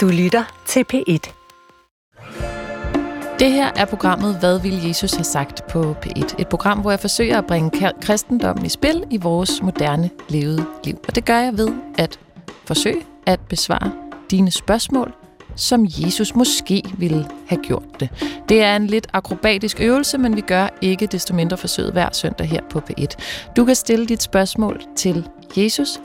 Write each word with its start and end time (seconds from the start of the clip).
Du 0.00 0.08
lytter 0.08 0.62
til 0.66 0.84
P1. 0.92 1.32
Det 3.38 3.52
her 3.52 3.70
er 3.76 3.84
programmet 3.84 4.38
Hvad 4.38 4.60
vil 4.60 4.86
Jesus 4.86 5.12
have 5.12 5.24
sagt 5.24 5.66
på 5.66 5.96
P1? 6.06 6.34
Et 6.38 6.48
program, 6.48 6.80
hvor 6.80 6.90
jeg 6.90 7.00
forsøger 7.00 7.38
at 7.38 7.46
bringe 7.46 7.92
kristendommen 8.02 8.66
i 8.66 8.68
spil 8.68 9.04
i 9.10 9.16
vores 9.16 9.62
moderne 9.62 10.10
levede 10.28 10.66
liv. 10.84 10.98
Og 11.08 11.14
det 11.14 11.24
gør 11.24 11.38
jeg 11.38 11.58
ved 11.58 11.68
at 11.98 12.20
forsøge 12.64 13.02
at 13.26 13.40
besvare 13.40 13.92
dine 14.30 14.50
spørgsmål, 14.50 15.12
som 15.56 15.86
Jesus 15.86 16.34
måske 16.34 16.82
ville 16.98 17.26
have 17.48 17.62
gjort 17.62 18.00
det. 18.00 18.08
Det 18.48 18.62
er 18.62 18.76
en 18.76 18.86
lidt 18.86 19.06
akrobatisk 19.12 19.80
øvelse, 19.80 20.18
men 20.18 20.36
vi 20.36 20.40
gør 20.40 20.68
ikke 20.80 21.06
desto 21.06 21.34
mindre 21.34 21.56
forsøget 21.56 21.92
hver 21.92 22.08
søndag 22.12 22.48
her 22.48 22.60
på 22.70 22.82
P1. 22.90 23.06
Du 23.56 23.64
kan 23.64 23.74
stille 23.74 24.06
dit 24.06 24.22
spørgsmål 24.22 24.82
til 24.96 25.28
jesus 25.56 26.00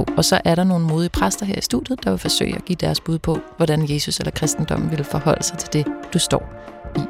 og 0.00 0.24
så 0.24 0.40
er 0.44 0.54
der 0.54 0.64
nogle 0.64 0.86
modige 0.86 1.10
præster 1.10 1.46
her 1.46 1.54
i 1.58 1.60
studiet, 1.60 2.04
der 2.04 2.10
vil 2.10 2.18
forsøge 2.18 2.56
at 2.56 2.64
give 2.64 2.76
deres 2.76 3.00
bud 3.00 3.18
på, 3.18 3.38
hvordan 3.56 3.90
Jesus 3.90 4.18
eller 4.18 4.30
kristendommen 4.30 4.90
vil 4.90 5.04
forholde 5.04 5.42
sig 5.42 5.58
til 5.58 5.72
det, 5.72 5.86
du 6.14 6.18
står 6.18 6.52
i. 6.96 7.00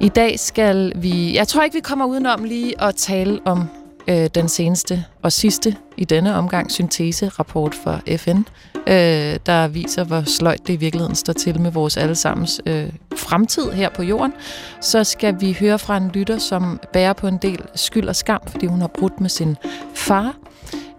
I 0.00 0.08
dag 0.08 0.38
skal 0.38 0.92
vi... 0.96 1.34
Jeg 1.34 1.48
tror 1.48 1.62
ikke, 1.62 1.74
vi 1.74 1.80
kommer 1.80 2.06
udenom 2.06 2.44
lige 2.44 2.82
at 2.82 2.94
tale 2.94 3.40
om 3.44 3.68
øh, 4.08 4.26
den 4.34 4.48
seneste 4.48 5.04
og 5.22 5.32
sidste 5.32 5.76
i 5.96 6.04
denne 6.04 6.34
omgang 6.34 6.70
syntese-rapport 6.70 7.74
for 7.74 8.00
FN, 8.16 8.38
øh, 8.76 9.38
der 9.46 9.68
viser, 9.68 10.04
hvor 10.04 10.22
sløjt 10.22 10.66
det 10.66 10.72
i 10.72 10.76
virkeligheden 10.76 11.16
står 11.16 11.32
til 11.32 11.60
med 11.60 11.70
vores 11.70 11.96
allesammens 11.96 12.60
øh, 12.66 12.88
fremtid 13.16 13.70
her 13.70 13.88
på 13.88 14.02
jorden. 14.02 14.32
Så 14.80 15.04
skal 15.04 15.40
vi 15.40 15.56
høre 15.60 15.78
fra 15.78 15.96
en 15.96 16.10
lytter, 16.14 16.38
som 16.38 16.80
bærer 16.92 17.12
på 17.12 17.26
en 17.26 17.36
del 17.36 17.62
skyld 17.74 18.08
og 18.08 18.16
skam, 18.16 18.40
fordi 18.46 18.66
hun 18.66 18.80
har 18.80 18.90
brudt 18.98 19.20
med 19.20 19.30
sin 19.30 19.56
far. 19.94 20.34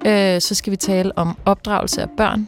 Øh, 0.05 0.41
så 0.41 0.55
skal 0.55 0.71
vi 0.71 0.77
tale 0.77 1.17
om 1.17 1.37
opdragelse 1.45 2.01
af 2.01 2.09
børn. 2.17 2.47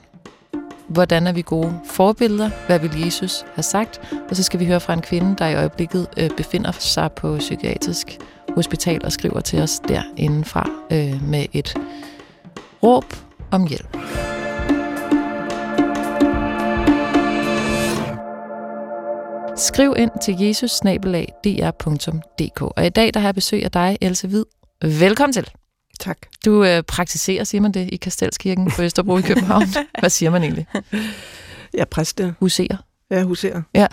Hvordan 0.88 1.28
er 1.28 1.32
vi 1.32 1.42
gode 1.42 1.80
forbilleder? 1.86 2.50
Hvad 2.68 2.80
vil 2.80 3.02
Jesus 3.06 3.46
have 3.54 3.64
sagt? 3.64 4.02
Og 4.30 4.36
så 4.36 4.44
skal 4.44 4.60
vi 4.60 4.66
høre 4.66 4.80
fra 4.80 4.94
en 4.94 5.02
kvinde, 5.02 5.36
der 5.38 5.48
i 5.48 5.56
øjeblikket 5.56 6.08
øh, 6.18 6.30
befinder 6.38 6.72
sig 6.72 7.12
på 7.12 7.38
psykiatrisk 7.38 8.18
hospital 8.56 9.06
og 9.06 9.12
skriver 9.12 9.40
til 9.40 9.62
os 9.62 9.80
derindefra 9.80 10.70
øh, 10.92 11.30
med 11.30 11.46
et 11.54 11.76
råb 12.84 13.06
om 13.52 13.68
hjælp. 13.68 13.98
Skriv 19.58 19.96
ind 19.98 20.12
til 20.22 20.36
jesus 20.40 20.84
Og 22.76 22.86
i 22.86 22.90
dag 22.90 23.14
der 23.14 23.20
har 23.20 23.28
jeg 23.28 23.36
besøg 23.36 23.64
af 23.64 23.72
dig, 23.72 23.98
Else 24.02 24.28
Hvid. 24.28 24.46
Velkommen 24.82 25.34
til. 25.34 25.63
Tak. 26.04 26.18
Du 26.46 26.64
øh, 26.64 26.84
praktiserer, 26.84 27.44
siger 27.44 27.62
man 27.62 27.72
det, 27.72 27.90
i 27.92 27.96
Kastelskirken 27.96 28.72
på 28.72 28.82
Østerbro 28.82 29.18
i 29.18 29.22
København. 29.22 29.64
Hvad 30.00 30.10
siger 30.10 30.30
man 30.30 30.44
egentlig? 30.44 30.68
Jeg 31.74 31.88
præster. 31.90 32.34
Huserer. 32.40 32.78
Ja, 33.12 33.24
huserer. 33.24 33.62
Ja. 33.74 33.88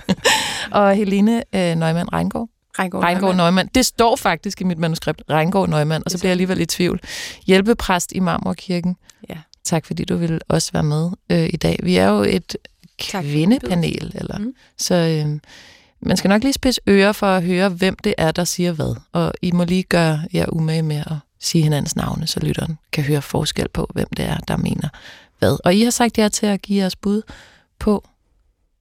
og 0.80 0.94
Helene 0.94 1.42
øh, 1.54 1.60
Neumann 1.76 2.12
Reingård. 2.12 2.48
Reingård, 2.78 3.04
Reingård 3.04 3.36
Neumann. 3.36 3.68
Det 3.74 3.86
står 3.86 4.16
faktisk 4.16 4.60
i 4.60 4.64
mit 4.64 4.78
manuskript, 4.78 5.22
Reingård 5.30 5.68
Neumann, 5.68 6.02
og 6.06 6.10
så 6.10 6.18
bliver 6.18 6.28
jeg 6.28 6.32
alligevel 6.32 6.60
i 6.60 6.66
tvivl. 6.66 7.00
Hjælpepræst 7.46 8.12
i 8.12 8.20
Marmorkirken. 8.20 8.96
Ja. 9.28 9.36
Tak 9.64 9.86
fordi 9.86 10.04
du 10.04 10.16
vil 10.16 10.40
også 10.48 10.72
være 10.72 10.82
med 10.82 11.10
øh, 11.30 11.50
i 11.52 11.56
dag. 11.56 11.80
Vi 11.82 11.96
er 11.96 12.08
jo 12.08 12.22
et 12.22 12.56
kvindepanel, 12.98 14.12
eller 14.14 14.38
mm. 14.38 14.54
så 14.78 14.94
øh, 14.94 15.38
man 16.00 16.16
skal 16.16 16.28
nok 16.28 16.42
lige 16.42 16.52
spidse 16.52 16.80
ører 16.88 17.12
for 17.12 17.26
at 17.26 17.42
høre, 17.42 17.68
hvem 17.68 17.96
det 18.04 18.14
er, 18.18 18.32
der 18.32 18.44
siger 18.44 18.72
hvad. 18.72 18.96
Og 19.12 19.32
I 19.42 19.52
må 19.52 19.64
lige 19.64 19.82
gøre 19.82 20.20
jer 20.32 20.46
umage 20.52 20.82
med 20.82 20.96
at 20.96 21.16
sige 21.40 21.62
hinandens 21.62 21.96
navne, 21.96 22.26
så 22.26 22.40
lytteren 22.40 22.78
kan 22.92 23.04
høre 23.04 23.22
forskel 23.22 23.68
på, 23.68 23.90
hvem 23.94 24.08
det 24.16 24.24
er, 24.24 24.36
der 24.36 24.56
mener 24.56 24.88
hvad. 25.38 25.58
Og 25.64 25.74
I 25.74 25.82
har 25.82 25.90
sagt 25.90 26.18
jer 26.18 26.28
til 26.28 26.46
at 26.46 26.62
give 26.62 26.80
jeres 26.80 26.96
bud 26.96 27.22
på, 27.78 28.08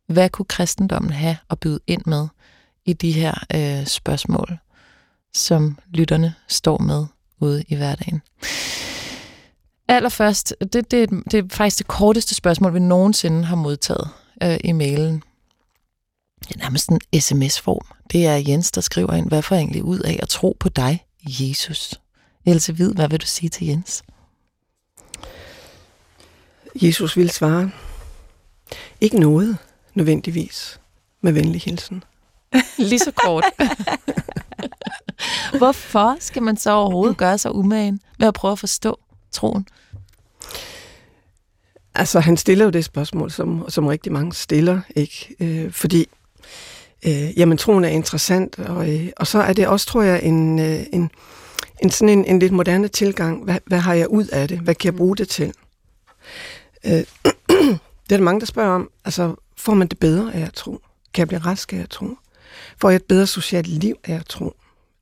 hvad 0.08 0.30
kunne 0.30 0.46
kristendommen 0.46 1.12
have 1.12 1.38
at 1.50 1.60
byde 1.60 1.80
ind 1.88 2.02
med 2.06 2.28
i 2.86 2.94
de 2.94 3.12
her 3.12 3.34
øh, 3.56 3.88
spørgsmål, 3.88 4.58
som 5.34 5.78
lytterne 5.94 6.34
står 6.48 6.78
med 6.78 7.06
ude 7.40 7.64
i 7.68 7.75
hverdagen. 7.75 8.22
Allerførst, 9.88 10.56
det, 10.59 10.92
det, 10.92 11.09
det 11.31 11.34
er 11.34 11.44
faktisk 11.52 11.78
det 11.78 11.88
korteste 11.88 12.36
spørgsmål, 12.36 12.74
vi 12.74 12.80
nogensinde 12.80 13.44
har 13.44 13.56
modtaget 13.56 14.09
øh, 14.44 14.58
i 14.64 14.72
mailen. 14.72 15.24
Det 16.40 16.56
er 16.56 16.59
nærmest 16.59 16.90
en 16.90 17.22
sms-form. 17.22 17.86
Det 18.12 18.28
er 18.28 18.36
Jens, 18.36 18.72
der 18.72 18.81
skriver 18.81 19.14
ind, 19.14 19.28
hvad 19.28 19.42
får 19.42 19.56
egentlig 19.56 19.84
ud 19.84 20.00
af 20.00 20.19
at 20.22 20.30
tro 20.30 20.58
på 20.59 20.69
dig, 20.69 21.06
Jesus? 21.25 21.94
Else 22.50 22.74
Hvid, 22.74 22.94
hvad 22.94 23.10
vil 23.10 23.22
du 23.22 23.26
sige 23.26 23.50
til 23.50 23.68
Jens? 23.68 24.04
Jesus 26.76 27.18
vil 27.18 27.30
svare, 27.30 27.72
ikke 29.02 29.20
noget 29.20 29.58
nødvendigvis, 29.94 30.80
med 31.22 31.32
venlig 31.32 31.62
hilsen. 31.62 32.04
Lige 32.78 33.00
så 33.00 33.12
kort. 33.12 33.44
Hvorfor 35.58 36.18
skal 36.20 36.44
man 36.44 36.58
så 36.58 36.72
overhovedet 36.72 37.18
gøre 37.18 37.38
sig 37.38 37.56
umagen 37.56 38.00
med 38.20 38.28
at 38.28 38.34
prøve 38.34 38.52
at 38.52 38.60
forstå 38.60 39.00
troen? 39.31 39.68
Altså, 41.96 42.20
han 42.20 42.38
stiller 42.38 42.66
jo 42.66 42.72
det 42.72 42.86
spørgsmål, 42.86 43.31
som, 43.31 43.66
som 43.70 43.88
rigtig 43.88 44.12
mange 44.12 44.34
stiller, 44.34 44.81
ikke? 44.96 45.36
Øh, 45.40 45.72
fordi, 45.72 46.08
øh, 47.06 47.40
jamen, 47.40 47.58
troen 47.58 47.84
er 47.84 47.90
interessant, 47.90 48.60
og, 48.60 48.94
øh, 48.94 49.10
og 49.18 49.28
så 49.28 49.40
er 49.40 49.54
det 49.54 49.68
også, 49.68 49.88
tror 49.88 50.02
jeg, 50.02 50.24
en, 50.24 50.60
øh, 50.60 50.86
en, 50.94 51.12
en 51.84 51.90
sådan 51.90 52.19
en, 52.19 52.25
en 52.25 52.40
lidt 52.40 52.51
moderne 52.51 52.88
tilgang. 52.88 53.44
Hvad, 53.44 53.57
hvad 53.66 53.79
har 53.79 53.94
jeg 53.94 54.07
ud 54.07 54.28
af 54.28 54.47
det? 54.47 54.59
Hvad 54.59 54.75
kan 54.75 54.85
jeg 54.85 54.97
bruge 54.97 55.17
det 55.17 55.29
til? 55.29 55.53
Øh, 56.85 56.91
det 58.09 58.12
er 58.12 58.17
der 58.17 58.22
mange, 58.22 58.40
der 58.40 58.45
spørger 58.45 58.72
om. 58.72 58.90
Altså, 59.06 59.35
får 59.57 59.73
man 59.73 59.88
det 59.88 60.00
bedre 60.00 60.34
af 60.34 60.41
at 60.45 60.53
tro? 60.53 60.81
Kan 61.13 61.22
jeg 61.22 61.28
blive 61.28 61.39
rask 61.39 61.73
af 61.73 61.78
at 61.78 61.89
tro? 61.89 62.07
Får 62.78 62.89
jeg 62.89 62.95
et 62.95 63.03
bedre 63.03 63.28
socialt 63.28 63.68
liv 63.68 63.95
af 64.03 64.16
at 64.16 64.25
tro? 64.25 64.56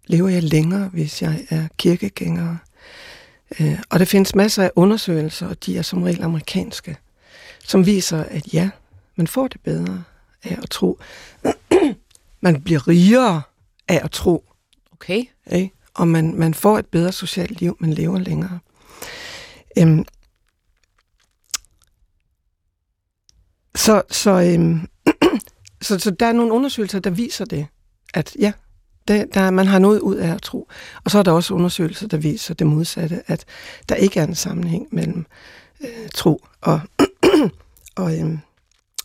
Lever 0.07 0.29
jeg 0.29 0.43
længere, 0.43 0.89
hvis 0.93 1.21
jeg 1.21 1.45
er 1.49 1.67
kirkegænger? 1.77 2.55
Øh, 3.59 3.79
og 3.89 3.99
der 3.99 4.05
findes 4.05 4.35
masser 4.35 4.63
af 4.63 4.71
undersøgelser, 4.75 5.47
og 5.47 5.65
de 5.65 5.77
er 5.77 5.81
som 5.81 6.03
regel 6.03 6.23
amerikanske, 6.23 6.97
som 7.63 7.85
viser, 7.85 8.23
at 8.23 8.53
ja, 8.53 8.69
man 9.15 9.27
får 9.27 9.47
det 9.47 9.61
bedre 9.61 10.03
af 10.43 10.57
at 10.63 10.69
tro. 10.69 10.99
man 12.41 12.61
bliver 12.61 12.87
rigere 12.87 13.41
af 13.87 14.01
at 14.03 14.11
tro. 14.11 14.43
Okay. 14.93 15.23
Ikke? 15.51 15.76
Og 15.97 16.07
man, 16.07 16.35
man 16.35 16.53
får 16.53 16.79
et 16.79 16.85
bedre 16.85 17.11
socialt 17.11 17.61
liv, 17.61 17.77
man 17.79 17.93
lever 17.93 18.19
længere. 18.19 18.59
Øhm, 19.77 20.05
så, 23.75 24.01
så, 24.09 24.31
øhm, 24.31 24.87
så, 25.81 25.99
så 25.99 26.11
der 26.11 26.25
er 26.25 26.31
nogle 26.31 26.53
undersøgelser, 26.53 26.99
der 26.99 27.09
viser 27.09 27.45
det, 27.45 27.67
at 28.13 28.35
ja, 28.39 28.51
det, 29.07 29.33
der, 29.33 29.51
man 29.51 29.67
har 29.67 29.79
noget 29.79 29.99
ud 29.99 30.15
af 30.15 30.33
at 30.33 30.41
tro. 30.41 30.69
Og 31.03 31.11
så 31.11 31.19
er 31.19 31.23
der 31.23 31.31
også 31.31 31.53
undersøgelser, 31.53 32.07
der 32.07 32.17
viser 32.17 32.53
det 32.53 32.67
modsatte, 32.67 33.31
at 33.31 33.45
der 33.89 33.95
ikke 33.95 34.19
er 34.19 34.23
en 34.23 34.35
sammenhæng 34.35 34.87
mellem 34.91 35.25
øh, 35.81 36.09
tro 36.13 36.45
og, 36.61 36.81
og, 37.97 38.19
øhm, 38.19 38.39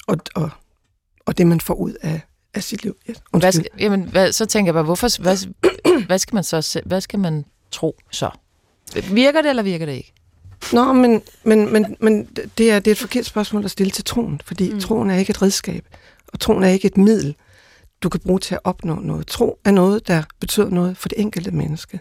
og, 0.07 0.17
og, 0.35 0.51
og 1.27 1.39
det, 1.39 1.47
man 1.47 1.61
får 1.61 1.75
ud 1.75 1.95
af, 2.03 2.21
af 2.55 2.63
sit 2.63 2.83
liv. 2.83 2.97
Ja, 3.09 3.13
hvad, 3.31 3.53
skal, 3.53 3.67
jamen, 3.79 4.03
hvad, 4.03 4.33
så 4.33 4.47
tænker 4.47 4.69
jeg 4.69 4.75
bare, 4.75 4.85
hvorfor, 4.85 5.23
hvad, 5.23 5.47
hvad 6.07 6.19
skal 6.19 6.35
man 6.35 6.45
så 6.45 6.83
hvad 6.87 7.01
skal 7.01 7.19
man 7.19 7.45
tro 7.71 7.97
så? 8.11 8.31
Virker 9.11 9.43
det, 9.43 9.51
eller 9.51 9.63
virker 9.63 9.87
det 9.87 9.93
ikke? 9.93 10.13
Nå, 10.73 10.93
men, 10.93 11.23
men, 11.45 11.73
men, 11.73 11.97
men 12.01 12.25
det, 12.59 12.71
er, 12.71 12.79
det 12.79 12.87
er 12.87 12.93
et 12.93 12.99
forkert 12.99 13.27
spørgsmål 13.27 13.65
at 13.65 13.71
stille 13.71 13.91
til 13.91 14.05
troen, 14.05 14.41
fordi 14.45 14.73
mm. 14.73 14.81
troen 14.81 15.11
er 15.11 15.17
ikke 15.17 15.31
et 15.31 15.43
redskab, 15.43 15.87
og 16.33 16.41
troen 16.41 16.63
er 16.63 16.69
ikke 16.69 16.87
et 16.87 16.97
middel, 16.97 17.35
du 18.03 18.09
kan 18.09 18.21
bruge 18.21 18.41
til 18.41 18.55
at 18.55 18.61
opnå 18.65 18.95
noget. 18.95 19.27
Tro 19.27 19.59
er 19.65 19.71
noget, 19.71 20.09
der 20.09 20.23
betyder 20.41 20.71
noget 20.71 20.97
for 20.97 21.09
det 21.09 21.21
enkelte 21.21 21.51
menneske. 21.51 22.01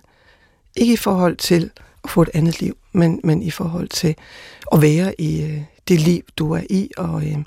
Ikke 0.75 0.93
i 0.93 0.97
forhold 0.97 1.37
til 1.37 1.69
at 2.03 2.09
få 2.09 2.21
et 2.21 2.29
andet 2.33 2.61
liv, 2.61 2.77
men, 2.91 3.21
men 3.23 3.41
i 3.41 3.51
forhold 3.51 3.87
til 3.87 4.15
at 4.71 4.81
være 4.81 5.21
i 5.21 5.43
øh, 5.43 5.61
det 5.91 5.99
liv, 5.99 6.21
du 6.37 6.51
er 6.51 6.61
i, 6.69 6.89
og, 6.97 7.27
øh, 7.27 7.37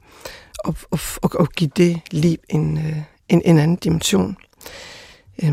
og, 0.59 0.77
og, 0.91 0.99
og, 1.23 1.31
og 1.35 1.49
give 1.49 1.71
det 1.77 2.01
liv 2.11 2.37
en, 2.49 2.79
øh, 2.79 2.97
en, 3.29 3.43
en 3.45 3.59
anden 3.59 3.77
dimension. 3.77 4.37
Øh, 5.43 5.53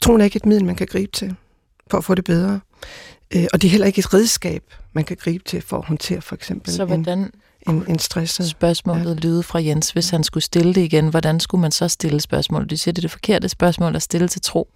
troen 0.00 0.20
er 0.20 0.24
ikke 0.24 0.36
et 0.36 0.46
middel, 0.46 0.64
man 0.64 0.76
kan 0.76 0.86
gribe 0.86 1.12
til 1.12 1.34
for 1.90 1.98
at 1.98 2.04
få 2.04 2.14
det 2.14 2.24
bedre. 2.24 2.60
Øh, 3.34 3.46
og 3.52 3.62
det 3.62 3.68
er 3.68 3.70
heller 3.70 3.86
ikke 3.86 3.98
et 3.98 4.14
redskab, 4.14 4.62
man 4.92 5.04
kan 5.04 5.16
gribe 5.16 5.44
til 5.44 5.62
for 5.62 5.78
at 5.78 5.86
håndtere 5.86 6.20
for 6.20 6.34
eksempel 6.34 6.72
Så 6.72 6.84
hvordan 6.84 7.18
en, 7.18 7.30
en, 7.68 7.84
en 7.88 7.98
stresset... 7.98 8.46
Spørgsmålet 8.46 9.14
ja. 9.14 9.28
lyde 9.28 9.42
fra 9.42 9.62
Jens, 9.62 9.90
hvis 9.90 10.10
han 10.10 10.24
skulle 10.24 10.44
stille 10.44 10.74
det 10.74 10.80
igen. 10.80 11.08
Hvordan 11.08 11.40
skulle 11.40 11.60
man 11.60 11.72
så 11.72 11.88
stille 11.88 12.20
spørgsmålet? 12.20 12.70
Du 12.70 12.76
siger, 12.76 12.92
det 12.92 12.98
er 12.98 13.02
det 13.02 13.10
forkerte 13.10 13.48
spørgsmål 13.48 13.96
at 13.96 14.02
stille 14.02 14.28
til 14.28 14.40
tro. 14.40 14.68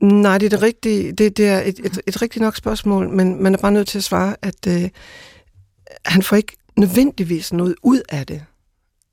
Nej, 0.00 0.38
det 0.38 0.46
er 0.46 0.50
det 0.50 0.62
rigtige. 0.62 1.12
Det, 1.12 1.36
det 1.36 1.48
er 1.48 1.60
et, 1.60 1.80
et, 1.84 2.00
et 2.06 2.22
rigtigt 2.22 2.42
nok 2.42 2.56
spørgsmål, 2.56 3.08
men 3.08 3.42
man 3.42 3.54
er 3.54 3.58
bare 3.58 3.72
nødt 3.72 3.88
til 3.88 3.98
at 3.98 4.04
svare, 4.04 4.36
at 4.42 4.66
øh, 4.68 4.88
han 6.04 6.22
får 6.22 6.36
ikke 6.36 6.56
nødvendigvis 6.78 7.52
noget 7.52 7.74
ud 7.82 8.02
af 8.08 8.26
det. 8.26 8.42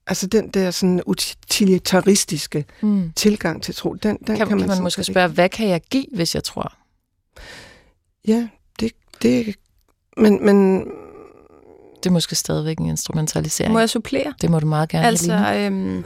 Altså 0.07 0.27
den 0.27 0.47
der 0.49 0.71
sådan 0.71 1.01
utilitaristiske 1.05 2.65
mm. 2.81 3.11
tilgang 3.15 3.63
til 3.63 3.75
tro, 3.75 3.93
den, 3.93 4.17
den 4.17 4.25
kan, 4.25 4.37
kan 4.37 4.47
man, 4.47 4.59
kan 4.59 4.67
man 4.67 4.83
måske 4.83 5.03
spørge, 5.03 5.27
hvad 5.27 5.49
kan 5.49 5.69
jeg 5.69 5.81
give, 5.89 6.05
hvis 6.13 6.35
jeg 6.35 6.43
tror? 6.43 6.73
Ja, 8.27 8.47
det, 8.79 8.91
det 9.21 9.55
men, 10.17 10.45
men 10.45 10.79
Det 12.03 12.05
er 12.05 12.11
måske 12.11 12.35
stadigvæk 12.35 12.77
en 12.77 12.85
instrumentalisering. 12.85 13.73
Må 13.73 13.79
jeg 13.79 13.89
supplere? 13.89 14.33
Det 14.41 14.51
må 14.51 14.59
du 14.59 14.67
meget 14.67 14.89
gerne, 14.89 15.07
Altså, 15.07 15.37
Helene. 15.37 15.65
øhm, 15.65 16.03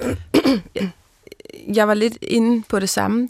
jeg 1.75 1.87
var 1.87 1.93
lidt 1.93 2.17
inde 2.21 2.63
på 2.69 2.79
det 2.79 2.89
samme. 2.89 3.29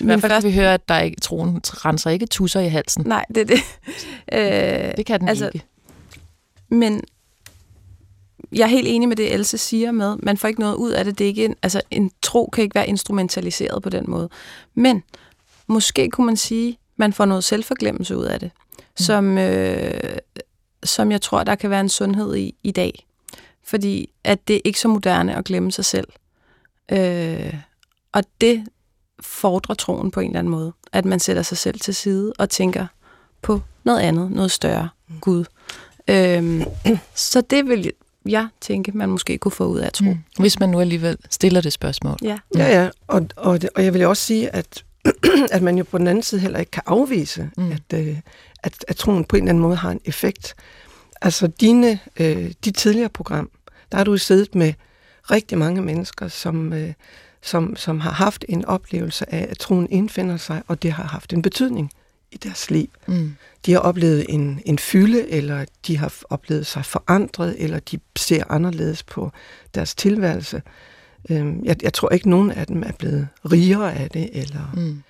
I 0.00 0.04
hvert 0.04 0.20
fald 0.20 0.42
vi 0.42 0.52
høre, 0.54 0.74
at 0.74 0.88
der 0.88 0.98
ikke, 0.98 1.20
troen 1.20 1.60
renser 1.64 2.10
ikke 2.10 2.26
tusser 2.26 2.60
i 2.60 2.68
halsen. 2.68 3.02
Nej, 3.06 3.24
det 3.34 3.36
er 3.40 3.44
det. 3.44 3.60
Øh, 4.32 4.96
Det 4.96 5.06
kan 5.06 5.20
den 5.20 5.28
altså, 5.28 5.50
ikke. 5.54 5.66
Men 6.68 7.02
jeg 8.52 8.62
er 8.62 8.66
helt 8.66 8.88
enig 8.88 9.08
med 9.08 9.16
det, 9.16 9.34
Else 9.34 9.58
siger 9.58 9.92
med, 9.92 10.16
man 10.22 10.36
får 10.36 10.48
ikke 10.48 10.60
noget 10.60 10.74
ud 10.74 10.90
af 10.90 11.04
det. 11.04 11.18
det 11.18 11.24
er 11.24 11.28
ikke 11.28 11.44
en, 11.44 11.54
altså, 11.62 11.82
en 11.90 12.10
tro 12.22 12.50
kan 12.52 12.64
ikke 12.64 12.74
være 12.74 12.88
instrumentaliseret 12.88 13.82
på 13.82 13.90
den 13.90 14.04
måde. 14.08 14.28
Men 14.74 15.02
måske 15.66 16.10
kunne 16.10 16.26
man 16.26 16.36
sige, 16.36 16.78
man 16.96 17.12
får 17.12 17.24
noget 17.24 17.44
selvforglemmelse 17.44 18.16
ud 18.16 18.24
af 18.24 18.40
det, 18.40 18.50
mm. 18.78 18.82
som, 18.96 19.38
øh, 19.38 20.18
som 20.84 21.12
jeg 21.12 21.22
tror, 21.22 21.44
der 21.44 21.54
kan 21.54 21.70
være 21.70 21.80
en 21.80 21.88
sundhed 21.88 22.36
i 22.36 22.54
i 22.62 22.70
dag. 22.70 23.06
Fordi 23.64 24.10
at 24.24 24.48
det 24.48 24.56
er 24.56 24.60
ikke 24.64 24.80
så 24.80 24.88
moderne 24.88 25.36
at 25.36 25.44
glemme 25.44 25.72
sig 25.72 25.84
selv. 25.84 26.08
Øh, 26.92 27.54
og 28.12 28.24
det 28.40 28.66
fordrer 29.20 29.74
troen 29.74 30.10
på 30.10 30.20
en 30.20 30.26
eller 30.26 30.38
anden 30.38 30.50
måde. 30.50 30.72
At 30.92 31.04
man 31.04 31.20
sætter 31.20 31.42
sig 31.42 31.58
selv 31.58 31.80
til 31.80 31.94
side 31.94 32.32
og 32.38 32.50
tænker 32.50 32.86
på 33.42 33.60
noget 33.84 34.00
andet, 34.00 34.30
noget 34.30 34.50
større, 34.50 34.88
Gud. 35.20 35.44
Øhm, 36.08 36.62
så 37.14 37.40
det 37.40 37.68
vil 37.68 37.92
jeg 38.28 38.48
tænke, 38.60 38.92
man 38.92 39.08
måske 39.08 39.38
kunne 39.38 39.52
få 39.52 39.64
ud 39.66 39.78
af 39.78 39.86
at 39.86 39.92
tro. 39.92 40.04
Mm. 40.04 40.18
Hvis 40.38 40.60
man 40.60 40.68
nu 40.68 40.80
alligevel 40.80 41.16
stiller 41.30 41.60
det 41.60 41.72
spørgsmål. 41.72 42.16
Ja. 42.22 42.38
Ja, 42.56 42.82
ja, 42.82 42.90
og, 43.06 43.26
og, 43.36 43.60
og 43.74 43.84
jeg 43.84 43.92
vil 43.94 44.02
jo 44.02 44.08
også 44.08 44.22
sige, 44.22 44.54
at, 44.54 44.84
at 45.52 45.62
man 45.62 45.78
jo 45.78 45.84
på 45.84 45.98
den 45.98 46.06
anden 46.06 46.22
side 46.22 46.40
heller 46.40 46.58
ikke 46.58 46.70
kan 46.70 46.82
afvise, 46.86 47.50
Mm. 47.56 47.72
at, 47.72 47.98
øh, 48.00 48.16
at, 48.62 48.84
at 48.88 48.96
troen 48.96 49.24
på 49.24 49.36
en 49.36 49.42
eller 49.42 49.50
anden 49.50 49.62
måde 49.62 49.76
har 49.76 49.90
en 49.90 50.00
effekt. 50.04 50.54
Altså 51.22 51.46
dine, 51.46 51.98
øh, 52.20 52.52
de 52.64 52.70
tidligere 52.70 53.08
program, 53.08 53.50
der 53.92 53.96
har 53.96 54.04
du 54.04 54.16
siddet 54.18 54.54
med 54.54 54.72
rigtig 55.30 55.58
mange 55.58 55.82
mennesker, 55.82 56.28
som, 56.28 56.72
øh, 56.72 56.92
som, 57.42 57.76
som 57.76 58.00
har 58.00 58.10
haft 58.10 58.44
en 58.48 58.64
oplevelse 58.64 59.34
af, 59.34 59.46
at 59.50 59.58
troen 59.58 59.88
indfinder 59.90 60.36
sig, 60.36 60.62
og 60.66 60.82
det 60.82 60.92
har 60.92 61.04
haft 61.04 61.32
en 61.32 61.42
betydning 61.42 61.90
i 62.32 62.36
deres 62.36 62.70
liv. 62.70 62.86
Mm. 63.06 63.36
De 63.66 63.72
har 63.72 63.78
oplevet 63.78 64.26
en, 64.28 64.60
en 64.64 64.78
fylde, 64.78 65.28
eller 65.30 65.64
de 65.86 65.98
har 65.98 66.14
oplevet 66.30 66.66
sig 66.66 66.84
forandret, 66.84 67.56
eller 67.58 67.78
de 67.78 67.98
ser 68.16 68.44
anderledes 68.48 69.02
på 69.02 69.32
deres 69.74 69.94
tilværelse. 69.94 70.62
Øhm, 71.30 71.64
jeg, 71.64 71.76
jeg 71.82 71.92
tror 71.94 72.08
ikke, 72.10 72.30
nogen 72.30 72.50
af 72.50 72.66
dem 72.66 72.82
er 72.82 72.92
blevet 72.92 73.28
rigere 73.52 73.94
af 73.94 74.10
det, 74.10 74.30
eller 74.32 74.72
Mm. 74.74 75.02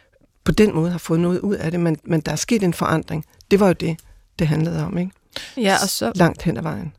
på 0.45 0.53
den 0.53 0.75
måde 0.75 0.91
har 0.91 0.99
fået 0.99 1.21
noget 1.21 1.41
ud 1.41 1.55
af 1.55 1.71
det, 1.71 1.81
men, 1.81 1.97
men 2.05 2.21
der 2.21 2.33
er 2.33 2.37
sket 2.37 2.63
en 2.63 2.75
forandring. 2.75 3.25
Det 3.51 3.61
var 3.61 3.67
jo 3.67 3.73
det, 3.73 3.97
det 4.39 4.49
handlede 4.49 4.85
om, 4.85 4.99
ikke? 4.99 5.13
ja, 5.57 5.77
og 5.83 5.89
så, 5.89 6.13
Langt 6.15 6.43
hen 6.43 6.57
ad 6.57 6.63
vejen. 6.63 6.93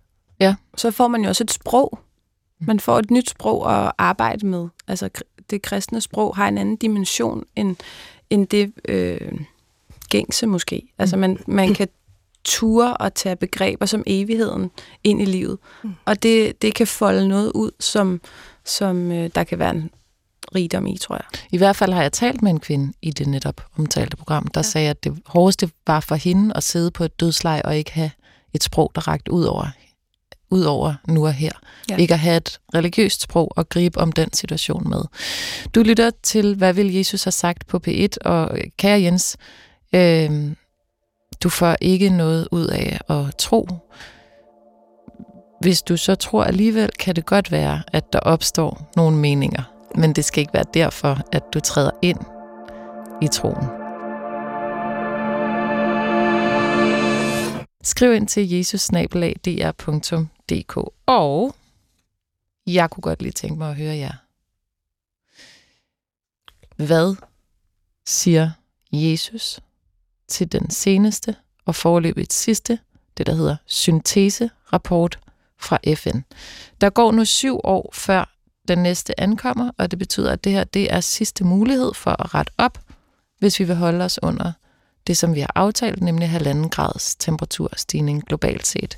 så 0.77 0.91
får 0.91 1.07
man 1.07 1.21
jo 1.21 1.27
også 1.29 1.43
et 1.43 1.51
sprog. 1.51 1.99
Man 2.59 2.79
får 2.79 2.99
et 2.99 3.11
nyt 3.11 3.29
sprog 3.29 3.85
at 3.85 3.91
arbejde 3.97 4.45
med. 4.45 4.67
Altså 4.87 5.09
det 5.49 5.61
kristne 5.61 6.01
sprog 6.01 6.35
har 6.35 6.47
en 6.47 6.57
anden 6.57 6.75
dimension 6.75 7.43
end, 7.55 7.75
end 8.29 8.47
det 8.47 8.73
øh, 8.89 9.31
gængse 10.09 10.47
måske. 10.47 10.93
Altså 10.97 11.17
man, 11.17 11.37
man 11.47 11.73
kan 11.73 11.87
ture 12.43 12.97
og 12.97 13.13
tage 13.13 13.35
begreber 13.35 13.85
som 13.85 14.03
evigheden 14.07 14.71
ind 15.03 15.21
i 15.21 15.25
livet. 15.25 15.57
Mm. 15.83 15.93
Og 16.05 16.23
det, 16.23 16.61
det 16.61 16.73
kan 16.73 16.87
folde 16.87 17.27
noget 17.27 17.51
ud, 17.55 17.71
som, 17.79 18.21
som 18.65 19.11
øh, 19.11 19.29
der 19.35 19.43
kan 19.43 19.59
være 19.59 19.69
en 19.69 19.89
rigdom 20.55 20.87
i, 20.87 20.97
tror 20.97 21.15
jeg. 21.15 21.25
I 21.51 21.57
hvert 21.57 21.75
fald 21.75 21.93
har 21.93 22.01
jeg 22.01 22.11
talt 22.11 22.41
med 22.41 22.51
en 22.51 22.59
kvinde 22.59 22.93
i 23.01 23.11
det 23.11 23.27
netop 23.27 23.65
omtalte 23.77 24.17
program, 24.17 24.47
der 24.47 24.59
ja. 24.59 24.63
sagde, 24.63 24.89
at 24.89 25.03
det 25.03 25.17
hårdeste 25.25 25.69
var 25.87 25.99
for 25.99 26.15
hende 26.15 26.57
at 26.57 26.63
sidde 26.63 26.91
på 26.91 27.03
et 27.03 27.19
dødsleje 27.19 27.61
og 27.61 27.77
ikke 27.77 27.91
have 27.91 28.11
et 28.53 28.63
sprog, 28.63 28.91
der 28.95 29.07
rakte 29.07 29.31
ud 29.31 29.43
over, 29.43 29.67
ud 30.49 30.61
over 30.61 30.93
nu 31.07 31.25
og 31.25 31.33
her. 31.33 31.51
Ja. 31.89 31.95
Ja. 31.95 32.01
Ikke 32.01 32.13
at 32.13 32.19
have 32.19 32.37
et 32.37 32.59
religiøst 32.75 33.21
sprog 33.21 33.51
og 33.55 33.69
gribe 33.69 33.99
om 33.99 34.11
den 34.11 34.33
situation 34.33 34.89
med. 34.89 35.01
Du 35.75 35.81
lytter 35.81 36.11
til, 36.23 36.55
hvad 36.55 36.73
vil 36.73 36.93
Jesus 36.93 37.23
have 37.23 37.31
sagt 37.31 37.67
på 37.67 37.79
P1, 37.87 38.07
og 38.25 38.57
øh, 38.57 38.63
kære 38.77 39.01
Jens, 39.01 39.37
øh, 39.93 40.55
du 41.43 41.49
får 41.49 41.75
ikke 41.81 42.09
noget 42.09 42.47
ud 42.51 42.67
af 42.67 42.99
at 43.09 43.35
tro. 43.37 43.67
Hvis 45.61 45.81
du 45.81 45.97
så 45.97 46.15
tror 46.15 46.43
alligevel, 46.43 46.89
kan 46.99 47.15
det 47.15 47.25
godt 47.25 47.51
være, 47.51 47.83
at 47.87 48.13
der 48.13 48.19
opstår 48.19 48.91
nogle 48.95 49.17
meninger. 49.17 49.63
Men 49.95 50.13
det 50.13 50.25
skal 50.25 50.41
ikke 50.41 50.53
være 50.53 50.65
derfor, 50.73 51.19
at 51.31 51.43
du 51.53 51.59
træder 51.59 51.91
ind 52.01 52.19
i 53.21 53.27
troen. 53.27 53.67
Skriv 57.83 58.13
ind 58.13 58.27
til 58.27 58.49
jesusnabelag.dr.dk 58.49 60.77
Og 61.05 61.55
jeg 62.67 62.89
kunne 62.89 63.01
godt 63.01 63.21
lige 63.21 63.31
tænke 63.31 63.57
mig 63.57 63.69
at 63.69 63.75
høre 63.75 63.95
jer. 63.95 64.13
Hvad 66.75 67.15
siger 68.05 68.51
Jesus 68.91 69.59
til 70.27 70.51
den 70.51 70.69
seneste 70.69 71.35
og 71.65 71.75
forløbigt 71.75 72.33
sidste, 72.33 72.79
det 73.17 73.25
der 73.25 73.33
hedder 73.33 73.55
synteserapport 73.65 75.19
fra 75.59 75.79
FN? 75.95 76.19
Der 76.81 76.89
går 76.89 77.11
nu 77.11 77.25
syv 77.25 77.59
år 77.63 77.89
før 77.93 78.33
den 78.67 78.77
næste 78.77 79.19
ankommer, 79.19 79.71
og 79.77 79.91
det 79.91 79.99
betyder, 79.99 80.31
at 80.31 80.43
det 80.43 80.51
her 80.51 80.63
det 80.63 80.93
er 80.93 80.99
sidste 80.99 81.43
mulighed 81.43 81.93
for 81.93 82.11
at 82.23 82.35
rette 82.35 82.51
op, 82.57 82.79
hvis 83.39 83.59
vi 83.59 83.63
vil 83.63 83.75
holde 83.75 84.05
os 84.05 84.19
under 84.21 84.51
det, 85.07 85.17
som 85.17 85.35
vi 85.35 85.39
har 85.39 85.51
aftalt, 85.55 86.01
nemlig 86.01 86.29
halvanden 86.29 86.69
grads 86.69 87.15
temperaturstigning 87.15 88.23
globalt 88.25 88.67
set. 88.67 88.97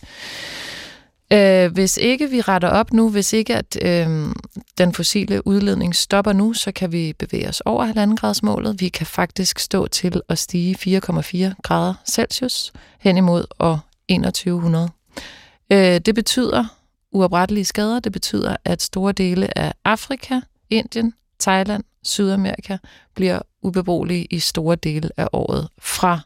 Øh, 1.34 1.72
hvis 1.72 1.98
ikke 1.98 2.30
vi 2.30 2.42
retter 2.42 2.70
op 2.70 2.94
nu, 2.94 3.10
hvis 3.10 3.34
ikke 3.34 3.56
at 3.56 3.78
øh, 3.82 4.34
den 4.78 4.94
fossile 4.94 5.48
udledning 5.48 5.96
stopper 5.96 6.34
nu, 6.34 6.54
så 6.54 6.72
kan 6.72 6.92
vi 6.92 7.14
bevæge 7.20 7.50
os 7.50 7.62
over 7.62 8.10
1,5 8.10 8.16
gradsmålet. 8.16 8.82
Vi 8.82 8.90
kan 8.90 9.08
faktisk 9.08 9.60
stå 9.60 9.88
til 9.88 10.22
at 10.30 10.38
stige 10.38 11.00
4,4 11.06 11.62
grader 11.64 11.94
Celsius 12.06 12.74
hen 13.00 13.18
imod 13.18 13.46
år 13.60 13.80
2100. 14.10 14.90
Øh, 15.72 16.00
det 16.00 16.16
betyder 16.16 16.66
uoprettelige 17.12 17.66
skader. 17.66 18.00
Det 18.00 18.12
betyder, 18.12 18.56
at 18.66 18.82
store 18.82 19.12
dele 19.12 19.58
af 19.58 19.74
Afrika, 19.86 20.40
Indien, 20.70 21.14
Thailand, 21.40 21.84
Sydamerika 22.04 22.78
bliver 23.16 23.40
ubeboelige 23.62 24.26
i 24.26 24.40
store 24.40 24.76
dele 24.76 25.10
af 25.18 25.28
året 25.34 25.70
fra 25.80 26.20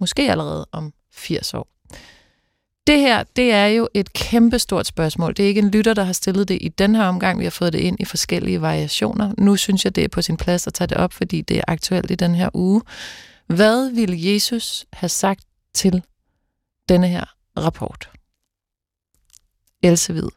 måske 0.00 0.30
allerede 0.30 0.66
om 0.72 0.92
80 1.12 1.54
år. 1.54 1.68
Det 2.86 3.00
her, 3.00 3.24
det 3.36 3.52
er 3.52 3.66
jo 3.66 3.88
et 3.94 4.12
kæmpestort 4.12 4.86
spørgsmål. 4.86 5.36
Det 5.36 5.42
er 5.42 5.48
ikke 5.48 5.60
en 5.60 5.70
lytter, 5.70 5.94
der 5.94 6.04
har 6.04 6.12
stillet 6.12 6.48
det 6.48 6.58
i 6.60 6.68
den 6.68 6.94
her 6.94 7.04
omgang. 7.04 7.38
Vi 7.38 7.44
har 7.44 7.50
fået 7.50 7.72
det 7.72 7.78
ind 7.78 8.00
i 8.00 8.04
forskellige 8.04 8.60
variationer. 8.60 9.34
Nu 9.38 9.56
synes 9.56 9.84
jeg, 9.84 9.96
det 9.96 10.04
er 10.04 10.08
på 10.08 10.22
sin 10.22 10.36
plads 10.36 10.66
at 10.66 10.74
tage 10.74 10.88
det 10.88 10.96
op, 10.96 11.12
fordi 11.12 11.40
det 11.40 11.56
er 11.56 11.64
aktuelt 11.68 12.10
i 12.10 12.14
den 12.14 12.34
her 12.34 12.50
uge. 12.54 12.82
Hvad 13.46 13.90
ville 13.90 14.32
Jesus 14.32 14.86
have 14.92 15.08
sagt 15.08 15.40
til 15.74 16.02
denne 16.88 17.08
her 17.08 17.24
rapport? 17.56 18.10
Else 19.82 20.12
Hvid. 20.12 20.28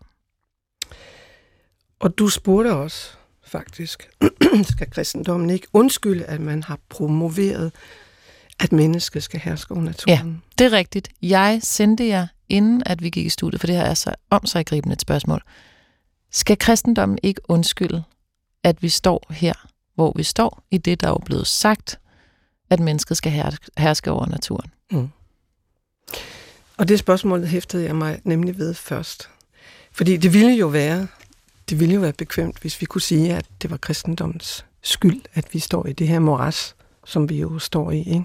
Og 2.00 2.18
du 2.18 2.30
spurgte 2.30 2.74
også, 2.74 3.08
faktisk, 3.44 4.10
skal 4.72 4.90
kristendommen 4.90 5.50
ikke 5.50 5.68
undskylde, 5.74 6.26
at 6.26 6.42
man 6.42 6.64
har 6.64 6.80
promoveret, 6.90 7.72
at 8.60 8.72
mennesket 8.72 9.24
skal 9.24 9.40
herske 9.40 9.72
over 9.74 9.82
naturen? 9.82 10.44
Det 10.58 10.66
er 10.66 10.72
rigtigt. 10.72 11.10
Jeg 11.22 11.60
sendte 11.64 12.08
jer, 12.08 12.28
inden 12.50 12.84
at 12.86 13.04
vi 13.04 13.10
gik 13.10 13.26
i 13.26 13.30
studiet, 13.30 13.60
for 13.60 13.68
det 13.68 13.76
her 13.76 13.84
er 13.84 13.94
så 13.94 14.16
omsaggribende 14.30 14.94
et 14.94 15.02
spørgsmål. 15.02 15.44
Skal 16.32 16.58
kristendommen 16.58 17.20
ikke 17.24 17.42
undskylde, 17.48 18.04
at 18.64 18.84
vi 18.84 18.90
står 18.90 19.26
her, 19.30 19.54
hvor 19.96 20.14
vi 20.16 20.24
står, 20.24 20.64
i 20.72 20.78
det, 20.78 21.02
der 21.02 21.08
er 21.10 21.18
blevet 21.26 21.48
sagt, 21.48 22.00
at 22.70 22.80
mennesket 22.80 23.18
skal 23.18 23.54
herske 23.78 24.12
over 24.12 24.26
naturen? 24.26 24.72
Mm. 24.92 25.10
Og 26.78 26.88
det 26.88 27.00
spørgsmål 27.00 27.46
hæftede 27.46 27.84
jeg 27.84 27.96
mig 27.96 28.20
nemlig 28.24 28.58
ved 28.58 28.74
først. 28.74 29.30
Fordi 29.92 30.18
det 30.18 30.34
ville 30.34 30.54
jo 30.54 30.68
være, 30.68 31.08
det 31.70 31.80
ville 31.80 31.94
jo 31.94 32.02
være 32.02 32.14
bekvemt, 32.14 32.60
hvis 32.60 32.82
vi 32.82 32.86
kunne 32.86 33.02
sige, 33.02 33.36
at 33.36 33.46
det 33.62 33.72
var 33.72 33.78
kristendommens 33.78 34.66
skyld, 34.82 35.22
at 35.34 35.54
vi 35.54 35.60
står 35.60 35.86
i 35.86 35.94
det 35.94 36.08
her 36.08 36.20
moras, 36.20 36.76
som 37.06 37.30
vi 37.30 37.40
jo 37.40 37.60
står 37.60 37.92
i. 37.92 37.98
Ikke? 37.98 38.24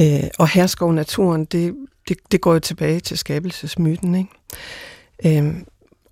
Øh, 0.00 0.28
og 0.38 0.48
herske 0.48 0.84
over 0.84 0.92
naturen, 0.92 1.44
det, 1.44 1.74
det, 2.08 2.16
det 2.32 2.40
går 2.40 2.52
jo 2.52 2.58
tilbage 2.58 3.00
til 3.00 3.18
skabelsesmyten. 3.18 4.14
Ikke? 4.14 5.40
Øh, 5.40 5.54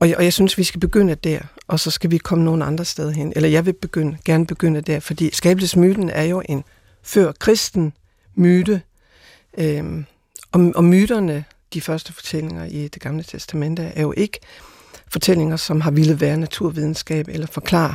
og, 0.01 0.09
jeg, 0.09 0.17
og 0.17 0.25
jeg 0.25 0.33
synes, 0.33 0.59
vi 0.59 0.65
skal 0.65 0.81
begynde 0.81 1.15
der, 1.15 1.39
og 1.69 1.81
så 1.81 1.91
skal 1.91 2.11
vi 2.11 2.19
komme 2.19 2.45
nogle 2.45 2.65
andre 2.65 2.85
steder 2.85 3.11
hen. 3.11 3.33
Eller 3.37 3.49
jeg 3.49 3.67
vil 3.67 3.73
begynde, 3.73 4.17
gerne 4.25 4.47
begynde 4.47 4.81
der, 4.81 5.01
fordi 5.01 5.31
skabelsesmyten 5.35 6.11
er 6.11 6.23
jo 6.23 6.43
en 6.49 6.65
før 7.03 7.33
kristen 7.33 7.93
myte, 8.35 8.83
øh, 9.59 10.05
og, 10.53 10.73
og 10.75 10.85
myterne, 10.85 11.45
de 11.75 11.81
første 11.81 12.13
fortællinger 12.13 12.65
i 12.65 12.89
det 12.89 13.03
gamle 13.03 13.23
testamente, 13.23 13.83
er 13.83 14.03
jo 14.03 14.15
ikke 14.17 14.41
fortællinger, 15.13 15.57
som 15.57 15.81
har 15.81 15.91
ville 15.91 16.21
være 16.21 16.37
naturvidenskab, 16.37 17.29
eller 17.29 17.47
forklare, 17.47 17.95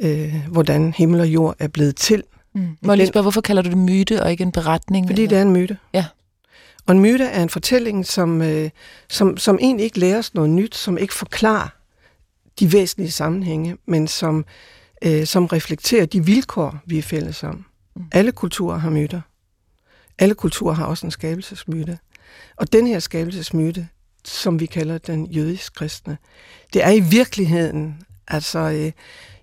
øh, 0.00 0.34
hvordan 0.48 0.92
himmel 0.92 1.20
og 1.20 1.26
jord 1.26 1.56
er 1.58 1.68
blevet 1.68 1.96
til. 1.96 2.22
Mm. 2.54 2.76
Må 2.80 2.92
jeg 2.92 2.96
lige 2.96 3.06
spørge, 3.06 3.22
hvorfor 3.22 3.40
kalder 3.40 3.62
du 3.62 3.68
det 3.68 3.78
myte 3.78 4.22
og 4.22 4.30
ikke 4.30 4.42
en 4.42 4.52
beretning? 4.52 5.06
Fordi 5.06 5.22
eller? 5.22 5.28
det 5.28 5.38
er 5.38 5.42
en 5.42 5.52
myte. 5.52 5.78
Ja. 5.94 6.06
Og 6.86 6.94
en 6.94 7.00
myte 7.00 7.24
er 7.24 7.42
en 7.42 7.48
fortælling, 7.48 8.06
som, 8.06 8.42
øh, 8.42 8.70
som, 9.08 9.36
som 9.36 9.58
egentlig 9.60 9.84
ikke 9.84 9.98
lærer 9.98 10.18
os 10.18 10.34
noget 10.34 10.50
nyt, 10.50 10.74
som 10.74 10.98
ikke 10.98 11.14
forklarer 11.14 11.68
de 12.60 12.72
væsentlige 12.72 13.10
sammenhænge, 13.10 13.76
men 13.86 14.08
som, 14.08 14.44
øh, 15.04 15.26
som 15.26 15.46
reflekterer 15.46 16.06
de 16.06 16.24
vilkår, 16.24 16.78
vi 16.86 16.98
er 16.98 17.02
fælles 17.02 17.42
om. 17.42 17.64
Mm. 17.96 18.04
Alle 18.12 18.32
kulturer 18.32 18.78
har 18.78 18.90
myter. 18.90 19.20
Alle 20.18 20.34
kulturer 20.34 20.74
har 20.74 20.84
også 20.84 21.06
en 21.06 21.10
skabelsesmyte. 21.10 21.98
Og 22.56 22.72
den 22.72 22.86
her 22.86 22.98
skabelsesmyte, 22.98 23.88
som 24.24 24.60
vi 24.60 24.66
kalder 24.66 24.98
den 24.98 25.26
jødisk 25.26 25.74
kristne, 25.74 26.18
det 26.72 26.84
er 26.84 26.90
i 26.90 27.00
virkeligheden 27.00 28.02
altså 28.30 28.58
øh, 28.58 28.92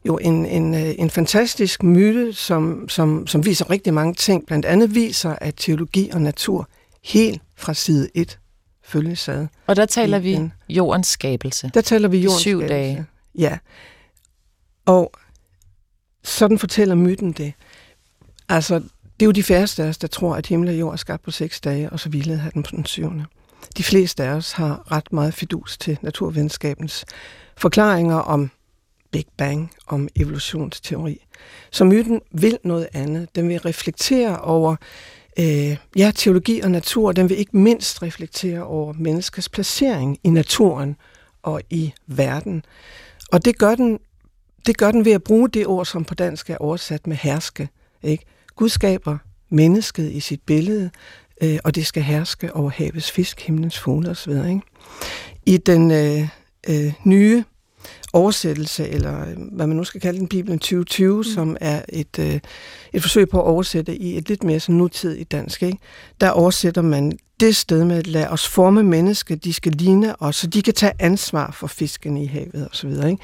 jo 0.06 0.17
en, 0.17 0.46
en, 0.46 0.74
øh, 0.74 0.96
en 0.98 1.10
fantastisk 1.10 1.84
myte, 1.84 2.34
som, 2.34 2.89
som, 2.89 3.27
som 3.27 3.46
viser 3.46 3.70
rigtig 3.70 3.94
mange 3.94 4.13
ting. 4.13 4.46
Blandt 4.46 4.65
andet 4.65 4.96
viser, 4.96 5.36
at 5.41 5.53
teologi 5.58 6.10
og 6.13 6.22
natur 6.22 6.70
helt 7.03 7.41
fra 7.56 7.74
side 7.74 8.10
1 8.15 8.39
følges 8.84 9.29
ad. 9.29 9.48
Og 9.67 9.75
der 9.75 9.86
taler 9.86 10.20
vi 10.20 10.34
en, 10.34 10.53
jordens 10.70 11.08
skabelse. 11.08 11.72
Der 11.74 11.82
taler 11.82 12.08
vi 12.08 12.17
jordens 12.17 12.41
Syv 12.41 12.60
skabelse. 12.60 12.75
dage. 12.75 13.06
Ja. 13.38 13.58
Og 14.86 15.12
sådan 16.24 16.60
fortæller 16.60 16.96
myten 16.96 17.32
det. 17.32 17.53
Altså, 18.50 18.75
det 19.20 19.22
er 19.22 19.25
jo 19.25 19.32
de 19.32 19.44
færreste 19.44 19.84
af 19.84 19.88
os, 19.88 19.98
der 19.98 20.08
tror, 20.08 20.36
at 20.36 20.48
himmel 20.48 20.70
og 20.70 20.75
jord 20.79 20.94
er 20.94 20.98
skabt 20.98 21.24
på 21.24 21.32
seks 21.32 21.62
dage, 21.62 21.89
og 21.89 22.00
så 22.00 22.10
hvilede 22.10 22.38
han 22.38 22.51
den 22.53 22.63
på 22.63 22.75
den 22.75 22.86
syvende. 22.86 23.25
De 23.77 23.84
fleste 23.84 24.24
af 24.24 24.29
os 24.29 24.51
har 24.51 24.91
ret 24.91 25.13
meget 25.13 25.34
fidus 25.34 25.77
til 25.77 25.98
naturvidenskabens 26.01 27.06
forklaringer 27.58 28.15
om 28.15 28.51
Big 29.11 29.25
Bang, 29.37 29.71
om 29.87 30.07
evolutionsteori. 30.15 31.25
Så 31.71 31.83
myten 31.83 32.21
vil 32.31 32.57
noget 32.63 32.87
andet. 32.93 33.35
Den 33.35 33.49
vil 33.49 33.59
reflektere 33.59 34.39
over 34.39 34.75
øh, 35.39 35.77
ja, 35.95 36.11
teologi 36.15 36.59
og 36.59 36.71
natur. 36.71 37.11
Den 37.11 37.29
vil 37.29 37.37
ikke 37.37 37.57
mindst 37.57 38.03
reflektere 38.03 38.63
over 38.63 38.93
menneskets 38.93 39.49
placering 39.49 40.17
i 40.23 40.29
naturen 40.29 40.95
og 41.43 41.61
i 41.69 41.93
verden. 42.07 42.63
Og 43.31 43.45
det 43.45 43.57
gør 43.57 43.75
den, 43.75 43.99
det 44.65 44.77
gør 44.77 44.91
den 44.91 45.05
ved 45.05 45.11
at 45.11 45.23
bruge 45.23 45.49
det 45.49 45.67
ord, 45.67 45.85
som 45.85 46.05
på 46.05 46.15
dansk 46.15 46.49
er 46.49 46.57
oversat 46.57 47.07
med 47.07 47.17
herske. 47.17 47.69
Ikke? 48.03 48.25
Gud 48.55 48.69
skaber 48.69 49.17
mennesket 49.49 50.11
i 50.11 50.19
sit 50.19 50.41
billede, 50.45 50.89
øh, 51.41 51.59
og 51.63 51.75
det 51.75 51.85
skal 51.85 52.03
herske 52.03 52.55
over 52.55 52.69
havets 52.69 53.11
fisk, 53.11 53.41
himlens 53.41 53.79
fugle 53.79 54.09
osv. 54.09 54.31
Ikke? 54.31 54.61
I 55.45 55.57
den 55.57 55.91
øh, 55.91 56.27
øh, 56.69 56.93
nye 57.03 57.43
oversættelse, 58.17 58.89
eller 58.89 59.29
øh, 59.29 59.38
hvad 59.51 59.67
man 59.67 59.77
nu 59.77 59.83
skal 59.83 60.01
kalde 60.01 60.19
den, 60.19 60.27
Bibelen 60.27 60.59
2020, 60.59 61.17
mm. 61.17 61.24
som 61.24 61.57
er 61.62 61.81
et, 61.89 62.19
øh, 62.19 62.39
et 62.93 63.01
forsøg 63.01 63.29
på 63.29 63.39
at 63.39 63.45
oversætte 63.45 63.95
i 63.95 64.17
et 64.17 64.29
lidt 64.29 64.43
mere 64.43 64.59
sådan 64.59 64.75
nutidigt 64.75 65.31
dansk. 65.31 65.63
Ikke? 65.63 65.77
Der 66.21 66.29
oversætter 66.29 66.81
man 66.81 67.19
det 67.39 67.55
sted 67.55 67.86
med 67.86 67.97
at 67.97 68.07
lade 68.07 68.29
os 68.29 68.47
forme 68.47 68.83
mennesker, 68.83 69.36
de 69.36 69.53
skal 69.53 69.71
ligne 69.71 70.21
os, 70.21 70.36
så 70.36 70.47
de 70.47 70.62
kan 70.62 70.74
tage 70.74 70.93
ansvar 71.00 71.51
for 71.51 71.67
fisken 71.67 72.17
i 72.17 72.25
havet 72.25 72.67
osv. 72.71 72.89
Ikke? 72.89 73.17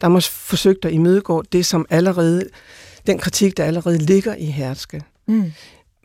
Der 0.00 0.06
er 0.06 0.08
man 0.08 0.22
forsøgt 0.22 0.84
at 0.84 0.92
imødegå 0.92 1.42
det, 1.42 1.66
som 1.66 1.86
allerede, 1.90 2.44
den 3.06 3.18
kritik, 3.18 3.56
der 3.56 3.64
allerede 3.64 3.98
ligger 3.98 4.34
i 4.34 4.44
herske. 4.44 5.02
Mm. 5.26 5.52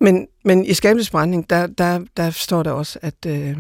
Men, 0.02 0.28
men 0.44 0.66
i 0.66 0.74
skabelsesbrænding, 0.74 1.50
der, 1.50 1.68
der, 1.68 2.06
der 2.18 2.30
står 2.30 2.64
der 2.64 2.72
også, 2.72 3.00
at, 3.02 3.26
øh, 3.28 3.58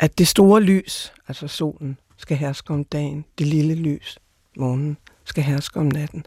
at 0.00 0.18
det 0.18 0.28
store 0.28 0.60
lys, 0.60 1.12
altså 1.28 1.48
solen, 1.48 1.98
skal 2.20 2.36
herske 2.36 2.74
om 2.74 2.84
dagen. 2.84 3.24
Det 3.38 3.46
lille 3.46 3.74
lys, 3.74 4.18
månen, 4.56 4.96
skal 5.24 5.44
herske 5.44 5.80
om 5.80 5.86
natten. 5.86 6.24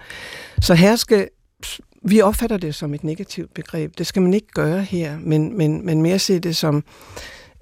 Så 0.62 0.74
herske, 0.74 1.30
vi 2.02 2.22
opfatter 2.22 2.58
det 2.58 2.76
som 2.76 2.94
et 2.94 3.04
negativt 3.04 3.54
begreb. 3.54 3.98
Det 3.98 4.08
skal 4.08 4.22
man 4.22 4.34
ikke 4.34 4.48
gøre 4.48 4.82
her, 4.82 5.20
men, 5.20 5.58
men, 5.58 5.86
men 5.86 6.02
mere 6.02 6.20
se 6.20 6.40
det 6.40 6.56
som, 6.56 6.84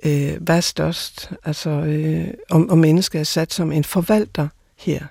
øh, 0.05 0.41
hvad 0.41 0.57
er 0.57 0.61
størst? 0.61 1.31
Altså, 1.43 1.69
øh, 1.69 2.27
om, 2.49 2.69
om 2.69 2.77
mennesket 2.77 3.19
er 3.19 3.23
sat 3.23 3.53
som 3.53 3.71
en 3.71 3.83
forvalter 3.83 4.47
her. 4.77 5.05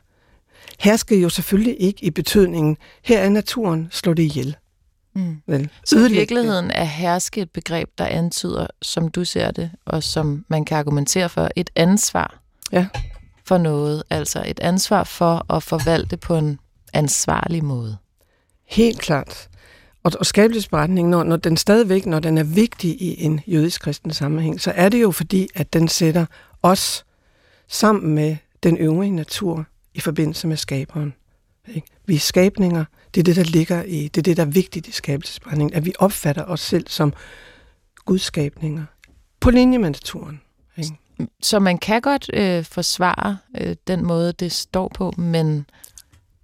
Herske 0.78 1.20
jo 1.20 1.28
selvfølgelig 1.28 1.76
ikke 1.80 2.04
i 2.04 2.10
betydningen, 2.10 2.76
her 3.02 3.18
er 3.18 3.28
naturen, 3.28 3.88
slå 3.90 4.14
det 4.14 4.22
ihjel. 4.22 4.56
Mm. 5.14 5.36
Vel, 5.46 5.70
så 5.84 6.06
i 6.06 6.12
virkeligheden 6.12 6.70
er 6.70 6.84
herske 6.84 7.40
et 7.40 7.50
begreb, 7.50 7.88
der 7.98 8.06
antyder, 8.06 8.66
som 8.82 9.08
du 9.08 9.24
ser 9.24 9.50
det, 9.50 9.70
og 9.86 10.02
som 10.02 10.44
man 10.48 10.64
kan 10.64 10.78
argumentere 10.78 11.28
for, 11.28 11.48
et 11.56 11.70
ansvar 11.76 12.40
ja 12.72 12.86
for 13.50 13.58
noget. 13.58 14.02
Altså 14.10 14.44
et 14.46 14.60
ansvar 14.60 15.04
for 15.04 15.54
at 15.54 15.62
forvalte 15.62 16.16
på 16.16 16.36
en 16.36 16.58
ansvarlig 16.92 17.64
måde. 17.64 17.96
Helt 18.66 19.00
klart. 19.00 19.48
Og, 20.02 20.12
og 20.18 20.26
skabelsesberetningen, 20.26 21.10
når, 21.10 21.22
når 21.22 21.36
den 21.36 21.56
stadigvæk, 21.56 22.06
når 22.06 22.20
den 22.20 22.38
er 22.38 22.44
vigtig 22.44 23.02
i 23.02 23.24
en 23.24 23.40
jødisk 23.46 23.80
kristen 23.80 24.12
sammenhæng, 24.12 24.60
så 24.60 24.70
er 24.70 24.88
det 24.88 25.02
jo 25.02 25.10
fordi, 25.10 25.48
at 25.54 25.72
den 25.72 25.88
sætter 25.88 26.26
os 26.62 27.04
sammen 27.68 28.14
med 28.14 28.36
den 28.62 28.76
øvrige 28.76 29.10
natur 29.10 29.66
i 29.94 30.00
forbindelse 30.00 30.46
med 30.46 30.56
skaberen. 30.56 31.14
Ikke? 31.74 31.86
Vi 32.06 32.14
er 32.14 32.18
skabninger, 32.18 32.84
det 33.14 33.20
er 33.20 33.24
det, 33.24 33.36
der 33.36 33.44
ligger 33.44 33.82
i, 33.82 34.08
det 34.08 34.18
er 34.18 34.22
det, 34.22 34.36
der 34.36 34.42
er 34.42 34.50
vigtigt 34.50 34.88
i 34.88 34.92
skabelsesberetningen, 34.92 35.76
at 35.76 35.84
vi 35.84 35.92
opfatter 35.98 36.44
os 36.44 36.60
selv 36.60 36.88
som 36.88 37.12
gudskabninger 38.04 38.84
på 39.40 39.50
linje 39.50 39.78
med 39.78 39.90
naturen. 39.90 40.40
Ikke? 40.76 40.94
Så 41.42 41.58
man 41.58 41.78
kan 41.78 42.00
godt 42.00 42.30
øh, 42.32 42.64
forsvare 42.64 43.38
øh, 43.60 43.76
den 43.86 44.04
måde, 44.04 44.32
det 44.32 44.52
står 44.52 44.90
på, 44.94 45.12
men 45.16 45.66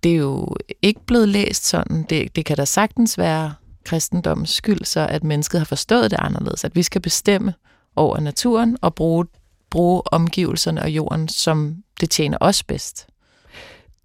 det 0.02 0.12
er 0.12 0.16
jo 0.16 0.56
ikke 0.82 1.00
blevet 1.06 1.28
læst 1.28 1.66
sådan. 1.66 2.06
Det, 2.10 2.36
det 2.36 2.44
kan 2.44 2.56
da 2.56 2.64
sagtens 2.64 3.18
være 3.18 3.54
kristendommens 3.84 4.50
skyld, 4.50 4.84
så 4.84 5.06
at 5.10 5.24
mennesket 5.24 5.60
har 5.60 5.64
forstået 5.64 6.10
det 6.10 6.18
anderledes, 6.20 6.64
at 6.64 6.76
vi 6.76 6.82
skal 6.82 7.00
bestemme 7.00 7.54
over 7.96 8.20
naturen 8.20 8.76
og 8.80 8.94
bruge, 8.94 9.26
bruge 9.70 10.02
omgivelserne 10.12 10.82
og 10.82 10.90
jorden, 10.90 11.28
som 11.28 11.76
det 12.00 12.10
tjener 12.10 12.38
os 12.40 12.62
bedst. 12.62 13.06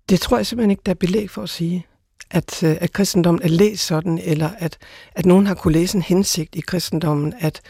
Det 0.09 0.19
tror 0.19 0.37
jeg 0.37 0.45
simpelthen 0.45 0.71
ikke, 0.71 0.83
der 0.85 0.91
er 0.91 0.95
belæg 0.95 1.29
for 1.29 1.43
at 1.43 1.49
sige, 1.49 1.85
at, 2.31 2.63
øh, 2.63 2.77
at 2.81 2.93
kristendommen 2.93 3.43
er 3.43 3.47
læst 3.47 3.85
sådan, 3.85 4.19
eller 4.23 4.49
at, 4.57 4.77
at 5.15 5.25
nogen 5.25 5.47
har 5.47 5.55
kunne 5.55 5.73
læse 5.73 5.95
en 5.95 6.01
hensigt 6.01 6.55
i 6.55 6.59
kristendommen, 6.59 7.33
at, 7.39 7.61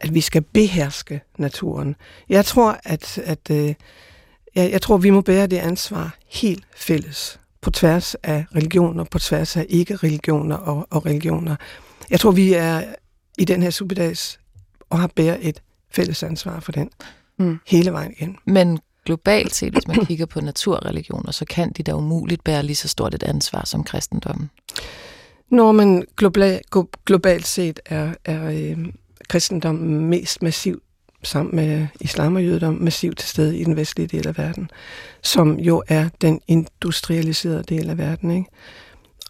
at 0.00 0.14
vi 0.14 0.20
skal 0.20 0.42
beherske 0.42 1.20
naturen. 1.38 1.96
Jeg 2.28 2.44
tror, 2.44 2.80
at, 2.84 3.18
at 3.18 3.50
øh, 3.50 3.74
jeg, 4.54 4.70
jeg 4.70 4.82
tror, 4.82 4.96
vi 4.96 5.10
må 5.10 5.20
bære 5.20 5.46
det 5.46 5.56
ansvar 5.56 6.16
helt 6.28 6.64
fælles, 6.76 7.40
på 7.60 7.70
tværs 7.70 8.14
af 8.14 8.44
religioner, 8.56 9.04
på 9.04 9.18
tværs 9.18 9.56
af 9.56 9.66
ikke-religioner 9.68 10.56
og, 10.56 10.86
og 10.90 11.06
religioner. 11.06 11.56
Jeg 12.10 12.20
tror, 12.20 12.30
vi 12.30 12.52
er 12.52 12.84
i 13.38 13.44
den 13.44 13.62
her 13.62 13.70
superdags 13.70 14.40
og 14.90 14.98
har 14.98 15.10
bæret 15.16 15.48
et 15.48 15.62
fælles 15.90 16.22
ansvar 16.22 16.60
for 16.60 16.72
den 16.72 16.90
mm. 17.38 17.58
hele 17.66 17.92
vejen 17.92 18.12
igen. 18.12 18.36
Men 18.44 18.78
globalt 19.04 19.54
set, 19.54 19.72
hvis 19.72 19.88
man 19.88 19.96
kigger 20.06 20.26
på 20.26 20.40
naturreligioner, 20.40 21.32
så 21.32 21.44
kan 21.44 21.72
de 21.72 21.82
da 21.82 21.92
umuligt 21.92 22.44
bære 22.44 22.62
lige 22.62 22.76
så 22.76 22.88
stort 22.88 23.14
et 23.14 23.22
ansvar 23.22 23.64
som 23.64 23.84
kristendommen. 23.84 24.50
Når 25.50 25.72
man 25.72 26.04
global, 26.16 26.60
globalt 27.06 27.46
set 27.46 27.80
er, 27.86 28.14
er 28.24 28.50
øh, 28.50 28.78
kristendommen 29.30 30.06
mest 30.06 30.42
massivt 30.42 30.82
sammen 31.22 31.56
med 31.56 31.86
islam 32.00 32.36
og 32.36 32.44
jødedom 32.44 32.74
massivt 32.74 33.18
til 33.18 33.28
stede 33.28 33.58
i 33.58 33.64
den 33.64 33.76
vestlige 33.76 34.06
del 34.06 34.28
af 34.28 34.38
verden, 34.38 34.70
som 35.22 35.58
jo 35.58 35.82
er 35.88 36.08
den 36.20 36.40
industrialiserede 36.48 37.62
del 37.62 37.90
af 37.90 37.98
verden. 37.98 38.30
Ikke? 38.30 38.50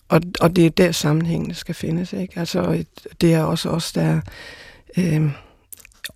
Og, 0.09 0.21
og 0.41 0.57
det 0.57 0.67
er 0.67 0.71
der 0.71 0.93
sammenhængene 0.93 1.55
skal 1.55 1.75
findes. 1.75 2.13
Ikke? 2.13 2.41
Altså, 2.41 2.85
det 3.21 3.35
er 3.35 3.43
også 3.43 3.69
os, 3.69 3.93
der 3.93 4.03
er 4.03 4.21
øh, 4.99 5.31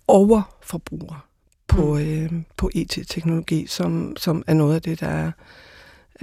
overforbrugere 0.07 1.19
på, 1.67 1.97
øh, 1.97 2.31
på 2.57 2.69
IT-teknologi, 2.73 3.67
som, 3.67 4.15
som 4.17 4.43
er 4.47 4.53
noget 4.53 4.75
af 4.75 4.81
det, 4.81 4.99
der 4.99 5.07
er... 5.07 5.31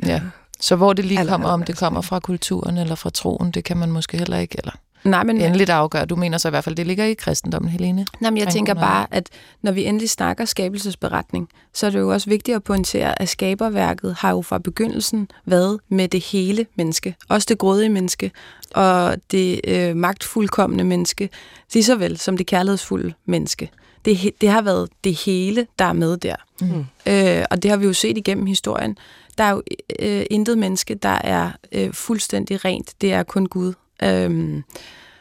Ja. 0.07 0.21
Så 0.61 0.76
hvor 0.76 0.92
det 0.92 1.04
lige 1.04 1.26
kommer, 1.26 1.49
om 1.49 1.62
det 1.62 1.76
kommer 1.76 2.00
fra 2.00 2.21
kulturen 2.21 2.78
eller 2.78 2.95
fra 2.95 3.11
troen, 3.11 3.50
det 3.50 3.64
kan 3.64 3.76
man 3.76 3.90
måske 3.90 4.19
heller 4.19 4.38
ikke, 4.38 4.59
eller 4.59 4.73
Nej, 5.04 5.25
men, 5.25 5.40
endeligt 5.40 5.71
afgøre. 5.71 6.06
Du 6.06 6.16
mener 6.16 6.38
så 6.38 6.49
i 6.49 6.50
hvert 6.50 6.64
fald, 6.64 6.76
det 6.76 6.87
ligger 6.87 7.04
i 7.04 7.14
kristendommen, 7.14 7.71
Helene? 7.71 8.06
Nej, 8.21 8.30
men 8.30 8.38
jeg 8.38 8.49
tænker 8.49 8.75
bare, 8.75 9.06
at 9.11 9.28
når 9.62 9.73
vi 9.73 9.85
endelig 9.85 10.11
snakker 10.11 10.44
skabelsesberetning, 10.44 11.49
så 11.73 11.87
er 11.87 11.90
det 11.90 11.99
jo 11.99 12.12
også 12.12 12.30
vigtigt 12.30 12.56
at 12.56 12.62
pointere, 12.62 13.23
at 13.23 13.28
skaberværket 13.28 14.14
har 14.18 14.30
jo 14.30 14.42
fra 14.42 14.59
begyndelsen 14.59 15.28
været 15.44 15.80
med 15.88 16.09
det 16.09 16.25
hele 16.25 16.66
menneske. 16.76 17.14
Også 17.28 17.47
det 17.49 17.59
grådige 17.59 17.88
menneske 17.88 18.30
og 18.75 19.16
det 19.30 19.61
øh, 19.64 19.97
magtfuldkommende 19.97 20.85
menneske, 20.85 21.30
lige 21.75 21.85
så 21.85 21.97
vel 21.97 22.18
som 22.18 22.37
det 22.37 22.47
kærlighedsfulde 22.47 23.12
menneske 23.26 23.71
det, 24.04 24.30
det 24.40 24.49
har 24.49 24.62
været 24.62 24.88
det 25.04 25.14
hele, 25.14 25.66
der 25.78 25.85
er 25.85 25.92
med 25.92 26.16
der. 26.16 26.37
Mm. 26.61 26.87
Øh, 27.06 27.44
og 27.50 27.62
det 27.62 27.71
har 27.71 27.78
vi 27.78 27.87
jo 27.87 27.92
set 27.92 28.18
igennem 28.18 28.47
historien. 28.47 28.99
Der 29.38 29.44
er 29.44 29.50
jo 29.50 29.62
øh, 29.99 30.25
intet 30.30 30.59
menneske, 30.59 30.94
der 30.94 31.18
er 31.25 31.50
øh, 31.73 31.92
fuldstændig 31.92 32.64
rent. 32.64 32.94
Det 33.00 33.12
er 33.12 33.23
kun 33.23 33.47
Gud. 33.47 33.73
Øh, 34.02 34.62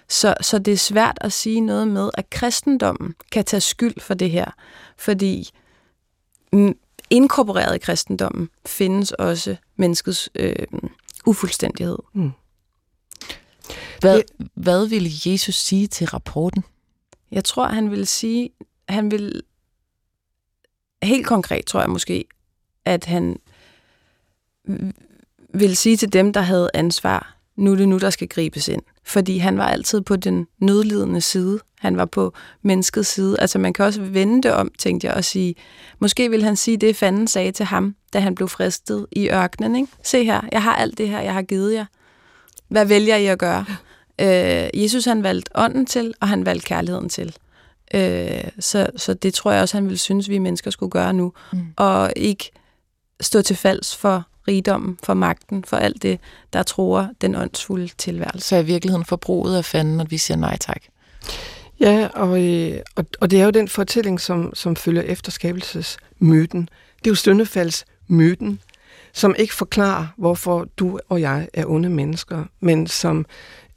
så, 0.10 0.36
så 0.42 0.60
det 0.60 0.74
er 0.74 0.78
svært 0.78 1.18
at 1.22 1.34
sige 1.34 1.62
noget 1.62 1.88
med, 1.88 2.10
at 2.14 2.30
kristendommen 2.30 3.16
kan 3.32 3.46
tage 3.46 3.62
skyld 3.62 4.00
for 4.00 4.14
det 4.14 4.32
her. 4.32 4.52
Fordi 4.98 5.50
inkorporeret 7.10 7.76
i 7.76 7.80
kristendommen 7.80 8.50
findes 8.66 9.12
også 9.12 9.56
menneskets 9.76 10.30
øh, 10.36 10.56
ufuldstændighed. 11.26 11.98
Mm. 12.14 12.32
Hvad, 14.00 14.22
hvad 14.54 14.88
ville 14.88 15.10
Jesus 15.26 15.56
sige 15.56 15.88
til 15.88 16.08
rapporten? 16.08 16.64
Jeg 17.32 17.44
tror, 17.44 17.68
han 17.68 17.92
ville 17.92 18.06
sige, 18.06 18.50
han 18.90 19.12
vil 19.12 19.44
helt 21.04 21.28
konkret, 21.28 21.66
tror 21.66 21.80
jeg 21.80 21.90
måske, 21.90 22.26
at 22.86 23.06
han 23.06 23.40
vil 25.54 25.78
sige 25.78 25.98
til 25.98 26.14
dem, 26.14 26.34
der 26.34 26.42
havde 26.42 26.70
ansvar, 26.74 27.38
nu 27.62 27.72
er 27.72 27.76
det 27.76 27.90
nu, 27.90 27.98
der 27.98 28.10
skal 28.10 28.28
gribes 28.28 28.68
ind. 28.68 28.82
Fordi 29.04 29.38
han 29.38 29.58
var 29.58 29.68
altid 29.68 30.02
på 30.02 30.16
den 30.16 30.48
nødlidende 30.60 31.22
side. 31.22 31.60
Han 31.80 31.98
var 31.98 32.06
på 32.06 32.34
menneskets 32.62 33.10
side. 33.10 33.40
Altså 33.40 33.60
man 33.60 33.74
kan 33.74 33.86
også 33.86 34.02
vende 34.02 34.44
det 34.44 34.54
om, 34.54 34.72
tænkte 34.80 35.08
jeg, 35.08 35.16
og 35.16 35.24
sige, 35.24 35.56
måske 36.00 36.30
vil 36.30 36.44
han 36.44 36.56
sige 36.56 36.78
det, 36.78 36.96
fanden 36.96 37.28
sagde 37.28 37.52
til 37.52 37.66
ham, 37.66 37.96
da 38.14 38.20
han 38.20 38.36
blev 38.36 38.48
fristet 38.48 39.06
i 39.12 39.30
ørkenen. 39.30 39.76
Ikke? 39.76 39.88
Se 40.04 40.24
her, 40.24 40.42
jeg 40.52 40.64
har 40.64 40.76
alt 40.76 40.98
det 40.98 41.10
her, 41.10 41.20
jeg 41.20 41.34
har 41.34 41.42
givet 41.42 41.74
jer. 41.74 41.86
Hvad 42.68 42.86
vælger 42.86 43.16
I 43.16 43.26
at 43.26 43.40
gøre? 43.40 43.66
Øh, 44.22 44.84
Jesus 44.84 45.06
han 45.06 45.24
valgte 45.24 45.52
ånden 45.56 45.86
til, 45.86 46.14
og 46.20 46.28
han 46.28 46.46
valgte 46.46 46.68
kærligheden 46.68 47.10
til. 47.10 47.36
Øh, 47.94 48.44
så, 48.60 48.88
så 48.96 49.14
det 49.14 49.34
tror 49.34 49.52
jeg 49.52 49.62
også, 49.62 49.78
han 49.78 49.86
ville 49.86 49.98
synes, 49.98 50.30
vi 50.30 50.38
mennesker 50.38 50.72
skulle 50.72 50.92
gøre 50.92 51.14
nu. 51.14 51.34
Mm. 51.54 51.60
Og 51.76 52.14
ikke 52.16 52.52
stå 53.22 53.42
til 53.42 53.56
falds 53.56 53.96
for 53.96 54.28
rigdommen, 54.48 54.98
for 55.04 55.14
magten, 55.14 55.64
for 55.64 55.78
alt 55.78 56.04
det, 56.04 56.20
der 56.54 56.64
tror 56.64 57.10
den 57.22 57.36
åndsfulde 57.36 57.88
tilværelse. 57.98 58.48
Så 58.48 58.56
er 58.56 58.60
i 58.60 58.66
virkeligheden 58.66 59.06
forbruget 59.06 59.58
af 59.58 59.66
fanden, 59.66 59.98
når 59.98 60.06
vi 60.06 60.18
siger 60.18 60.38
nej 60.38 60.58
tak. 60.58 60.82
Ja, 61.80 62.08
og, 62.14 62.44
øh, 62.44 62.80
og, 62.96 63.06
og 63.22 63.32
det 63.32 63.42
er 63.42 63.46
jo 63.46 63.52
den 63.52 63.68
fortælling, 63.68 64.22
som, 64.22 64.52
som 64.56 64.76
følger 64.76 65.02
efterskabelsesmyten. 65.02 66.70
Det 67.00 67.08
er 67.08 67.12
jo 67.12 67.16
støndefaldsmyten, 67.16 68.60
som 69.14 69.36
ikke 69.40 69.54
forklarer, 69.54 70.08
hvorfor 70.18 70.68
du 70.78 71.00
og 71.10 71.22
jeg 71.22 71.48
er 71.54 71.66
onde 71.66 71.90
mennesker, 71.90 72.44
men 72.60 72.88
som, 72.88 73.26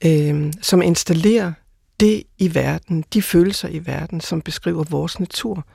øh, 0.06 0.52
som 0.62 0.82
installerer 0.82 1.52
det 2.00 2.22
i 2.38 2.54
verden, 2.54 3.04
de 3.12 3.22
følelser 3.22 3.68
i 3.68 3.86
verden, 3.86 4.20
som 4.20 4.40
beskriver 4.40 4.84
vores 4.84 5.20
natur. 5.20 5.66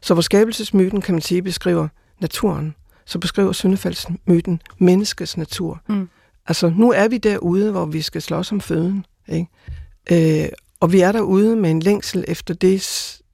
Så 0.00 0.14
vores 0.14 0.24
skabelsesmyten, 0.24 1.02
kan 1.02 1.14
man 1.14 1.22
sige, 1.22 1.42
beskriver 1.42 1.88
naturen 2.20 2.74
så 3.06 3.18
beskriver 3.18 3.52
syndefaldsmyten 3.52 4.60
menneskets 4.78 5.36
natur. 5.36 5.80
Mm. 5.88 6.08
Altså, 6.46 6.72
nu 6.76 6.92
er 6.92 7.08
vi 7.08 7.18
derude, 7.18 7.70
hvor 7.70 7.84
vi 7.84 8.02
skal 8.02 8.22
slås 8.22 8.52
om 8.52 8.60
føden. 8.60 9.06
Ikke? 9.28 10.42
Øh, 10.44 10.48
og 10.80 10.92
vi 10.92 11.00
er 11.00 11.12
derude 11.12 11.56
med 11.56 11.70
en 11.70 11.80
længsel 11.80 12.24
efter 12.28 12.54
det, 12.54 12.82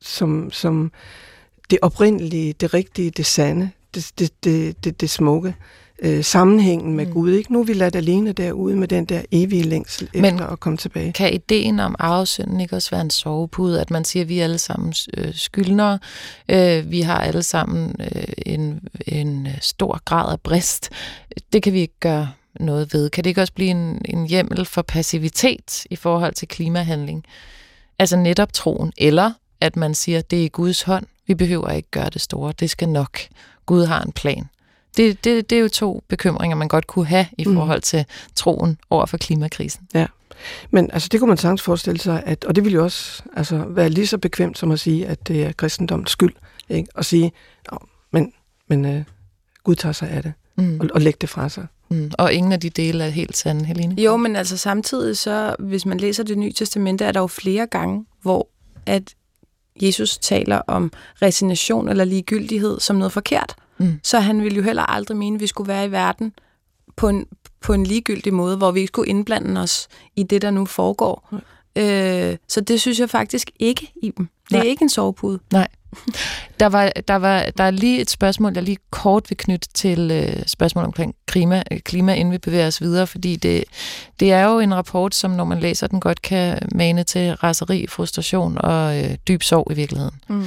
som, 0.00 0.50
som 0.50 0.92
det 1.70 1.78
oprindelige, 1.82 2.52
det 2.52 2.74
rigtige, 2.74 3.10
det 3.10 3.26
sande, 3.26 3.70
det, 3.94 4.12
det, 4.18 4.44
det, 4.44 4.84
det, 4.84 5.00
det 5.00 5.10
smukke 5.10 5.54
øh, 6.02 6.24
sammenhængen 6.24 6.96
med 6.96 7.06
mm. 7.06 7.12
Gud. 7.12 7.32
Ikke? 7.32 7.52
Nu 7.52 7.60
er 7.60 7.64
vi 7.64 7.72
ladt 7.72 7.96
alene 7.96 8.32
derude 8.32 8.76
med 8.76 8.88
den 8.88 9.04
der 9.04 9.22
evige 9.32 9.62
længsel 9.62 10.08
Men 10.14 10.24
efter 10.24 10.46
at 10.46 10.60
komme 10.60 10.76
tilbage. 10.76 11.12
kan 11.12 11.34
ideen 11.34 11.80
om 11.80 11.94
arvesynden 11.98 12.60
ikke 12.60 12.76
også 12.76 12.90
være 12.90 13.00
en 13.00 13.10
sovepude, 13.10 13.80
at 13.80 13.90
man 13.90 14.04
siger, 14.04 14.22
at 14.22 14.28
vi 14.28 14.38
er 14.38 14.44
alle 14.44 14.58
sammen 14.58 14.94
øh, 15.16 15.34
skyldnere, 15.34 15.98
øh, 16.48 16.90
vi 16.90 17.00
har 17.00 17.18
alle 17.18 17.42
sammen 17.42 17.94
øh, 18.00 18.22
en, 18.46 18.80
en 19.06 19.48
stor 19.60 20.00
grad 20.04 20.32
af 20.32 20.40
brist. 20.40 20.90
Det 21.52 21.62
kan 21.62 21.72
vi 21.72 21.80
ikke 21.80 22.00
gøre 22.00 22.28
noget 22.60 22.94
ved. 22.94 23.10
Kan 23.10 23.24
det 23.24 23.30
ikke 23.30 23.40
også 23.40 23.52
blive 23.52 23.70
en, 23.70 24.02
en 24.04 24.26
hjemmel 24.26 24.64
for 24.64 24.82
passivitet 24.82 25.86
i 25.90 25.96
forhold 25.96 26.34
til 26.34 26.48
klimahandling? 26.48 27.24
Altså 27.98 28.16
netop 28.16 28.52
troen, 28.52 28.92
eller 28.98 29.32
at 29.60 29.76
man 29.76 29.94
siger, 29.94 30.18
at 30.18 30.30
det 30.30 30.40
er 30.40 30.44
i 30.44 30.48
Guds 30.48 30.82
hånd, 30.82 31.06
vi 31.26 31.34
behøver 31.34 31.70
ikke 31.70 31.90
gøre 31.90 32.10
det 32.10 32.20
store, 32.20 32.52
det 32.60 32.70
skal 32.70 32.88
nok. 32.88 33.18
Gud 33.66 33.84
har 33.84 34.02
en 34.02 34.12
plan. 34.12 34.48
Det, 34.96 35.24
det, 35.24 35.50
det 35.50 35.58
er 35.58 35.62
jo 35.62 35.68
to 35.68 36.02
bekymringer, 36.08 36.56
man 36.56 36.68
godt 36.68 36.86
kunne 36.86 37.06
have 37.06 37.26
i 37.38 37.44
mm. 37.44 37.54
forhold 37.54 37.80
til 37.80 38.04
troen 38.34 38.78
over 38.90 39.06
for 39.06 39.16
klimakrisen. 39.16 39.88
Ja, 39.94 40.06
men 40.70 40.90
altså, 40.92 41.08
det 41.12 41.20
kunne 41.20 41.28
man 41.28 41.36
sagtens 41.36 41.62
forestille 41.62 42.00
sig, 42.00 42.22
at, 42.26 42.44
og 42.44 42.54
det 42.56 42.64
ville 42.64 42.76
jo 42.76 42.84
også 42.84 43.22
altså, 43.36 43.64
være 43.68 43.88
lige 43.88 44.06
så 44.06 44.18
bekvemt 44.18 44.58
som 44.58 44.70
at 44.70 44.80
sige, 44.80 45.06
at 45.06 45.28
det 45.28 45.44
er 45.44 45.52
kristendoms 45.52 46.10
skyld. 46.10 46.34
Ikke? 46.68 46.88
Og 46.94 47.04
sige, 47.04 47.32
men, 48.10 48.32
men 48.68 48.84
uh, 48.84 49.02
Gud 49.64 49.74
tager 49.74 49.92
sig 49.92 50.10
af 50.10 50.22
det, 50.22 50.32
mm. 50.56 50.80
og, 50.80 50.88
og 50.94 51.00
lægge 51.00 51.18
det 51.20 51.28
fra 51.28 51.48
sig. 51.48 51.66
Mm. 51.88 52.10
Og 52.18 52.32
ingen 52.32 52.52
af 52.52 52.60
de 52.60 52.70
dele 52.70 53.04
er 53.04 53.08
helt 53.08 53.36
sande, 53.36 53.64
Helene? 53.64 54.02
Jo, 54.02 54.16
men 54.16 54.36
altså 54.36 54.56
samtidig 54.56 55.18
så, 55.18 55.56
hvis 55.58 55.86
man 55.86 56.00
læser 56.00 56.24
det 56.24 56.38
nye 56.38 56.52
testamente, 56.52 57.04
er 57.04 57.12
der 57.12 57.20
jo 57.20 57.26
flere 57.26 57.66
gange, 57.66 58.04
hvor 58.22 58.48
at 58.86 59.14
Jesus 59.82 60.18
taler 60.18 60.56
om 60.66 60.92
resignation 61.22 61.88
eller 61.88 62.04
ligegyldighed 62.04 62.80
som 62.80 62.96
noget 62.96 63.12
forkert. 63.12 63.54
Mm. 63.80 64.00
Så 64.02 64.20
han 64.20 64.42
ville 64.42 64.56
jo 64.56 64.62
heller 64.62 64.82
aldrig 64.82 65.16
mene, 65.16 65.34
at 65.34 65.40
vi 65.40 65.46
skulle 65.46 65.68
være 65.68 65.86
i 65.86 65.92
verden 65.92 66.32
på 66.96 67.08
en, 67.08 67.26
på 67.60 67.72
en 67.72 67.84
ligegyldig 67.84 68.34
måde, 68.34 68.56
hvor 68.56 68.70
vi 68.70 68.80
ikke 68.80 68.90
skulle 68.90 69.08
indblande 69.08 69.60
os 69.60 69.88
i 70.16 70.22
det, 70.22 70.42
der 70.42 70.50
nu 70.50 70.64
foregår. 70.64 71.28
Mm. 71.32 71.38
Øh, 71.76 72.36
så 72.48 72.60
det 72.60 72.80
synes 72.80 73.00
jeg 73.00 73.10
faktisk 73.10 73.50
ikke 73.58 73.92
i 74.02 74.10
dem. 74.18 74.28
Det 74.44 74.52
Nej. 74.52 74.60
er 74.60 74.64
ikke 74.64 74.82
en 74.82 74.88
sovepude. 74.88 75.38
Nej. 75.52 75.68
Der, 76.60 76.66
var, 76.66 76.92
der, 77.08 77.14
var, 77.14 77.44
der 77.56 77.64
er 77.64 77.70
lige 77.70 78.00
et 78.00 78.10
spørgsmål, 78.10 78.52
jeg 78.54 78.62
lige 78.62 78.78
kort 78.90 79.30
vil 79.30 79.36
knytte 79.36 79.68
til 79.74 80.10
øh, 80.10 80.42
spørgsmål 80.46 80.84
omkring 80.84 81.14
klima, 81.26 81.62
klima, 81.84 82.14
inden 82.14 82.32
vi 82.32 82.38
bevæger 82.38 82.66
os 82.66 82.80
videre, 82.80 83.06
fordi 83.06 83.36
det, 83.36 83.64
det 84.20 84.32
er 84.32 84.44
jo 84.44 84.58
en 84.58 84.74
rapport, 84.74 85.14
som 85.14 85.30
når 85.30 85.44
man 85.44 85.60
læser 85.60 85.86
den, 85.86 86.00
godt 86.00 86.22
kan 86.22 86.68
mane 86.74 87.04
til 87.04 87.34
raseri, 87.34 87.86
frustration 87.86 88.58
og 88.58 88.98
øh, 88.98 89.16
dyb 89.28 89.42
sorg 89.42 89.68
i 89.70 89.74
virkeligheden. 89.74 90.14
Mm. 90.28 90.44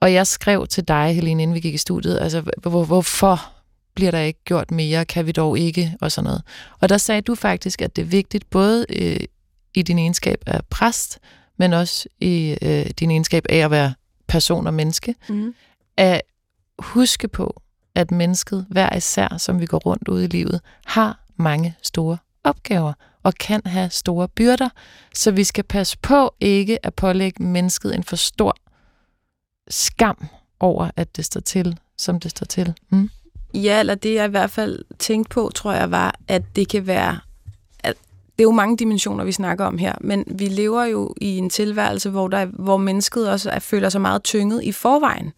Og 0.00 0.12
jeg 0.12 0.26
skrev 0.26 0.66
til 0.66 0.88
dig, 0.88 1.14
Helene, 1.14 1.42
inden 1.42 1.54
vi 1.54 1.60
gik 1.60 1.74
i 1.74 1.78
studiet, 1.78 2.18
altså, 2.20 2.42
hvor, 2.62 2.84
hvorfor 2.84 3.52
bliver 3.94 4.10
der 4.10 4.20
ikke 4.20 4.44
gjort 4.44 4.70
mere, 4.70 5.04
kan 5.04 5.26
vi 5.26 5.32
dog 5.32 5.58
ikke, 5.58 5.96
og 6.00 6.12
sådan 6.12 6.26
noget. 6.26 6.42
Og 6.80 6.88
der 6.88 6.98
sagde 6.98 7.22
du 7.22 7.34
faktisk, 7.34 7.82
at 7.82 7.96
det 7.96 8.02
er 8.02 8.06
vigtigt, 8.06 8.50
både 8.50 8.86
øh, 8.88 9.20
i 9.74 9.82
din 9.82 9.98
egenskab 9.98 10.42
af 10.46 10.60
præst, 10.70 11.18
men 11.56 11.72
også 11.72 12.08
i 12.20 12.56
øh, 12.62 12.86
din 12.86 13.10
egenskab 13.10 13.44
af 13.48 13.56
at 13.56 13.70
være 13.70 13.94
person 14.28 14.66
og 14.66 14.74
menneske, 14.74 15.14
mm. 15.28 15.54
at 15.96 16.22
huske 16.78 17.28
på, 17.28 17.62
at 17.94 18.10
mennesket 18.10 18.66
hver 18.70 18.96
især, 18.96 19.36
som 19.38 19.60
vi 19.60 19.66
går 19.66 19.78
rundt 19.78 20.08
ud 20.08 20.22
i 20.22 20.26
livet, 20.26 20.60
har 20.86 21.24
mange 21.36 21.76
store 21.82 22.18
opgaver 22.44 22.92
og 23.22 23.34
kan 23.34 23.62
have 23.66 23.90
store 23.90 24.28
byrder, 24.28 24.68
så 25.14 25.30
vi 25.30 25.44
skal 25.44 25.64
passe 25.64 25.98
på 26.02 26.34
ikke 26.40 26.86
at 26.86 26.94
pålægge 26.94 27.42
mennesket 27.42 27.94
en 27.94 28.04
for 28.04 28.16
stor 28.16 28.56
skam 29.70 30.26
over, 30.60 30.90
at 30.96 31.16
det 31.16 31.24
står 31.24 31.40
til, 31.40 31.78
som 31.98 32.20
det 32.20 32.30
står 32.30 32.44
til. 32.44 32.74
Mm. 32.90 33.10
Ja, 33.54 33.80
eller 33.80 33.94
det 33.94 34.14
jeg 34.14 34.26
i 34.26 34.30
hvert 34.30 34.50
fald 34.50 34.84
tænkte 34.98 35.28
på, 35.28 35.50
tror 35.54 35.72
jeg 35.72 35.90
var, 35.90 36.14
at 36.28 36.42
det 36.56 36.68
kan 36.68 36.86
være, 36.86 37.18
at 37.78 37.94
det 38.32 38.40
er 38.40 38.48
jo 38.48 38.50
mange 38.50 38.76
dimensioner, 38.76 39.24
vi 39.24 39.32
snakker 39.32 39.64
om 39.64 39.78
her, 39.78 39.94
men 40.00 40.24
vi 40.26 40.44
lever 40.44 40.84
jo 40.84 41.14
i 41.20 41.38
en 41.38 41.50
tilværelse, 41.50 42.10
hvor, 42.10 42.28
der, 42.28 42.44
hvor 42.44 42.76
mennesket 42.76 43.30
også 43.30 43.50
er, 43.50 43.58
føler 43.58 43.88
sig 43.88 44.00
meget 44.00 44.22
tynget 44.22 44.64
i 44.64 44.72
forvejen 44.72 45.32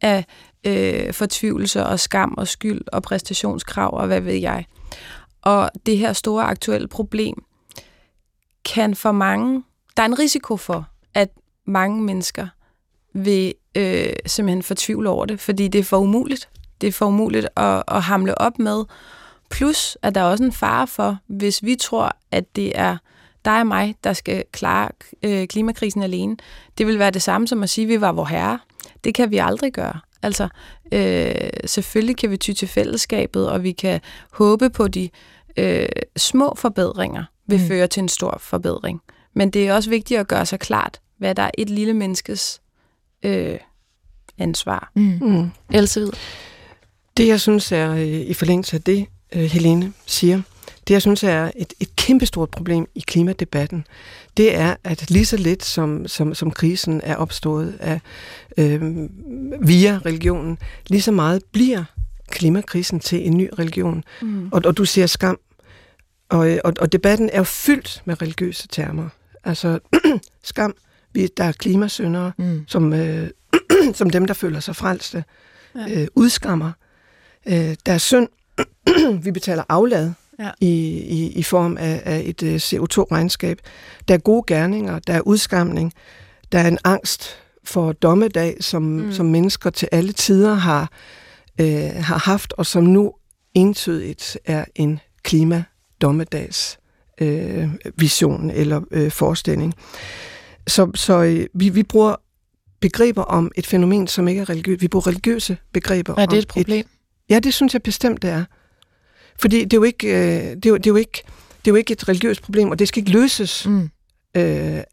af 0.00 0.24
øh, 0.64 1.12
fortvivlelse 1.12 1.86
og 1.86 2.00
skam 2.00 2.34
og 2.38 2.48
skyld 2.48 2.80
og 2.92 3.02
præstationskrav 3.02 3.94
og 3.94 4.06
hvad 4.06 4.20
ved 4.20 4.34
jeg. 4.34 4.66
Og 5.42 5.70
det 5.86 5.98
her 5.98 6.12
store 6.12 6.44
aktuelle 6.44 6.88
problem 6.88 7.44
kan 8.64 8.94
for 8.94 9.12
mange, 9.12 9.62
der 9.96 10.02
er 10.02 10.06
en 10.06 10.18
risiko 10.18 10.56
for, 10.56 10.88
at 11.14 11.28
mange 11.66 12.02
mennesker 12.02 12.46
vil 13.24 13.54
øh, 13.74 14.12
simpelthen 14.26 14.62
fortvivle 14.62 15.10
over 15.10 15.26
det, 15.26 15.40
fordi 15.40 15.68
det 15.68 15.78
er 15.78 15.84
for 15.84 15.98
umuligt. 15.98 16.48
Det 16.80 16.86
er 16.86 16.92
for 16.92 17.06
umuligt 17.06 17.48
at, 17.56 17.82
at 17.88 18.02
hamle 18.02 18.38
op 18.38 18.58
med. 18.58 18.84
Plus, 19.50 19.98
at 20.02 20.14
der 20.14 20.20
er 20.20 20.24
også 20.24 20.44
en 20.44 20.52
fare 20.52 20.86
for, 20.86 21.18
hvis 21.26 21.64
vi 21.64 21.76
tror, 21.76 22.16
at 22.30 22.56
det 22.56 22.78
er 22.78 22.96
dig 23.44 23.60
og 23.60 23.66
mig, 23.66 23.94
der 24.04 24.12
skal 24.12 24.44
klare 24.52 24.88
øh, 25.22 25.46
klimakrisen 25.46 26.02
alene. 26.02 26.36
Det 26.78 26.86
vil 26.86 26.98
være 26.98 27.10
det 27.10 27.22
samme 27.22 27.48
som 27.48 27.62
at 27.62 27.70
sige, 27.70 27.84
at 27.84 27.88
vi 27.88 28.00
var 28.00 28.12
vor 28.12 28.24
herre. 28.24 28.58
Det 29.04 29.14
kan 29.14 29.30
vi 29.30 29.38
aldrig 29.38 29.72
gøre. 29.72 30.00
Altså, 30.22 30.48
øh, 30.92 31.50
selvfølgelig 31.64 32.16
kan 32.16 32.30
vi 32.30 32.36
ty 32.36 32.52
til 32.52 32.68
fællesskabet, 32.68 33.48
og 33.48 33.62
vi 33.62 33.72
kan 33.72 34.00
håbe 34.32 34.70
på 34.70 34.88
de 34.88 35.10
øh, 35.56 35.88
små 36.16 36.54
forbedringer 36.56 37.24
vil 37.46 37.60
mm. 37.60 37.68
føre 37.68 37.86
til 37.86 38.00
en 38.00 38.08
stor 38.08 38.38
forbedring. 38.40 39.02
Men 39.34 39.50
det 39.50 39.68
er 39.68 39.74
også 39.74 39.90
vigtigt 39.90 40.20
at 40.20 40.28
gøre 40.28 40.46
sig 40.46 40.60
klart, 40.60 41.00
hvad 41.18 41.34
der 41.34 41.42
er 41.42 41.50
et 41.58 41.70
lille 41.70 41.94
menneskes 41.94 42.60
øh, 43.22 43.58
ansvar. 44.38 44.90
Mm. 44.94 45.18
Mm. 45.20 45.50
Else 45.72 46.10
Det, 47.16 47.26
jeg 47.26 47.40
synes 47.40 47.72
er 47.72 47.92
øh, 47.92 48.06
i 48.06 48.34
forlængelse 48.34 48.76
af 48.76 48.82
det, 48.82 49.06
øh, 49.34 49.42
Helene 49.42 49.92
siger, 50.06 50.42
det, 50.88 50.94
jeg 50.94 51.02
synes 51.02 51.24
er 51.24 51.50
et, 51.56 51.74
et 51.80 51.96
kæmpestort 51.96 52.50
problem 52.50 52.86
i 52.94 53.00
klimadebatten, 53.00 53.86
det 54.36 54.54
er, 54.54 54.76
at 54.84 55.10
lige 55.10 55.26
så 55.26 55.36
lidt 55.36 55.64
som, 55.64 56.06
som, 56.06 56.34
som 56.34 56.50
krisen 56.50 57.00
er 57.04 57.16
opstået 57.16 57.76
af, 57.80 58.00
øh, 58.56 58.82
via 59.60 60.00
religionen, 60.06 60.58
lige 60.86 61.02
så 61.02 61.12
meget 61.12 61.42
bliver 61.52 61.84
klimakrisen 62.30 63.00
til 63.00 63.26
en 63.26 63.36
ny 63.36 63.48
religion. 63.58 64.04
Mm. 64.22 64.48
Og, 64.52 64.62
og 64.64 64.76
du 64.76 64.84
siger 64.84 65.06
skam, 65.06 65.38
og, 66.28 66.58
og, 66.64 66.72
og 66.80 66.92
debatten 66.92 67.30
er 67.32 67.38
jo 67.38 67.44
fyldt 67.44 68.02
med 68.04 68.22
religiøse 68.22 68.68
termer. 68.68 69.08
Altså 69.44 69.78
skam, 70.42 70.74
vi, 71.12 71.28
der 71.36 71.44
er 71.44 71.52
klimasyndere, 71.52 72.32
mm. 72.38 72.64
som, 72.66 72.92
øh, 72.92 73.30
som 73.94 74.10
dem, 74.10 74.26
der 74.26 74.34
føler 74.34 74.60
sig 74.60 74.76
frelste, 74.76 75.24
ja. 75.74 76.00
øh, 76.02 76.08
udskammer. 76.14 76.72
Øh, 77.46 77.74
der 77.86 77.92
er 77.92 77.98
synd, 77.98 78.28
vi 79.24 79.30
betaler 79.30 79.64
aflad 79.68 80.12
ja. 80.38 80.50
i, 80.60 80.68
i, 80.90 81.32
i 81.32 81.42
form 81.42 81.76
af, 81.76 82.02
af 82.04 82.22
et 82.24 82.42
øh, 82.42 82.56
CO2-regnskab. 82.56 83.58
Der 84.08 84.14
er 84.14 84.18
gode 84.18 84.44
gerninger, 84.46 84.98
der 84.98 85.12
er 85.12 85.20
udskamning, 85.20 85.92
der 86.52 86.58
er 86.58 86.68
en 86.68 86.78
angst 86.84 87.36
for 87.64 87.92
dommedag, 87.92 88.56
som, 88.60 88.82
mm. 88.82 89.12
som 89.12 89.26
mennesker 89.26 89.70
til 89.70 89.88
alle 89.92 90.12
tider 90.12 90.54
har, 90.54 90.90
øh, 91.60 91.90
har 92.00 92.18
haft, 92.18 92.52
og 92.52 92.66
som 92.66 92.84
nu 92.84 93.12
entydigt 93.54 94.38
er 94.44 94.64
en 94.74 95.00
klimadommedags 95.22 96.78
øh, 97.20 97.68
vision 97.96 98.50
eller 98.50 98.80
øh, 98.90 99.10
forestilling. 99.10 99.74
Så, 100.68 100.90
så 100.94 101.22
øh, 101.22 101.46
vi, 101.54 101.68
vi 101.68 101.82
bruger 101.82 102.16
begreber 102.80 103.22
om 103.22 103.50
et 103.56 103.66
fænomen, 103.66 104.06
som 104.06 104.28
ikke 104.28 104.40
er 104.40 104.50
religiøst. 104.50 104.82
Vi 104.82 104.88
bruger 104.88 105.06
religiøse 105.06 105.56
begreber. 105.72 106.14
Er 106.18 106.26
det 106.26 106.38
et 106.38 106.48
problem? 106.48 106.80
Et, 106.80 106.86
ja, 107.30 107.38
det 107.38 107.54
synes 107.54 107.72
jeg 107.74 107.82
bestemt, 107.82 108.22
det 108.22 108.30
er. 108.30 108.44
Fordi 109.40 109.64
det 109.64 109.72
er 109.72 109.76
jo 109.76 109.82
ikke, 109.82 110.06
øh, 110.08 110.56
det 110.56 110.66
er 110.66 110.70
jo, 110.70 110.76
det 110.76 110.86
er 110.86 110.90
jo 110.90 110.96
ikke, 110.96 111.22
det 111.58 111.70
er 111.70 111.72
jo 111.72 111.74
ikke 111.74 111.92
et 111.92 112.08
religiøst 112.08 112.42
problem, 112.42 112.70
og 112.70 112.78
det 112.78 112.88
skal 112.88 113.00
ikke 113.00 113.10
løses 113.10 113.66
mm. 113.66 113.82
øh, 113.82 113.90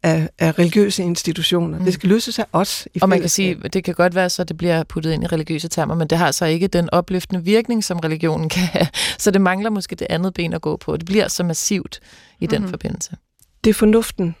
af, 0.02 0.28
af 0.38 0.58
religiøse 0.58 1.02
institutioner. 1.02 1.78
Mm. 1.78 1.84
Det 1.84 1.94
skal 1.94 2.08
løses 2.08 2.38
af 2.38 2.44
os. 2.52 2.88
I 2.94 2.98
og 3.02 3.08
man 3.08 3.20
kan 3.20 3.28
sige, 3.28 3.54
det 3.54 3.84
kan 3.84 3.94
godt 3.94 4.14
være, 4.14 4.30
så 4.30 4.44
det 4.44 4.56
bliver 4.56 4.82
puttet 4.84 5.12
ind 5.12 5.24
i 5.24 5.26
religiøse 5.26 5.68
termer, 5.68 5.94
men 5.94 6.08
det 6.08 6.18
har 6.18 6.30
så 6.30 6.44
ikke 6.44 6.66
den 6.66 6.90
opløftende 6.92 7.44
virkning, 7.44 7.84
som 7.84 7.98
religionen 7.98 8.48
kan 8.48 8.62
have. 8.62 8.86
Så 9.18 9.30
det 9.30 9.40
mangler 9.40 9.70
måske 9.70 9.96
det 9.96 10.06
andet 10.10 10.34
ben 10.34 10.52
at 10.52 10.60
gå 10.60 10.76
på. 10.76 10.96
Det 10.96 11.06
bliver 11.06 11.28
så 11.28 11.42
massivt 11.42 12.00
i 12.40 12.46
den 12.46 12.62
mm. 12.62 12.68
forbindelse. 12.68 13.16
Det 13.64 13.70
er 13.70 13.74
fornuften. 13.74 14.34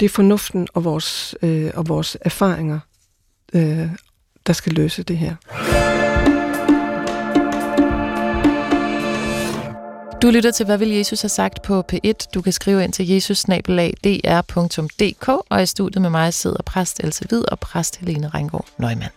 Det 0.00 0.06
er 0.06 0.10
fornuften 0.10 0.68
og 0.74 0.84
vores, 0.84 1.34
øh, 1.42 1.70
og 1.74 1.88
vores 1.88 2.16
erfaringer, 2.20 2.78
øh, 3.54 3.88
der 4.46 4.52
skal 4.52 4.72
løse 4.72 5.02
det 5.02 5.18
her. 5.18 5.34
Du 10.22 10.30
lytter 10.30 10.50
til, 10.50 10.66
hvad 10.66 10.78
vil 10.78 10.88
Jesus 10.88 11.20
have 11.20 11.28
sagt 11.28 11.62
på 11.62 11.84
P1. 11.92 12.30
Du 12.34 12.42
kan 12.42 12.52
skrive 12.52 12.84
ind 12.84 12.92
til 12.92 13.08
jesusnabelag.dr.dk, 13.08 15.28
og 15.28 15.62
i 15.62 15.66
studiet 15.66 16.02
med 16.02 16.10
mig 16.10 16.34
sidder 16.34 16.62
præst 16.62 17.00
Else 17.04 17.24
Hvid 17.28 17.52
og 17.52 17.58
præst 17.58 17.96
Helene 17.96 18.28
Rengård 18.28 18.66
Nøgman. 18.78 19.08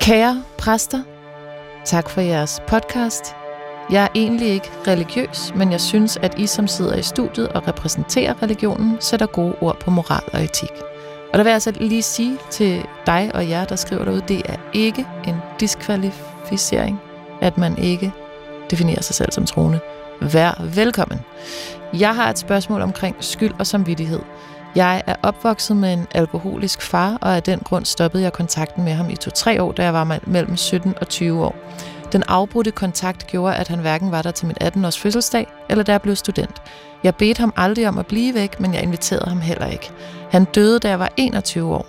Kære 0.00 0.44
præster, 0.58 1.02
tak 1.84 2.10
for 2.10 2.20
jeres 2.20 2.60
podcast. 2.68 3.45
Jeg 3.90 4.04
er 4.04 4.08
egentlig 4.14 4.48
ikke 4.48 4.70
religiøs, 4.86 5.52
men 5.54 5.72
jeg 5.72 5.80
synes, 5.80 6.16
at 6.16 6.38
I, 6.38 6.46
som 6.46 6.66
sidder 6.66 6.96
i 6.96 7.02
studiet 7.02 7.48
og 7.48 7.68
repræsenterer 7.68 8.42
religionen, 8.42 8.96
sætter 9.00 9.26
gode 9.26 9.54
ord 9.60 9.80
på 9.80 9.90
moral 9.90 10.22
og 10.32 10.44
etik. 10.44 10.72
Og 11.32 11.38
der 11.38 11.42
vil 11.42 11.50
jeg 11.50 11.54
altså 11.54 11.70
lige 11.70 12.02
sige 12.02 12.38
til 12.50 12.84
dig 13.06 13.30
og 13.34 13.48
jer, 13.48 13.64
der 13.64 13.76
skriver 13.76 14.04
derude, 14.04 14.22
det 14.28 14.42
er 14.44 14.56
ikke 14.72 15.06
en 15.26 15.36
diskvalificering 15.60 17.00
at 17.40 17.58
man 17.58 17.78
ikke 17.78 18.12
definerer 18.70 19.02
sig 19.02 19.14
selv 19.14 19.32
som 19.32 19.46
troende. 19.46 19.80
Vær 20.20 20.62
velkommen. 20.74 21.20
Jeg 21.94 22.14
har 22.14 22.30
et 22.30 22.38
spørgsmål 22.38 22.82
omkring 22.82 23.16
skyld 23.20 23.54
og 23.58 23.66
samvittighed. 23.66 24.20
Jeg 24.74 25.02
er 25.06 25.14
opvokset 25.22 25.76
med 25.76 25.92
en 25.92 26.06
alkoholisk 26.14 26.82
far, 26.82 27.18
og 27.20 27.36
af 27.36 27.42
den 27.42 27.58
grund 27.58 27.84
stoppede 27.84 28.22
jeg 28.22 28.32
kontakten 28.32 28.84
med 28.84 28.92
ham 28.92 29.10
i 29.10 29.16
to-tre 29.16 29.62
år, 29.62 29.72
da 29.72 29.84
jeg 29.84 29.94
var 29.94 30.18
mellem 30.26 30.56
17 30.56 30.94
og 31.00 31.08
20 31.08 31.44
år. 31.44 31.54
Den 32.16 32.24
afbrudte 32.28 32.70
kontakt 32.70 33.26
gjorde, 33.26 33.56
at 33.56 33.68
han 33.68 33.78
hverken 33.78 34.10
var 34.10 34.22
der 34.22 34.30
til 34.30 34.46
min 34.46 34.56
18-års 34.62 34.98
fødselsdag, 34.98 35.46
eller 35.68 35.84
da 35.84 35.92
jeg 35.92 36.02
blev 36.02 36.16
student. 36.16 36.62
Jeg 37.02 37.14
bedte 37.14 37.40
ham 37.40 37.52
aldrig 37.56 37.88
om 37.88 37.98
at 37.98 38.06
blive 38.06 38.34
væk, 38.34 38.60
men 38.60 38.74
jeg 38.74 38.82
inviterede 38.82 39.28
ham 39.28 39.40
heller 39.40 39.66
ikke. 39.66 39.90
Han 40.30 40.44
døde, 40.44 40.78
da 40.78 40.88
jeg 40.88 40.98
var 40.98 41.12
21 41.16 41.74
år. 41.74 41.86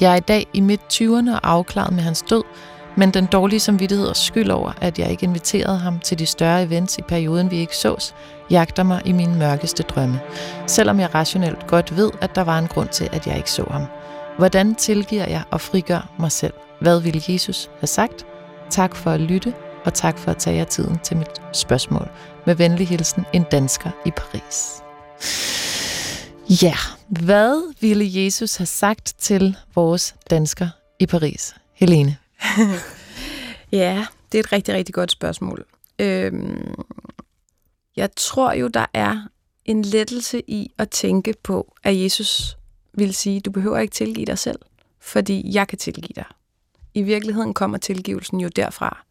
Jeg 0.00 0.12
er 0.12 0.16
i 0.16 0.20
dag 0.20 0.46
i 0.52 0.60
midt 0.60 0.80
20'erne 0.92 1.32
og 1.32 1.40
afklaret 1.42 1.92
med 1.92 2.02
hans 2.02 2.22
død, 2.22 2.42
men 2.96 3.10
den 3.10 3.26
dårlige 3.26 3.60
samvittighed 3.60 4.06
og 4.06 4.16
skyld 4.16 4.50
over, 4.50 4.72
at 4.80 4.98
jeg 4.98 5.10
ikke 5.10 5.24
inviterede 5.24 5.78
ham 5.78 5.98
til 5.98 6.18
de 6.18 6.26
større 6.26 6.62
events 6.62 6.98
i 6.98 7.02
perioden, 7.02 7.50
vi 7.50 7.56
ikke 7.56 7.76
sås, 7.76 8.14
jagter 8.50 8.82
mig 8.82 9.02
i 9.04 9.12
mine 9.12 9.38
mørkeste 9.38 9.82
drømme. 9.82 10.20
Selvom 10.66 11.00
jeg 11.00 11.14
rationelt 11.14 11.66
godt 11.66 11.96
ved, 11.96 12.10
at 12.20 12.34
der 12.34 12.44
var 12.44 12.58
en 12.58 12.68
grund 12.68 12.88
til, 12.88 13.08
at 13.12 13.26
jeg 13.26 13.36
ikke 13.36 13.50
så 13.50 13.64
ham. 13.70 13.84
Hvordan 14.38 14.74
tilgiver 14.74 15.28
jeg 15.28 15.42
og 15.50 15.60
frigør 15.60 16.08
mig 16.18 16.32
selv? 16.32 16.54
Hvad 16.80 17.00
ville 17.00 17.22
Jesus 17.28 17.70
have 17.80 17.86
sagt? 17.86 18.26
Tak 18.70 18.96
for 18.96 19.10
at 19.10 19.20
lytte, 19.20 19.54
og 19.84 19.94
tak 19.94 20.18
for 20.18 20.30
at 20.30 20.36
tage 20.36 20.56
jer 20.56 20.64
tiden 20.64 20.98
til 21.04 21.16
mit 21.16 21.42
spørgsmål. 21.52 22.08
Med 22.46 22.54
venlig 22.54 22.88
hilsen, 22.88 23.24
en 23.32 23.44
dansker 23.50 23.90
i 24.06 24.10
Paris. 24.10 24.82
Ja, 26.62 26.74
hvad 27.08 27.74
ville 27.80 28.24
Jesus 28.24 28.56
have 28.56 28.66
sagt 28.66 29.14
til 29.18 29.56
vores 29.74 30.14
dansker 30.30 30.68
i 30.98 31.06
Paris? 31.06 31.54
Helene. 31.72 32.16
ja, 33.72 34.06
det 34.32 34.38
er 34.38 34.42
et 34.42 34.52
rigtig, 34.52 34.74
rigtig 34.74 34.94
godt 34.94 35.12
spørgsmål. 35.12 35.64
Øhm, 35.98 36.74
jeg 37.96 38.08
tror 38.16 38.52
jo, 38.52 38.68
der 38.68 38.86
er 38.94 39.28
en 39.64 39.82
lettelse 39.82 40.42
i 40.46 40.72
at 40.78 40.90
tænke 40.90 41.34
på, 41.42 41.74
at 41.82 42.02
Jesus 42.02 42.56
vil 42.94 43.14
sige, 43.14 43.40
du 43.40 43.50
behøver 43.50 43.78
ikke 43.78 43.92
tilgive 43.92 44.26
dig 44.26 44.38
selv, 44.38 44.58
fordi 45.00 45.54
jeg 45.54 45.68
kan 45.68 45.78
tilgive 45.78 46.14
dig. 46.16 46.24
I 46.96 47.02
virkeligheden 47.02 47.54
kommer 47.54 47.78
tilgivelsen 47.78 48.40
jo 48.40 48.48
derfra. 48.48 49.04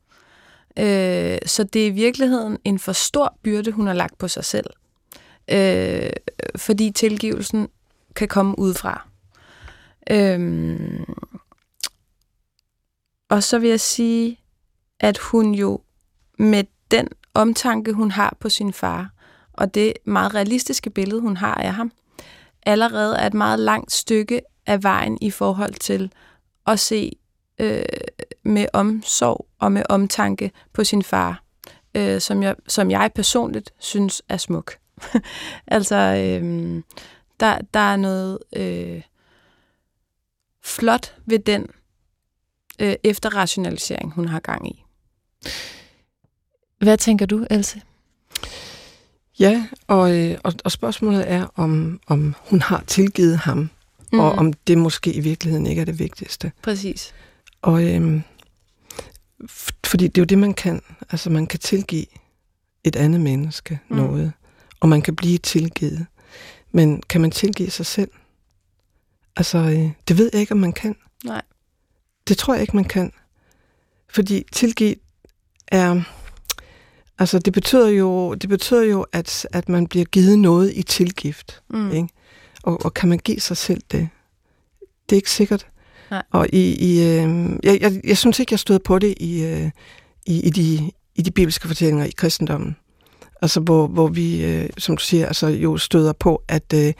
Øh, 0.79 1.37
så 1.45 1.63
det 1.63 1.81
er 1.81 1.87
i 1.87 1.89
virkeligheden 1.89 2.57
en 2.63 2.79
for 2.79 2.91
stor 2.91 3.37
byrde, 3.43 3.71
hun 3.71 3.87
har 3.87 3.93
lagt 3.93 4.17
på 4.17 4.27
sig 4.27 4.45
selv. 4.45 4.65
Øh, 5.47 6.09
fordi 6.55 6.91
tilgivelsen 6.91 7.67
kan 8.15 8.27
komme 8.27 8.59
udefra. 8.59 9.07
Øh, 10.09 10.99
og 13.29 13.43
så 13.43 13.59
vil 13.59 13.69
jeg 13.69 13.79
sige, 13.79 14.39
at 14.99 15.17
hun 15.17 15.53
jo 15.53 15.81
med 16.39 16.63
den 16.91 17.07
omtanke, 17.33 17.93
hun 17.93 18.11
har 18.11 18.37
på 18.39 18.49
sin 18.49 18.73
far, 18.73 19.09
og 19.53 19.73
det 19.75 19.93
meget 20.05 20.33
realistiske 20.33 20.89
billede, 20.89 21.21
hun 21.21 21.37
har 21.37 21.55
af 21.55 21.73
ham, 21.73 21.91
allerede 22.65 23.17
er 23.17 23.27
et 23.27 23.33
meget 23.33 23.59
langt 23.59 23.91
stykke 23.91 24.41
af 24.65 24.83
vejen 24.83 25.17
i 25.21 25.31
forhold 25.31 25.73
til 25.73 26.11
at 26.67 26.79
se 26.79 27.11
øh, 27.59 27.83
med 28.43 28.65
omsorg 28.73 29.45
og 29.59 29.71
med 29.71 29.83
omtanke 29.89 30.51
på 30.73 30.83
sin 30.83 31.03
far, 31.03 31.43
øh, 31.95 32.21
som, 32.21 32.43
jeg, 32.43 32.55
som 32.67 32.91
jeg 32.91 33.11
personligt 33.15 33.73
synes 33.79 34.21
er 34.29 34.37
smuk. 34.37 34.77
altså, 35.67 35.95
øh, 35.95 36.81
der, 37.39 37.57
der 37.73 37.79
er 37.79 37.95
noget 37.95 38.39
øh, 38.55 39.01
flot 40.63 41.15
ved 41.25 41.39
den 41.39 41.67
øh, 42.79 42.95
efterrationalisering, 43.03 44.11
hun 44.11 44.27
har 44.27 44.39
gang 44.39 44.67
i. 44.67 44.83
Hvad 46.77 46.97
tænker 46.97 47.25
du, 47.25 47.45
Else? 47.49 47.81
Ja, 49.39 49.67
og, 49.87 50.17
øh, 50.17 50.37
og, 50.43 50.53
og 50.63 50.71
spørgsmålet 50.71 51.31
er, 51.31 51.47
om, 51.55 51.99
om 52.07 52.35
hun 52.49 52.61
har 52.61 52.83
tilgivet 52.87 53.37
ham, 53.37 53.69
mm. 54.11 54.19
og 54.19 54.31
om 54.31 54.53
det 54.53 54.77
måske 54.77 55.13
i 55.13 55.19
virkeligheden 55.19 55.67
ikke 55.67 55.81
er 55.81 55.85
det 55.85 55.99
vigtigste. 55.99 56.51
Præcis. 56.61 57.13
Og 57.65 57.83
øh, 57.83 58.21
fordi 59.85 60.07
det 60.07 60.17
er 60.17 60.21
jo 60.21 60.25
det, 60.25 60.37
man 60.37 60.53
kan. 60.53 60.81
Altså, 61.09 61.29
man 61.29 61.47
kan 61.47 61.59
tilgive 61.59 62.05
et 62.83 62.95
andet 62.95 63.21
menneske 63.21 63.79
mm. 63.89 63.95
noget, 63.95 64.33
og 64.79 64.89
man 64.89 65.01
kan 65.01 65.15
blive 65.15 65.37
tilgivet. 65.37 66.05
Men 66.71 67.01
kan 67.09 67.21
man 67.21 67.31
tilgive 67.31 67.69
sig 67.69 67.85
selv? 67.85 68.11
Altså, 69.35 69.57
øh, 69.57 69.91
det 70.07 70.17
ved 70.17 70.29
jeg 70.33 70.41
ikke, 70.41 70.51
om 70.51 70.57
man 70.57 70.73
kan. 70.73 70.95
Nej. 71.23 71.41
Det 72.27 72.37
tror 72.37 72.53
jeg 72.53 72.61
ikke, 72.61 72.75
man 72.75 72.85
kan. 72.85 73.11
Fordi 74.09 74.43
tilgive 74.51 74.95
er... 75.67 76.01
Altså, 77.19 77.39
det 77.39 77.53
betyder 77.53 77.87
jo, 77.87 78.33
det 78.33 78.49
betyder 78.49 78.83
jo 78.83 79.05
at, 79.11 79.47
at 79.51 79.69
man 79.69 79.87
bliver 79.87 80.05
givet 80.05 80.39
noget 80.39 80.73
i 80.75 80.83
tilgift. 80.83 81.61
Mm. 81.69 81.91
Ikke? 81.91 82.09
Og, 82.63 82.85
og 82.85 82.93
kan 82.93 83.09
man 83.09 83.19
give 83.19 83.39
sig 83.39 83.57
selv 83.57 83.81
det? 83.91 84.09
Det 85.09 85.15
er 85.15 85.19
ikke 85.19 85.31
sikkert. 85.31 85.67
Nej. 86.15 86.23
Og 86.31 86.47
i, 86.53 86.75
i, 86.75 86.99
øh, 86.99 87.49
jeg, 87.63 87.81
jeg, 87.81 88.01
jeg 88.03 88.17
synes 88.17 88.39
ikke, 88.39 88.53
jeg 88.53 88.59
stod 88.59 88.79
på 88.79 88.99
det 88.99 89.13
i, 89.17 89.43
øh, 89.43 89.69
i, 90.25 90.39
i, 90.41 90.49
de, 90.49 90.91
i 91.15 91.21
de 91.21 91.31
bibelske 91.31 91.67
fortællinger 91.67 92.05
i 92.05 92.11
kristendommen. 92.17 92.75
Altså, 93.41 93.59
hvor, 93.59 93.87
hvor 93.87 94.07
vi, 94.07 94.45
øh, 94.45 94.69
som 94.77 94.97
du 94.97 95.03
siger, 95.03 95.27
altså, 95.27 95.47
jo 95.47 95.77
støder 95.77 96.13
på, 96.13 96.43
at 96.47 96.73
øh, 96.73 96.93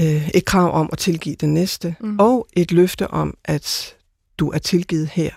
øh, 0.00 0.28
et 0.28 0.44
krav 0.44 0.72
om 0.74 0.88
at 0.92 0.98
tilgive 0.98 1.36
den 1.40 1.54
næste, 1.54 1.94
mm. 2.00 2.18
og 2.18 2.48
et 2.52 2.72
løfte 2.72 3.08
om, 3.08 3.36
at 3.44 3.94
du 4.38 4.50
er 4.50 4.58
tilgivet 4.58 5.08
her. 5.08 5.30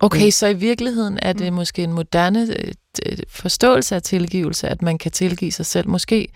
Okay, 0.00 0.30
så 0.30 0.46
i 0.46 0.54
virkeligheden 0.54 1.18
er 1.22 1.32
det 1.32 1.52
mm. 1.52 1.56
måske 1.56 1.82
en 1.82 1.92
moderne 1.92 2.48
øh, 3.06 3.18
forståelse 3.28 3.94
af 3.94 4.02
tilgivelse, 4.02 4.68
at 4.68 4.82
man 4.82 4.98
kan 4.98 5.12
tilgive 5.12 5.52
sig 5.52 5.66
selv. 5.66 5.88
Måske, 5.88 6.28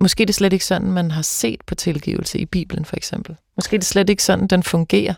måske 0.00 0.22
er 0.22 0.26
det 0.26 0.34
slet 0.34 0.52
ikke 0.52 0.64
sådan, 0.64 0.92
man 0.92 1.10
har 1.10 1.22
set 1.22 1.60
på 1.66 1.74
tilgivelse 1.74 2.38
i 2.38 2.46
Bibelen 2.46 2.84
for 2.84 2.96
eksempel. 2.96 3.36
Måske 3.56 3.74
er 3.74 3.78
det 3.78 3.86
slet 3.86 4.10
ikke 4.10 4.22
sådan, 4.22 4.46
den 4.46 4.62
fungerer. 4.62 5.14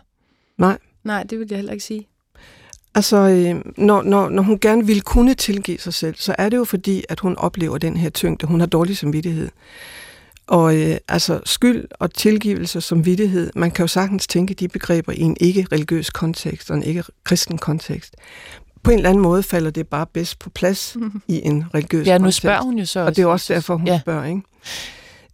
Nej. 0.57 0.77
Nej, 1.03 1.23
det 1.23 1.39
vil 1.39 1.47
jeg 1.49 1.57
heller 1.57 1.73
ikke 1.73 1.85
sige. 1.85 2.07
Altså, 2.95 3.17
øh, 3.17 3.55
når, 3.77 4.01
når, 4.01 4.29
når 4.29 4.43
hun 4.43 4.59
gerne 4.59 4.85
vil 4.85 5.01
kunne 5.01 5.33
tilgive 5.33 5.77
sig 5.79 5.93
selv, 5.93 6.15
så 6.17 6.35
er 6.37 6.49
det 6.49 6.57
jo 6.57 6.63
fordi, 6.63 7.03
at 7.09 7.19
hun 7.19 7.35
oplever 7.35 7.77
den 7.77 7.97
her 7.97 8.09
tyngde. 8.09 8.47
Hun 8.47 8.59
har 8.59 8.67
dårlig 8.67 8.97
samvittighed. 8.97 9.49
Og 10.47 10.77
øh, 10.77 10.97
altså 11.07 11.39
skyld 11.45 11.85
og 11.99 12.13
tilgivelse 12.13 12.81
som 12.81 13.05
vidtighed, 13.05 13.51
man 13.55 13.71
kan 13.71 13.83
jo 13.83 13.87
sagtens 13.87 14.27
tænke 14.27 14.53
de 14.53 14.67
begreber 14.67 15.11
i 15.11 15.19
en 15.19 15.37
ikke-religiøs 15.39 16.09
kontekst 16.09 16.71
og 16.71 16.77
en 16.77 16.83
ikke-kristen 16.83 17.57
kontekst. 17.57 18.15
På 18.83 18.91
en 18.91 18.97
eller 18.97 19.09
anden 19.09 19.23
måde 19.23 19.43
falder 19.43 19.71
det 19.71 19.87
bare 19.87 20.05
bedst 20.13 20.39
på 20.39 20.49
plads 20.49 20.95
mm-hmm. 20.95 21.21
i 21.27 21.41
en 21.43 21.65
religiøs 21.73 22.07
Ja, 22.07 22.17
nu 22.17 22.21
kontekst. 22.23 22.37
spørger 22.37 22.61
hun 22.61 22.77
jo 22.79 22.85
så 22.85 22.99
Og 22.99 23.15
det 23.15 23.21
er 23.21 23.25
også 23.25 23.53
derfor, 23.53 23.75
hun 23.77 23.87
ja. 23.87 23.99
spørger, 23.99 24.25
ikke? 24.25 24.41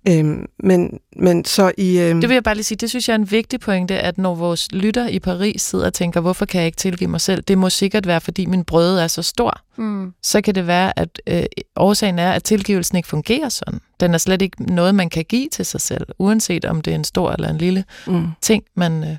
Øhm, 0.09 0.45
men, 0.63 0.99
men 1.15 1.45
så 1.45 1.71
i... 1.77 1.99
Øhm, 1.99 2.21
Det 2.21 2.29
vil 2.29 2.35
jeg 2.35 2.43
bare 2.43 2.55
lige 2.55 2.63
sige, 2.63 2.77
det 2.77 2.89
synes 2.89 3.07
jeg 3.09 3.13
er 3.13 3.19
en 3.19 3.31
vigtig 3.31 3.59
pointe, 3.59 3.99
at 3.99 4.17
når 4.17 4.35
vores 4.35 4.71
lytter 4.71 5.07
i 5.07 5.19
Paris 5.19 5.61
sidder 5.61 5.85
og 5.85 5.93
tænker, 5.93 6.21
hvorfor 6.21 6.45
kan 6.45 6.59
jeg 6.59 6.65
ikke 6.65 6.75
tilgive 6.75 7.09
mig 7.09 7.21
selv? 7.21 7.41
Det 7.43 7.57
må 7.57 7.69
sikkert 7.69 8.07
være, 8.07 8.21
fordi 8.21 8.45
min 8.45 8.63
brøde 8.63 9.03
er 9.03 9.07
så 9.07 9.21
stor. 9.21 9.61
Mm. 9.77 10.13
Så 10.23 10.41
kan 10.41 10.55
det 10.55 10.67
være, 10.67 10.99
at 10.99 11.21
øh, 11.27 11.43
årsagen 11.75 12.19
er, 12.19 12.31
at 12.31 12.43
tilgivelsen 12.43 12.97
ikke 12.97 13.09
fungerer 13.09 13.49
sådan. 13.49 13.79
Den 13.99 14.13
er 14.13 14.17
slet 14.17 14.41
ikke 14.41 14.63
noget, 14.63 14.95
man 14.95 15.09
kan 15.09 15.25
give 15.29 15.49
til 15.51 15.65
sig 15.65 15.81
selv, 15.81 16.07
uanset 16.19 16.65
om 16.65 16.81
det 16.81 16.91
er 16.91 16.95
en 16.95 17.03
stor 17.03 17.31
eller 17.31 17.49
en 17.49 17.57
lille 17.57 17.83
mm. 18.07 18.27
ting. 18.41 18.63
Man, 18.75 19.03
øh, 19.03 19.15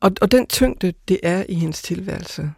og, 0.00 0.12
og 0.20 0.32
den 0.32 0.46
tyngde, 0.46 0.92
det 1.08 1.20
er 1.22 1.44
i 1.48 1.54
hendes 1.54 1.82
tilværelse, 1.82 2.50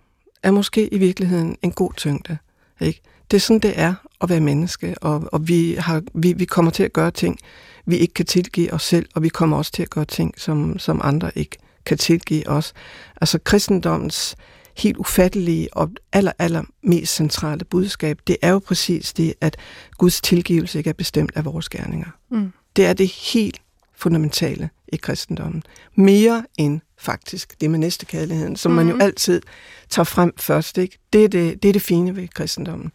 er 0.44 0.50
måske 0.50 0.94
i 0.94 0.98
virkeligheden 0.98 1.56
en 1.62 1.72
god 1.72 1.92
tyngde. 1.96 2.38
Ikke? 2.80 3.00
Det 3.30 3.36
er 3.36 3.40
sådan, 3.40 3.58
det 3.60 3.72
er 3.76 3.94
at 4.20 4.28
være 4.28 4.40
menneske, 4.40 4.94
og, 5.00 5.28
og 5.32 5.48
vi, 5.48 5.74
har, 5.78 6.02
vi, 6.14 6.32
vi 6.32 6.44
kommer 6.44 6.70
til 6.70 6.82
at 6.82 6.92
gøre 6.92 7.10
ting, 7.10 7.38
vi 7.86 7.96
ikke 7.96 8.14
kan 8.14 8.26
tilgive 8.26 8.72
os 8.72 8.82
selv, 8.82 9.08
og 9.14 9.22
vi 9.22 9.28
kommer 9.28 9.56
også 9.56 9.72
til 9.72 9.82
at 9.82 9.90
gøre 9.90 10.04
ting, 10.04 10.34
som, 10.40 10.78
som 10.78 11.00
andre 11.04 11.30
ikke 11.38 11.56
kan 11.86 11.98
tilgive 11.98 12.48
os. 12.48 12.72
Altså 13.20 13.38
kristendommens 13.44 14.36
helt 14.76 14.96
ufattelige 14.96 15.68
og 15.72 15.90
aller, 16.12 16.32
aller 16.38 16.62
mest 16.82 17.14
centrale 17.14 17.64
budskab, 17.64 18.18
det 18.26 18.36
er 18.42 18.50
jo 18.50 18.58
præcis 18.58 19.12
det, 19.12 19.34
at 19.40 19.56
Guds 19.98 20.20
tilgivelse 20.20 20.78
ikke 20.78 20.90
er 20.90 20.94
bestemt 20.94 21.32
af 21.34 21.44
vores 21.44 21.68
gerninger. 21.68 22.08
Mm. 22.30 22.52
Det 22.76 22.86
er 22.86 22.92
det 22.92 23.08
helt 23.08 23.60
fundamentale 23.96 24.70
i 24.88 24.96
kristendommen. 24.96 25.62
Mere 25.94 26.44
end 26.58 26.80
faktisk 27.04 27.60
det 27.60 27.70
med 27.70 27.78
næstekærligheden, 27.78 28.56
som 28.56 28.72
mm. 28.72 28.76
man 28.76 28.88
jo 28.88 28.98
altid 29.00 29.42
tager 29.90 30.04
frem 30.04 30.32
først. 30.36 30.78
Ikke? 30.78 30.98
Det, 31.12 31.24
er 31.24 31.28
det, 31.28 31.62
det 31.62 31.68
er 31.68 31.72
det 31.72 31.82
fine 31.82 32.16
ved 32.16 32.28
kristendommen. 32.28 32.92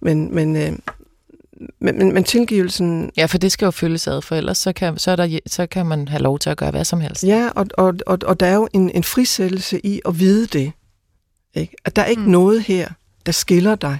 Men, 0.00 0.34
men, 0.34 0.56
øh, 0.56 0.72
men, 1.80 1.98
men, 1.98 2.14
men 2.14 2.24
tilgivelsen... 2.24 3.10
ja, 3.16 3.26
for 3.26 3.38
det 3.38 3.52
skal 3.52 3.64
jo 3.64 3.70
følges 3.70 4.08
ad, 4.08 4.22
for 4.22 4.36
ellers 4.36 4.58
så 4.58 4.72
kan, 4.72 4.98
så, 4.98 5.10
er 5.10 5.16
der, 5.16 5.38
så 5.46 5.66
kan 5.66 5.86
man 5.86 6.08
have 6.08 6.22
lov 6.22 6.38
til 6.38 6.50
at 6.50 6.56
gøre 6.56 6.70
hvad 6.70 6.84
som 6.84 7.00
helst. 7.00 7.24
Ja, 7.24 7.48
og, 7.54 7.66
og, 7.74 7.94
og, 8.06 8.18
og 8.26 8.40
der 8.40 8.46
er 8.46 8.54
jo 8.54 8.68
en, 8.72 8.90
en 8.90 9.04
frisættelse 9.04 9.86
i 9.86 10.00
at 10.04 10.18
vide 10.18 10.46
det. 10.46 10.72
Ikke? 11.54 11.76
At 11.84 11.96
der 11.96 12.02
er 12.02 12.06
ikke 12.06 12.22
mm. 12.22 12.28
noget 12.28 12.62
her, 12.62 12.88
der 13.26 13.32
skiller 13.32 13.74
dig. 13.74 13.98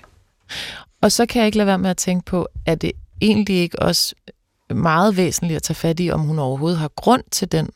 Og 1.02 1.12
så 1.12 1.26
kan 1.26 1.40
jeg 1.40 1.46
ikke 1.46 1.58
lade 1.58 1.66
være 1.66 1.78
med 1.78 1.90
at 1.90 1.96
tænke 1.96 2.24
på, 2.24 2.48
at 2.66 2.82
det 2.82 2.92
egentlig 3.20 3.56
ikke 3.56 3.82
også 3.82 4.14
meget 4.74 5.16
væsentligt 5.16 5.56
at 5.56 5.62
tage 5.62 5.74
fat 5.74 6.00
i, 6.00 6.10
om 6.10 6.20
hun 6.20 6.38
overhovedet 6.38 6.78
har 6.78 6.88
grund 6.96 7.22
til 7.30 7.52
den 7.52 7.70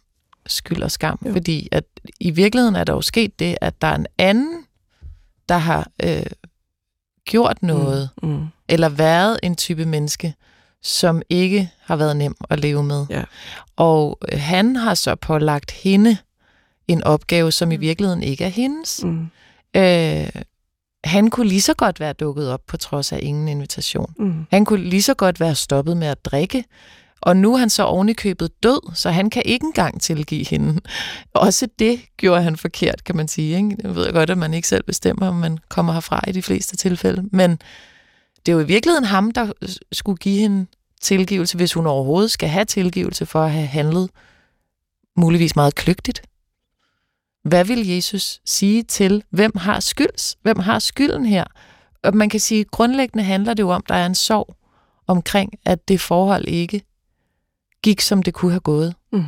skyld 0.46 0.82
og 0.82 0.90
skam. 0.90 1.18
Jo. 1.26 1.32
Fordi 1.32 1.68
at 1.72 1.84
i 2.20 2.30
virkeligheden 2.30 2.76
er 2.76 2.84
der 2.84 2.92
jo 2.92 3.00
sket 3.00 3.38
det, 3.38 3.56
at 3.60 3.82
der 3.82 3.88
er 3.88 3.94
en 3.94 4.06
anden, 4.18 4.64
der 5.48 5.56
har 5.58 5.88
øh, 6.02 6.26
gjort 7.24 7.62
noget, 7.62 8.10
Mm. 8.22 8.28
Mm. 8.28 8.46
eller 8.68 8.88
været 8.88 9.38
en 9.42 9.56
type 9.56 9.84
menneske, 9.86 10.34
som 10.82 11.22
ikke 11.28 11.70
har 11.80 11.96
været 11.96 12.16
nem 12.16 12.36
at 12.50 12.60
leve 12.60 12.82
med. 12.84 13.06
Ja. 13.10 13.22
Og 13.76 14.18
øh, 14.32 14.40
han 14.40 14.76
har 14.76 14.94
så 14.94 15.14
pålagt 15.14 15.70
hende 15.70 16.16
en 16.88 17.04
opgave, 17.04 17.52
som 17.52 17.72
i 17.72 17.76
virkeligheden 17.76 18.22
ikke 18.22 18.44
er 18.44 18.48
hendes. 18.48 19.00
Mm. 19.04 19.26
Øh, 19.76 20.28
han 21.04 21.30
kunne 21.30 21.48
lige 21.48 21.60
så 21.62 21.74
godt 21.74 22.00
være 22.00 22.12
dukket 22.12 22.50
op 22.50 22.60
på 22.66 22.76
trods 22.76 23.12
af 23.12 23.18
ingen 23.22 23.48
invitation. 23.48 24.14
Mm. 24.18 24.46
Han 24.50 24.64
kunne 24.64 24.84
lige 24.84 25.02
så 25.02 25.14
godt 25.14 25.40
være 25.40 25.54
stoppet 25.54 25.96
med 25.96 26.06
at 26.06 26.24
drikke, 26.24 26.64
og 27.24 27.36
nu 27.36 27.54
er 27.54 27.58
han 27.58 27.70
så 27.70 27.82
ovenikøbet 27.82 28.62
død, 28.62 28.94
så 28.94 29.10
han 29.10 29.30
kan 29.30 29.42
ikke 29.44 29.64
engang 29.64 30.00
tilgive 30.00 30.46
hende. 30.48 30.80
Også 31.34 31.68
det 31.78 32.00
gjorde 32.16 32.42
han 32.42 32.56
forkert, 32.56 33.04
kan 33.04 33.16
man 33.16 33.28
sige. 33.28 33.56
Ikke? 33.56 33.76
Jeg 33.82 33.96
ved 33.96 34.12
godt, 34.12 34.30
at 34.30 34.38
man 34.38 34.54
ikke 34.54 34.68
selv 34.68 34.84
bestemmer, 34.84 35.28
om 35.28 35.34
man 35.34 35.58
kommer 35.68 35.92
herfra 35.92 36.24
i 36.28 36.32
de 36.32 36.42
fleste 36.42 36.76
tilfælde. 36.76 37.28
Men 37.32 37.50
det 38.46 38.52
er 38.52 38.56
jo 38.56 38.60
i 38.60 38.66
virkeligheden 38.66 39.04
ham, 39.04 39.30
der 39.30 39.52
skulle 39.92 40.18
give 40.18 40.38
hende 40.38 40.66
tilgivelse, 41.00 41.56
hvis 41.56 41.72
hun 41.72 41.86
overhovedet 41.86 42.30
skal 42.30 42.48
have 42.48 42.64
tilgivelse 42.64 43.26
for 43.26 43.42
at 43.42 43.50
have 43.50 43.66
handlet 43.66 44.10
muligvis 45.16 45.56
meget 45.56 45.74
kløgtigt. 45.74 46.22
Hvad 47.44 47.64
vil 47.64 47.88
Jesus 47.88 48.40
sige 48.44 48.82
til, 48.82 49.22
hvem 49.30 49.52
har 49.56 49.80
skylds? 49.80 50.36
Hvem 50.42 50.58
har 50.58 50.78
skylden 50.78 51.26
her? 51.26 51.44
Og 52.02 52.16
man 52.16 52.28
kan 52.28 52.40
sige, 52.40 52.60
at 52.60 52.70
grundlæggende 52.70 53.24
handler 53.24 53.54
det 53.54 53.62
jo 53.62 53.70
om, 53.70 53.82
at 53.84 53.88
der 53.88 53.94
er 53.94 54.06
en 54.06 54.14
sorg 54.14 54.56
omkring, 55.06 55.52
at 55.64 55.88
det 55.88 56.00
forhold 56.00 56.48
ikke 56.48 56.82
gik, 57.84 58.00
som 58.00 58.22
det 58.22 58.34
kunne 58.34 58.50
have 58.50 58.60
gået. 58.60 58.94
Mm. 59.12 59.24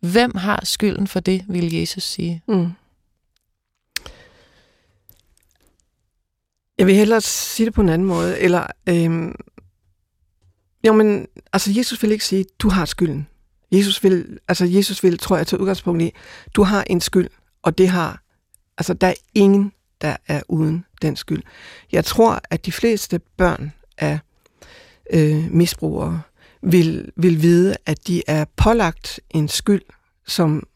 Hvem 0.00 0.34
har 0.34 0.60
skylden 0.64 1.06
for 1.06 1.20
det, 1.20 1.44
vil 1.48 1.74
Jesus 1.74 2.02
sige? 2.02 2.42
Mm. 2.48 2.68
Jeg 6.78 6.86
vil 6.86 6.94
hellere 6.94 7.20
sige 7.20 7.66
det 7.66 7.74
på 7.74 7.80
en 7.80 7.88
anden 7.88 8.08
måde. 8.08 8.38
Eller, 8.38 8.66
øhm, 8.86 9.34
jo, 10.86 10.92
men 10.92 11.26
altså, 11.52 11.72
Jesus 11.76 12.02
vil 12.02 12.12
ikke 12.12 12.24
sige, 12.24 12.44
du 12.58 12.68
har 12.68 12.84
skylden. 12.84 13.26
Jesus 13.72 14.04
vil, 14.04 14.38
altså 14.48 14.64
Jesus 14.64 15.02
vil, 15.02 15.18
tror 15.18 15.36
jeg, 15.36 15.46
tage 15.46 15.60
udgangspunkt 15.60 16.02
i, 16.02 16.12
du 16.54 16.62
har 16.62 16.84
en 16.86 17.00
skyld, 17.00 17.28
og 17.62 17.78
det 17.78 17.88
har, 17.88 18.22
altså 18.78 18.94
der 18.94 19.06
er 19.06 19.14
ingen, 19.34 19.72
der 20.00 20.16
er 20.28 20.42
uden 20.48 20.84
den 21.02 21.16
skyld. 21.16 21.42
Jeg 21.92 22.04
tror, 22.04 22.40
at 22.50 22.66
de 22.66 22.72
fleste 22.72 23.18
børn 23.18 23.72
af 23.98 24.18
øh, 25.12 25.50
misbrugere 25.50 26.22
vil, 26.62 27.12
vil 27.16 27.42
vide, 27.42 27.76
at 27.86 28.06
de 28.06 28.22
er 28.26 28.44
pålagt 28.56 29.20
en 29.30 29.48
skyld, 29.48 29.82
som 30.26 30.66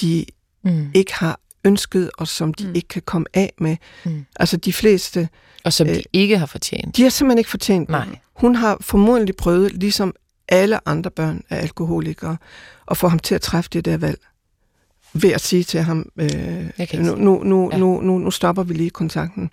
de 0.00 0.24
Mm. 0.64 0.90
ikke 0.94 1.14
har 1.14 1.40
ønsket, 1.64 2.10
og 2.18 2.28
som 2.28 2.54
de 2.54 2.66
Mm. 2.68 2.74
ikke 2.74 2.88
kan 2.88 3.02
komme 3.02 3.26
af 3.34 3.52
med. 3.58 3.76
Mm. 4.04 4.24
Altså 4.36 4.56
de 4.56 4.72
fleste, 4.72 5.28
Og 5.64 5.72
som 5.72 5.86
de 5.86 5.92
Øh, 5.96 6.02
ikke 6.12 6.38
har 6.38 6.46
fortjent. 6.46 6.96
de 6.96 7.02
har 7.02 7.10
simpelthen 7.10 7.38
ikke 7.38 7.50
fortjent. 7.50 7.88
Nej. 7.88 8.06
Hun 8.36 8.54
har 8.54 8.76
formodentlig 8.80 9.36
prøvet, 9.36 9.72
ligesom 9.72 10.14
alle 10.48 10.88
andre 10.88 11.10
børn 11.10 11.42
af 11.50 11.56
alkoholikere, 11.62 12.36
at 12.90 12.96
få 12.96 13.08
ham 13.08 13.18
til 13.18 13.34
at 13.34 13.40
træffe 13.40 13.70
det 13.72 13.84
der 13.84 13.96
valg. 13.96 14.20
Ved 15.14 15.30
at 15.32 15.40
sige 15.40 15.64
til 15.64 15.80
ham, 15.80 16.08
øh, 16.16 16.70
nu, 16.94 17.14
nu, 17.14 17.42
nu, 17.44 17.68
ja. 17.72 17.78
nu, 17.78 18.00
nu, 18.00 18.18
nu 18.18 18.30
stopper 18.30 18.62
vi 18.62 18.74
lige 18.74 18.90
kontakten. 18.90 19.50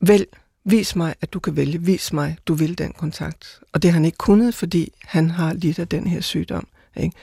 Vælg, 0.00 0.26
vis 0.70 0.96
mig, 0.96 1.14
at 1.20 1.32
du 1.32 1.38
kan 1.38 1.56
vælge. 1.56 1.82
Vis 1.82 2.12
mig, 2.12 2.36
du 2.46 2.54
vil 2.54 2.78
den 2.78 2.92
kontakt. 2.98 3.60
Og 3.72 3.82
det 3.82 3.90
har 3.90 3.94
han 3.94 4.04
ikke 4.04 4.18
kunnet, 4.18 4.54
fordi 4.54 4.92
han 5.04 5.30
har 5.30 5.52
lidt 5.52 5.78
af 5.78 5.88
den 5.88 6.06
her 6.06 6.20
sygdom. 6.20 6.66
Ikke? 6.96 7.16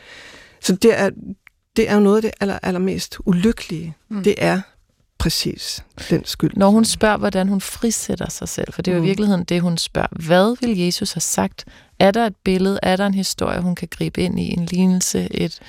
Så 0.62 0.76
det 0.76 1.00
er, 1.00 1.10
det 1.76 1.90
er 1.90 1.94
jo 1.94 2.00
noget 2.00 2.16
af 2.16 2.22
det 2.22 2.32
aller, 2.40 2.60
allermest 2.64 3.18
ulykkelige. 3.26 3.94
Mm. 4.10 4.24
Det 4.24 4.36
er 4.38 4.62
præcis 5.18 5.84
den 6.10 6.26
skyld. 6.26 6.52
Når 6.56 6.70
hun 6.70 6.86
spørger, 6.86 7.18
hvordan 7.18 7.48
hun 7.48 7.62
frisætter 7.62 8.30
sig 8.30 8.50
selv, 8.50 8.74
for 8.74 8.82
det 8.82 8.92
er 8.92 8.96
jo 8.96 9.00
i 9.00 9.02
Mm. 9.02 9.08
virkeligheden 9.08 9.44
det, 9.44 9.62
hun 9.62 9.78
spørger. 9.78 10.08
Hvad 10.12 10.56
vil 10.62 10.78
Jesus 10.78 11.14
have 11.14 11.22
sagt? 11.22 11.66
Er 12.00 12.12
der 12.12 12.26
et 12.26 12.36
billede? 12.44 12.80
Er 12.84 12.96
der 12.96 13.06
en 13.06 13.14
historie, 13.14 13.62
hun 13.62 13.76
kan 13.76 13.88
gribe 13.92 14.22
ind 14.22 14.40
i? 14.40 14.54
En 14.54 14.66
lignelse? 14.66 15.28
Et 15.32 15.60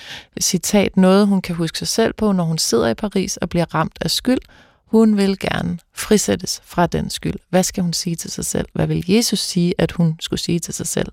citat? 0.40 0.96
Noget, 0.96 1.26
hun 1.26 1.42
kan 1.42 1.54
huske 1.54 1.78
sig 1.78 1.88
selv 1.88 2.12
på, 2.12 2.32
når 2.32 2.44
hun 2.44 2.58
sidder 2.58 2.88
i 2.88 2.94
Paris 2.94 3.36
og 3.36 3.48
bliver 3.48 3.74
ramt 3.74 3.98
af 4.00 4.10
skyld? 4.10 4.38
Hun 4.86 5.16
vil 5.16 5.38
gerne 5.38 5.78
frisættes 5.94 6.60
fra 6.64 6.86
den 6.86 7.10
skyld. 7.10 7.34
Hvad 7.50 7.62
skal 7.62 7.82
hun 7.82 7.92
sige 7.92 8.16
til 8.16 8.30
sig 8.30 8.44
selv? 8.44 8.66
Hvad 8.72 8.86
vil 8.86 9.04
Jesus 9.08 9.38
sige, 9.38 9.74
at 9.78 9.92
hun 9.92 10.16
skulle 10.20 10.40
sige 10.40 10.58
til 10.58 10.74
sig 10.74 10.86
selv? 10.86 11.12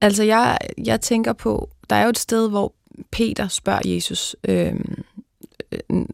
Altså, 0.00 0.22
jeg, 0.22 0.58
jeg 0.84 1.00
tænker 1.00 1.32
på, 1.32 1.70
der 1.90 1.96
er 1.96 2.02
jo 2.02 2.08
et 2.08 2.18
sted, 2.18 2.48
hvor 2.48 2.74
Peter 3.12 3.48
spørger 3.48 3.80
Jesus, 3.84 4.36
øh, 4.48 4.74
øh, 5.72 6.06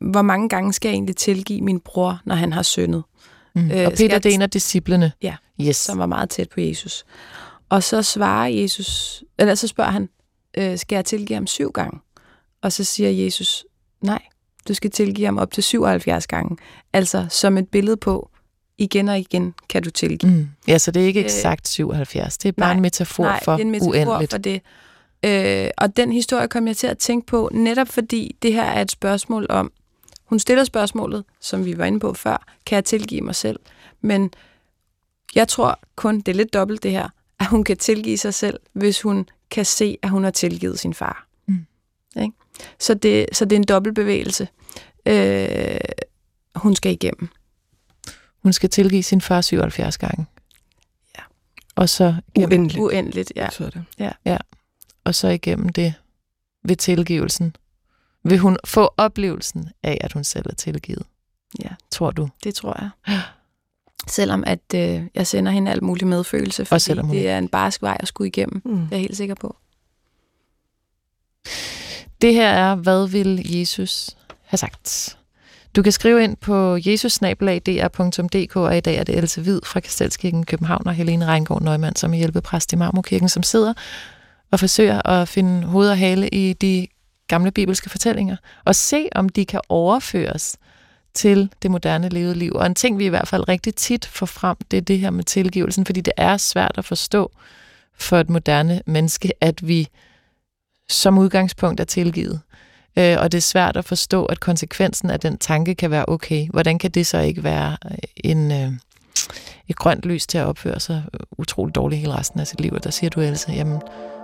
hvor 0.00 0.22
mange 0.22 0.48
gange 0.48 0.72
skal 0.72 0.88
jeg 0.88 0.94
egentlig 0.94 1.16
tilgive 1.16 1.60
min 1.60 1.80
bror, 1.80 2.20
når 2.24 2.34
han 2.34 2.52
har 2.52 2.62
syndet? 2.62 3.02
Mm. 3.54 3.70
Øh, 3.70 3.86
og 3.86 3.92
Peter, 3.92 4.08
jeg 4.08 4.24
det 4.24 4.30
er 4.30 4.34
en 4.34 4.42
af 4.42 4.50
disciplene. 4.50 5.12
Ja. 5.22 5.36
Yes. 5.60 5.76
som 5.76 5.98
var 5.98 6.06
meget 6.06 6.30
tæt 6.30 6.48
på 6.48 6.60
Jesus. 6.60 7.04
Og 7.68 7.82
så 7.82 8.02
svarer 8.02 8.48
Jesus, 8.48 9.22
eller 9.38 9.54
så 9.54 9.68
spørger 9.68 9.90
han, 9.90 10.08
øh, 10.56 10.78
skal 10.78 10.96
jeg 10.96 11.04
tilgive 11.04 11.34
ham 11.34 11.46
syv 11.46 11.72
gange? 11.72 12.00
Og 12.62 12.72
så 12.72 12.84
siger 12.84 13.10
Jesus, 13.10 13.64
nej, 14.00 14.22
du 14.68 14.74
skal 14.74 14.90
tilgive 14.90 15.24
ham 15.26 15.38
op 15.38 15.52
til 15.52 15.62
77 15.62 16.26
gange. 16.26 16.56
Altså 16.92 17.26
som 17.30 17.58
et 17.58 17.68
billede 17.68 17.96
på, 17.96 18.30
igen 18.78 19.08
og 19.08 19.18
igen 19.18 19.54
kan 19.68 19.82
du 19.82 19.90
tilgive. 19.90 20.32
Mm. 20.32 20.48
Ja, 20.68 20.78
så 20.78 20.90
det 20.90 21.02
er 21.02 21.06
ikke 21.06 21.20
Øh, 21.20 21.26
eksakt 21.26 21.68
77. 21.68 22.38
Det 22.38 22.48
er 22.48 22.52
bare 22.52 22.68
nej, 22.68 22.74
en 22.74 22.82
metafor 22.82 23.24
nej, 23.24 23.40
for 23.44 23.52
det 23.52 23.60
er 23.60 23.64
en 23.64 23.70
metafor 23.70 23.90
uendeligt. 23.90 24.30
for 24.30 24.38
det. 24.38 24.60
Øh, 25.24 25.70
og 25.78 25.96
den 25.96 26.12
historie 26.12 26.48
kom 26.48 26.66
jeg 26.66 26.76
til 26.76 26.86
at 26.86 26.98
tænke 26.98 27.26
på, 27.26 27.50
netop 27.52 27.88
fordi 27.88 28.36
det 28.42 28.52
her 28.52 28.64
er 28.64 28.82
et 28.82 28.90
spørgsmål 28.90 29.46
om, 29.48 29.72
hun 30.24 30.38
stiller 30.38 30.64
spørgsmålet, 30.64 31.24
som 31.40 31.64
vi 31.64 31.78
var 31.78 31.84
inde 31.84 32.00
på 32.00 32.14
før, 32.14 32.46
kan 32.66 32.76
jeg 32.76 32.84
tilgive 32.84 33.20
mig 33.20 33.34
selv? 33.34 33.60
Men 34.00 34.30
jeg 35.34 35.48
tror 35.48 35.80
kun, 35.96 36.20
det 36.20 36.28
er 36.28 36.36
lidt 36.36 36.54
dobbelt 36.54 36.82
det 36.82 36.90
her, 36.90 37.08
at 37.40 37.46
hun 37.46 37.64
kan 37.64 37.76
tilgive 37.76 38.18
sig 38.18 38.34
selv, 38.34 38.60
hvis 38.72 39.02
hun 39.02 39.28
kan 39.50 39.64
se, 39.64 39.98
at 40.02 40.10
hun 40.10 40.24
har 40.24 40.30
tilgivet 40.30 40.78
sin 40.78 40.94
far. 40.94 41.26
Mm. 41.46 41.66
Ikke? 42.22 42.34
Så, 42.78 42.94
det, 42.94 43.26
så 43.32 43.44
det 43.44 43.56
er 43.56 43.60
en 43.60 43.64
dobbelt 43.64 43.94
bevægelse, 43.94 44.48
øh, 45.06 45.78
hun 46.54 46.76
skal 46.76 46.92
igennem. 46.92 47.28
Hun 48.42 48.52
skal 48.52 48.70
tilgive 48.70 49.02
sin 49.02 49.20
far 49.20 49.40
77 49.40 49.98
gange. 49.98 50.26
Ja. 51.18 51.22
Og 51.74 51.88
så 51.88 52.14
gennem, 52.34 52.50
Uendeligt. 52.50 52.80
Uendeligt, 52.80 53.32
ja. 53.36 53.46
betyder 53.46 53.70
det. 53.70 53.84
og 55.04 55.14
så 55.14 55.28
igennem 55.28 55.68
det 55.68 55.94
ved 56.64 56.76
tilgivelsen. 56.76 57.56
Vil 58.24 58.38
hun 58.38 58.56
få 58.64 58.94
oplevelsen 58.96 59.68
af, 59.82 59.98
at 60.00 60.12
hun 60.12 60.24
selv 60.24 60.46
er 60.50 60.54
tilgivet? 60.54 61.06
Ja. 61.64 61.68
Tror 61.90 62.10
du? 62.10 62.28
Det 62.44 62.54
tror 62.54 62.80
jeg. 62.80 63.20
Selvom 64.08 64.44
at 64.46 64.74
øh, 64.74 65.02
jeg 65.14 65.26
sender 65.26 65.52
hende 65.52 65.70
alt 65.70 65.82
muligt 65.82 66.08
medfølelse, 66.08 66.64
fordi 66.64 66.80
selvom 66.80 67.06
hun 67.06 67.16
det 67.16 67.28
er 67.28 67.38
en 67.38 67.48
barsk 67.48 67.82
vej 67.82 67.96
at 68.00 68.08
skulle 68.08 68.28
igennem. 68.28 68.62
Mm. 68.64 68.76
Det 68.76 68.82
er 68.82 68.86
jeg 68.90 69.00
helt 69.00 69.16
sikker 69.16 69.34
på. 69.34 69.56
Det 72.22 72.34
her 72.34 72.48
er, 72.48 72.74
hvad 72.74 73.08
vil 73.08 73.58
Jesus 73.58 74.16
have 74.44 74.58
sagt? 74.58 75.18
Du 75.76 75.82
kan 75.82 75.92
skrive 75.92 76.24
ind 76.24 76.36
på 76.36 76.78
jesusnabelag.dr.dk, 76.86 78.56
og 78.56 78.76
i 78.76 78.80
dag 78.80 78.96
er 78.96 79.04
det 79.04 79.18
Else 79.18 79.40
Hvid 79.40 79.60
fra 79.64 79.80
Kastelskirken 79.80 80.46
København 80.46 80.86
og 80.86 80.94
Helene 80.94 81.26
Reingård 81.26 81.62
Nøgman, 81.62 81.96
som 81.96 82.12
er 82.12 82.18
hjælpepræst 82.18 82.72
i 82.72 82.76
Marmorkirken, 82.76 83.28
som 83.28 83.42
sidder 83.42 83.74
og 84.50 84.60
forsøger 84.60 85.08
at 85.08 85.28
finde 85.28 85.66
hoved 85.66 85.90
og 85.90 85.98
hale 85.98 86.28
i 86.28 86.52
de 86.52 86.86
gamle 87.28 87.50
bibelske 87.50 87.90
fortællinger, 87.90 88.36
og 88.64 88.74
se, 88.74 89.08
om 89.14 89.28
de 89.28 89.44
kan 89.44 89.60
overføres 89.68 90.56
til 91.14 91.50
det 91.62 91.70
moderne 91.70 92.08
levede 92.08 92.34
liv. 92.34 92.52
Og 92.54 92.66
en 92.66 92.74
ting, 92.74 92.98
vi 92.98 93.04
i 93.04 93.08
hvert 93.08 93.28
fald 93.28 93.48
rigtig 93.48 93.74
tit 93.74 94.06
får 94.06 94.26
frem, 94.26 94.56
det 94.70 94.76
er 94.76 94.80
det 94.80 94.98
her 94.98 95.10
med 95.10 95.24
tilgivelsen, 95.24 95.86
fordi 95.86 96.00
det 96.00 96.12
er 96.16 96.36
svært 96.36 96.74
at 96.78 96.84
forstå 96.84 97.32
for 97.98 98.18
et 98.18 98.30
moderne 98.30 98.82
menneske, 98.86 99.32
at 99.40 99.68
vi 99.68 99.88
som 100.92 101.18
udgangspunkt 101.18 101.80
er 101.80 101.84
tilgivet. 101.84 102.40
Øh, 102.98 103.16
og 103.20 103.32
det 103.32 103.38
er 103.38 103.42
svært 103.42 103.76
at 103.76 103.84
forstå, 103.84 104.24
at 104.24 104.40
konsekvensen 104.40 105.10
af 105.10 105.20
den 105.20 105.38
tanke 105.38 105.74
kan 105.74 105.90
være 105.90 106.04
okay. 106.08 106.48
Hvordan 106.50 106.78
kan 106.78 106.90
det 106.90 107.06
så 107.06 107.18
ikke 107.18 107.44
være 107.44 107.76
øh, 107.84 107.98
en, 108.16 108.52
øh, 108.52 108.72
et 109.68 109.76
grønt 109.76 110.04
lys 110.04 110.26
til 110.26 110.38
at 110.38 110.46
opføre 110.46 110.80
sig 110.80 111.02
utroligt 111.38 111.74
dårligt 111.74 112.00
hele 112.00 112.14
resten 112.14 112.40
af 112.40 112.46
sit 112.46 112.60
liv? 112.60 112.72
Og 112.72 112.84
der 112.84 112.90
siger 112.90 113.10
du, 113.10 113.20
Else, 113.20 113.52
jamen, 113.52 113.80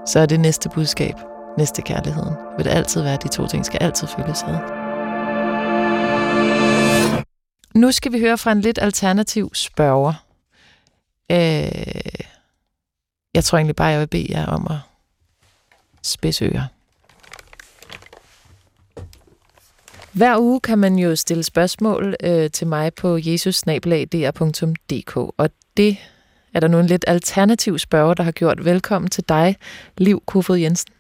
så 0.07 0.20
er 0.20 0.26
det 0.26 0.40
næste 0.40 0.68
budskab, 0.68 1.14
næste 1.59 1.83
kærligheden. 1.83 2.35
Vil 2.57 2.64
det 2.64 2.70
altid 2.70 3.02
være, 3.02 3.18
de 3.22 3.28
to 3.28 3.46
ting 3.46 3.66
skal 3.66 3.83
altid 3.83 4.09
følges 4.16 4.42
ad. 4.42 4.59
Nu 7.74 7.92
skal 7.92 8.12
vi 8.12 8.20
høre 8.20 8.38
fra 8.38 8.52
en 8.52 8.61
lidt 8.61 8.78
alternativ 8.83 9.50
spørger. 9.54 10.12
Øh, 11.31 11.38
jeg 13.35 13.44
tror 13.44 13.59
egentlig 13.59 13.76
bare, 13.76 13.88
jeg 13.88 14.00
vil 14.00 14.07
bede 14.07 14.26
jer 14.31 14.46
om 14.46 14.66
at 14.70 14.76
spidse 16.09 16.44
ører. 16.44 16.66
Hver 20.12 20.38
uge 20.38 20.61
kan 20.61 20.79
man 20.79 20.99
jo 20.99 21.16
stille 21.16 21.42
spørgsmål 21.42 22.16
øh, 22.25 22.51
til 22.51 22.66
mig 22.66 22.94
på 22.94 23.16
jesusnabelag.dr.dk, 23.16 25.16
og 25.16 25.51
det 25.77 25.99
er 26.55 26.61
der 26.61 26.68
nu 26.68 26.79
en 26.79 26.87
lidt 26.87 27.05
alternativ 27.09 27.79
spørger, 27.79 28.14
der 28.14 28.23
har 28.23 28.33
gjort. 28.33 28.64
Velkommen 28.64 29.11
til 29.11 29.25
dig, 29.29 29.57
Liv 29.99 30.23
Kofod 30.27 30.59
Jensen. 30.59 30.94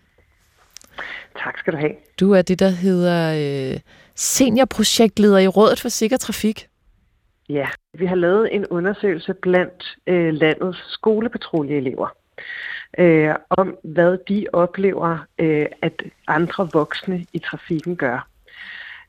Tak 1.42 1.58
skal 1.58 1.72
du 1.72 1.78
have. 1.78 1.92
Du 2.20 2.32
er 2.32 2.42
det, 2.42 2.58
der 2.58 2.68
hedder 2.68 3.72
øh, 3.72 3.80
seniorprojektleder 4.14 5.38
i 5.38 5.48
Rådet 5.48 5.80
for 5.80 5.88
Sikker 5.88 6.16
Trafik. 6.16 6.68
Ja, 7.48 7.68
vi 7.98 8.06
har 8.06 8.16
lavet 8.16 8.54
en 8.54 8.66
undersøgelse 8.66 9.34
blandt 9.34 9.96
øh, 10.06 10.34
landets 10.34 10.92
skolepatruljeelever 10.92 12.08
øh, 12.98 13.34
om, 13.50 13.76
hvad 13.84 14.18
de 14.28 14.46
oplever, 14.52 15.18
øh, 15.38 15.66
at 15.82 16.02
andre 16.26 16.68
voksne 16.72 17.26
i 17.32 17.38
trafikken 17.38 17.96
gør. 17.96 18.28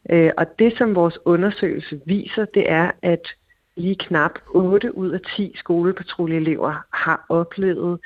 Øh, 0.09 0.31
og 0.37 0.59
det, 0.59 0.77
som 0.77 0.95
vores 0.95 1.17
undersøgelse 1.25 2.01
viser, 2.05 2.45
det 2.45 2.71
er, 2.71 2.91
at 3.01 3.27
lige 3.77 3.95
knap 3.95 4.31
8 4.47 4.97
ud 4.97 5.09
af 5.11 5.19
10 5.35 5.53
skolepatruljeelever 5.55 6.85
har 6.93 7.25
oplevet 7.29 7.99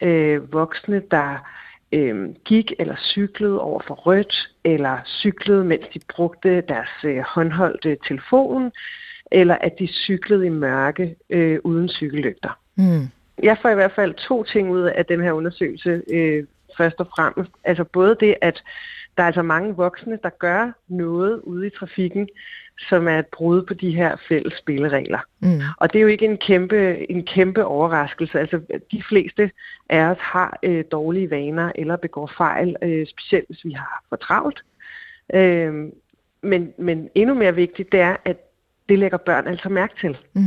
øh, 0.00 0.52
voksne, 0.52 1.02
der 1.10 1.48
øh, 1.92 2.34
gik 2.44 2.72
eller 2.78 2.96
cyklede 2.96 3.60
over 3.60 3.80
for 3.86 3.94
rødt, 3.94 4.50
eller 4.64 4.98
cyklede, 5.06 5.64
mens 5.64 5.86
de 5.94 6.00
brugte 6.16 6.60
deres 6.60 7.04
øh, 7.04 7.18
håndholdte 7.18 7.96
telefon, 8.08 8.72
eller 9.32 9.54
at 9.60 9.72
de 9.78 9.86
cyklede 9.86 10.46
i 10.46 10.48
mørke 10.48 11.16
øh, 11.30 11.58
uden 11.64 11.88
cykellygter. 11.88 12.58
Mm. 12.76 13.08
Jeg 13.42 13.58
får 13.62 13.68
i 13.68 13.74
hvert 13.74 13.92
fald 13.92 14.14
to 14.14 14.42
ting 14.44 14.70
ud 14.70 14.82
af 14.82 15.06
den 15.06 15.20
her 15.22 15.32
undersøgelse, 15.32 16.02
øh, 16.12 16.44
først 16.76 16.96
og 16.98 17.06
fremmest. 17.16 17.50
Altså 17.64 17.84
både 17.84 18.16
det, 18.20 18.34
at 18.40 18.62
der 19.16 19.22
er 19.22 19.26
altså 19.26 19.42
mange 19.42 19.74
voksne, 19.76 20.18
der 20.22 20.30
gør 20.30 20.72
noget 20.88 21.40
ude 21.40 21.66
i 21.66 21.70
trafikken, 21.70 22.28
som 22.88 23.08
er 23.08 23.18
et 23.18 23.26
brud 23.26 23.62
på 23.62 23.74
de 23.74 23.96
her 23.96 24.16
fælles 24.28 24.54
spilleregler. 24.58 25.18
Mm. 25.40 25.60
Og 25.76 25.92
det 25.92 25.98
er 25.98 26.02
jo 26.02 26.08
ikke 26.08 26.24
en 26.24 26.38
kæmpe, 26.38 27.10
en 27.10 27.26
kæmpe 27.26 27.64
overraskelse. 27.64 28.40
Altså, 28.40 28.60
de 28.92 29.02
fleste 29.08 29.50
af 29.88 30.00
os 30.00 30.18
har 30.20 30.58
øh, 30.62 30.84
dårlige 30.92 31.30
vaner 31.30 31.72
eller 31.74 31.96
begår 31.96 32.30
fejl, 32.36 32.76
øh, 32.82 33.06
specielt 33.06 33.46
hvis 33.48 33.64
vi 33.64 33.72
har 33.72 34.04
for 34.08 34.16
travlt. 34.16 34.64
Øh, 35.34 35.74
men, 36.42 36.72
men 36.78 37.08
endnu 37.14 37.34
mere 37.34 37.54
vigtigt, 37.54 37.92
det 37.92 38.00
er, 38.00 38.16
at 38.24 38.36
det 38.88 38.98
lægger 38.98 39.18
børn 39.18 39.46
altså 39.46 39.68
mærke 39.68 39.94
til, 40.00 40.16
Mm. 40.34 40.42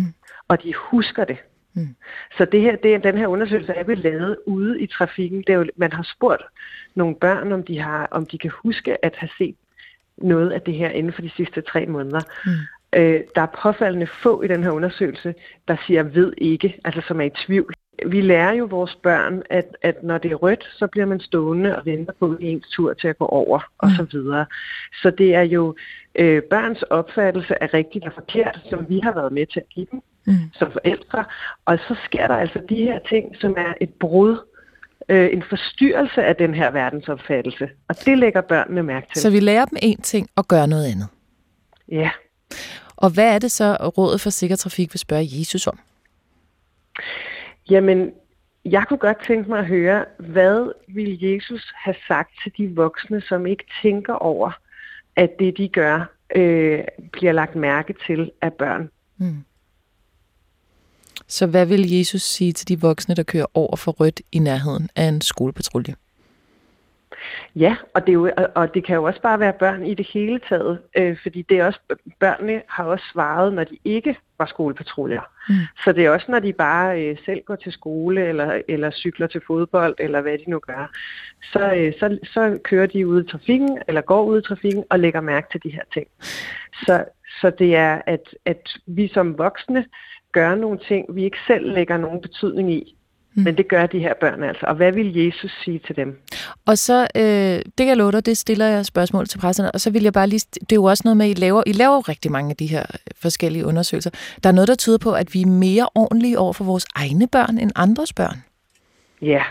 og 0.48 0.64
de 0.64 0.74
husker 0.76 1.24
det. 1.24 1.38
Mm. 1.74 1.96
Så 2.38 2.46
det 2.46 2.62
her, 2.62 2.76
det, 2.76 3.04
den 3.04 3.18
her 3.18 3.28
undersøgelse 3.28 3.74
er 3.74 3.84
blevet 3.84 4.04
lavet 4.04 4.38
ude 4.46 4.82
i 4.82 4.88
trafikken. 4.88 5.38
Det 5.48 5.50
er 5.50 5.58
jo, 5.58 5.66
man 5.76 5.94
har 5.94 6.04
spurgt 6.16 6.44
nogle 6.96 7.16
børn, 7.16 7.52
om 7.52 7.64
de, 7.64 7.80
har, 7.80 8.08
om 8.12 8.26
de 8.26 8.38
kan 8.38 8.52
huske 8.64 9.06
at 9.06 9.16
have 9.16 9.30
set 9.38 9.56
noget 10.18 10.52
af 10.52 10.62
det 10.62 10.74
her 10.74 10.90
inden 10.90 11.14
for 11.14 11.22
de 11.22 11.32
sidste 11.38 11.62
tre 11.62 11.86
måneder. 11.86 12.22
Mm. 12.46 12.52
Øh, 13.00 13.22
der 13.36 13.42
er 13.42 13.58
påfaldende 13.64 14.08
få 14.24 14.42
i 14.42 14.48
den 14.48 14.64
her 14.64 14.72
undersøgelse, 14.72 15.36
der 15.68 15.76
siger 15.88 16.04
ved 16.04 16.34
ikke, 16.38 16.80
altså 16.86 17.02
som 17.08 17.22
er 17.22 17.26
i 17.26 17.30
tvivl. 17.46 17.74
Vi 18.06 18.22
lærer 18.22 18.54
jo 18.54 18.66
vores 18.66 18.96
børn, 18.96 19.44
at, 19.50 19.78
at 19.82 20.04
når 20.04 20.18
det 20.18 20.32
er 20.32 20.36
rødt, 20.36 20.70
så 20.74 20.88
bliver 20.88 21.06
man 21.06 21.20
stående 21.20 21.78
og 21.78 21.86
venter 21.86 22.14
på 22.20 22.38
ens 22.40 22.68
tur 22.70 22.94
til 22.94 23.08
at 23.08 23.18
gå 23.18 23.26
over, 23.26 23.72
og 23.78 23.90
så 23.98 24.04
videre. 24.12 24.46
Så 25.02 25.10
det 25.10 25.36
er 25.36 25.42
jo 25.42 25.76
øh, 26.16 26.44
børns 26.44 26.84
opfattelse 26.84 27.64
af 27.64 27.74
rigtigt 27.74 28.06
og 28.06 28.14
forkert, 28.14 28.60
som 28.70 28.90
vi 28.90 29.00
har 29.00 29.14
været 29.14 29.32
med 29.32 29.46
til 29.46 29.60
at 29.60 29.70
give 29.70 29.88
dem 29.92 30.02
Mm. 30.26 30.34
som 30.54 30.72
forældre. 30.72 31.26
Og 31.66 31.80
så 31.88 31.96
sker 32.06 32.28
der 32.28 32.36
altså 32.36 32.62
de 32.70 32.76
her 32.76 33.00
ting, 33.10 33.36
som 33.36 33.56
er 33.58 33.74
et 33.82 33.94
brud, 34.00 34.38
øh, 35.10 35.30
en 35.34 35.44
forstyrrelse 35.50 36.24
af 36.24 36.36
den 36.36 36.54
her 36.54 36.72
verdensopfattelse. 36.72 37.70
Og 37.88 37.96
det 38.06 38.18
lægger 38.18 38.42
børnene 38.42 38.84
mærke 38.84 39.08
til. 39.14 39.22
Så 39.22 39.30
vi 39.30 39.40
lærer 39.40 39.66
dem 39.66 39.78
en 39.82 40.02
ting 40.02 40.30
og 40.36 40.48
gør 40.48 40.66
noget 40.66 40.86
andet. 40.86 41.08
Ja. 41.92 42.10
Og 42.96 43.10
hvad 43.14 43.36
er 43.36 43.40
det 43.40 43.52
så, 43.52 43.76
Rådet 43.98 44.22
for 44.22 44.30
Sikker 44.30 44.56
Trafik 44.56 44.94
vil 44.94 45.00
spørge 45.00 45.28
Jesus 45.32 45.68
om? 45.68 45.80
Jamen, 47.70 48.12
jeg 48.66 48.86
kunne 48.88 48.98
godt 48.98 49.18
tænke 49.28 49.50
mig 49.50 49.60
at 49.60 49.66
høre, 49.66 50.06
hvad 50.20 50.72
vil 50.88 51.24
Jesus 51.24 51.72
have 51.76 51.96
sagt 52.08 52.30
til 52.44 52.52
de 52.58 52.76
voksne, 52.76 53.22
som 53.22 53.46
ikke 53.46 53.64
tænker 53.82 54.14
over, 54.14 54.52
at 55.16 55.30
det 55.40 55.58
de 55.58 55.68
gør, 55.68 56.06
øh, 56.36 56.84
bliver 57.12 57.32
lagt 57.32 57.56
mærke 57.56 57.96
til 58.08 58.32
af 58.42 58.54
børn. 58.54 58.90
Mm. 59.18 59.44
Så 61.30 61.48
hvad 61.48 61.66
vil 61.66 61.92
Jesus 61.98 62.22
sige 62.22 62.54
til 62.54 62.68
de 62.68 62.82
voksne, 62.82 63.16
der 63.16 63.24
kører 63.24 63.46
over 63.54 63.76
for 63.76 63.92
rødt 63.92 64.22
i 64.32 64.40
nærheden 64.40 64.90
af 64.96 65.04
en 65.04 65.22
skolepatrulje? 65.22 65.96
Ja, 67.56 67.76
og 67.94 68.02
det, 68.02 68.10
er 68.10 68.14
jo, 68.14 68.32
og- 68.56 68.74
det 68.74 68.86
kan 68.86 68.96
jo 68.96 69.04
også 69.04 69.22
bare 69.22 69.40
være 69.40 69.54
børn 69.54 69.86
i 69.86 69.94
det 69.94 70.08
hele 70.14 70.40
taget, 70.50 70.80
øh, 70.98 71.18
fordi 71.22 71.42
det 71.42 71.60
er 71.60 71.66
også, 71.66 71.80
børnene 72.20 72.62
har 72.68 72.84
også 72.84 73.06
svaret, 73.14 73.54
når 73.54 73.64
de 73.64 73.78
ikke 73.86 74.18
var 74.38 74.46
skolepatruljer. 74.46 75.22
Mm. 75.50 75.56
Så 75.84 75.92
det 75.92 76.06
er 76.06 76.10
også, 76.10 76.26
når 76.32 76.40
de 76.40 76.54
bare 76.54 77.02
øh, 77.04 77.18
selv 77.26 77.42
går 77.46 77.56
til 77.56 77.72
skole, 77.72 78.28
eller, 78.28 78.62
eller 78.68 78.92
cykler 78.92 79.28
til 79.28 79.42
fodbold, 79.48 79.96
eller 80.00 80.22
hvad 80.22 80.38
de 80.38 80.50
nu 80.50 80.60
gør. 80.60 80.92
Så, 81.54 81.74
øh, 81.74 81.94
så, 82.00 82.18
så 82.24 82.60
kører 82.64 82.86
de 82.88 83.08
ud 83.08 83.24
i 83.24 83.28
trafikken, 83.28 83.78
eller 83.88 84.02
går 84.02 84.24
ud 84.24 84.40
i 84.42 84.46
trafikken, 84.48 84.84
og 84.90 85.00
lægger 85.00 85.22
mærke 85.22 85.48
til 85.52 85.64
de 85.64 85.70
her 85.70 85.84
ting. 85.94 86.08
Så, 86.86 87.06
så 87.42 87.50
det 87.60 87.76
er, 87.76 88.02
at, 88.06 88.36
at 88.46 88.70
vi 88.86 89.08
som 89.14 89.38
voksne 89.38 89.86
gør 90.32 90.56
nogle 90.56 90.80
ting, 90.88 91.06
vi 91.16 91.24
ikke 91.24 91.38
selv 91.48 91.74
lægger 91.74 91.98
nogen 91.98 92.22
betydning 92.22 92.74
i. 92.74 92.96
Mm. 93.36 93.44
Men 93.44 93.58
det 93.58 93.68
gør 93.68 93.86
de 93.86 94.00
her 94.00 94.14
børn 94.22 94.44
altså. 94.44 94.66
Og 94.66 94.76
hvad 94.76 94.92
vil 94.92 95.18
Jesus 95.18 95.52
sige 95.64 95.80
til 95.88 95.96
dem? 95.96 96.20
Og 96.66 96.78
så, 96.78 97.08
øh, 97.16 97.22
det 97.22 97.78
kan 97.78 97.88
jeg 97.88 97.98
love 97.98 98.12
dig, 98.12 98.26
det 98.26 98.38
stiller 98.38 98.66
jeg 98.66 98.86
spørgsmål 98.86 99.28
til 99.28 99.38
præsterne. 99.38 99.72
Og 99.72 99.82
så 99.82 99.90
vil 99.92 100.04
jeg 100.04 100.14
bare 100.14 100.28
lige, 100.28 100.46
det 100.54 100.72
er 100.72 100.76
jo 100.76 100.84
også 100.84 101.02
noget 101.06 101.18
med, 101.18 101.26
at 101.26 101.38
I 101.38 101.42
laver, 101.42 101.64
I 101.66 101.72
laver 101.72 102.10
rigtig 102.10 102.32
mange 102.32 102.50
af 102.50 102.56
de 102.56 102.68
her 102.68 102.86
forskellige 103.22 103.66
undersøgelser. 103.66 104.10
Der 104.44 104.50
er 104.50 104.54
noget, 104.54 104.68
der 104.68 104.76
tyder 104.76 104.98
på, 104.98 105.14
at 105.14 105.34
vi 105.34 105.42
er 105.42 105.48
mere 105.48 105.90
ordentlige 105.96 106.40
over 106.40 106.54
for 106.54 106.64
vores 106.64 106.86
egne 106.96 107.28
børn 107.28 107.58
end 107.58 107.72
andres 107.76 108.14
børn. 108.14 108.44
Ja, 109.22 109.44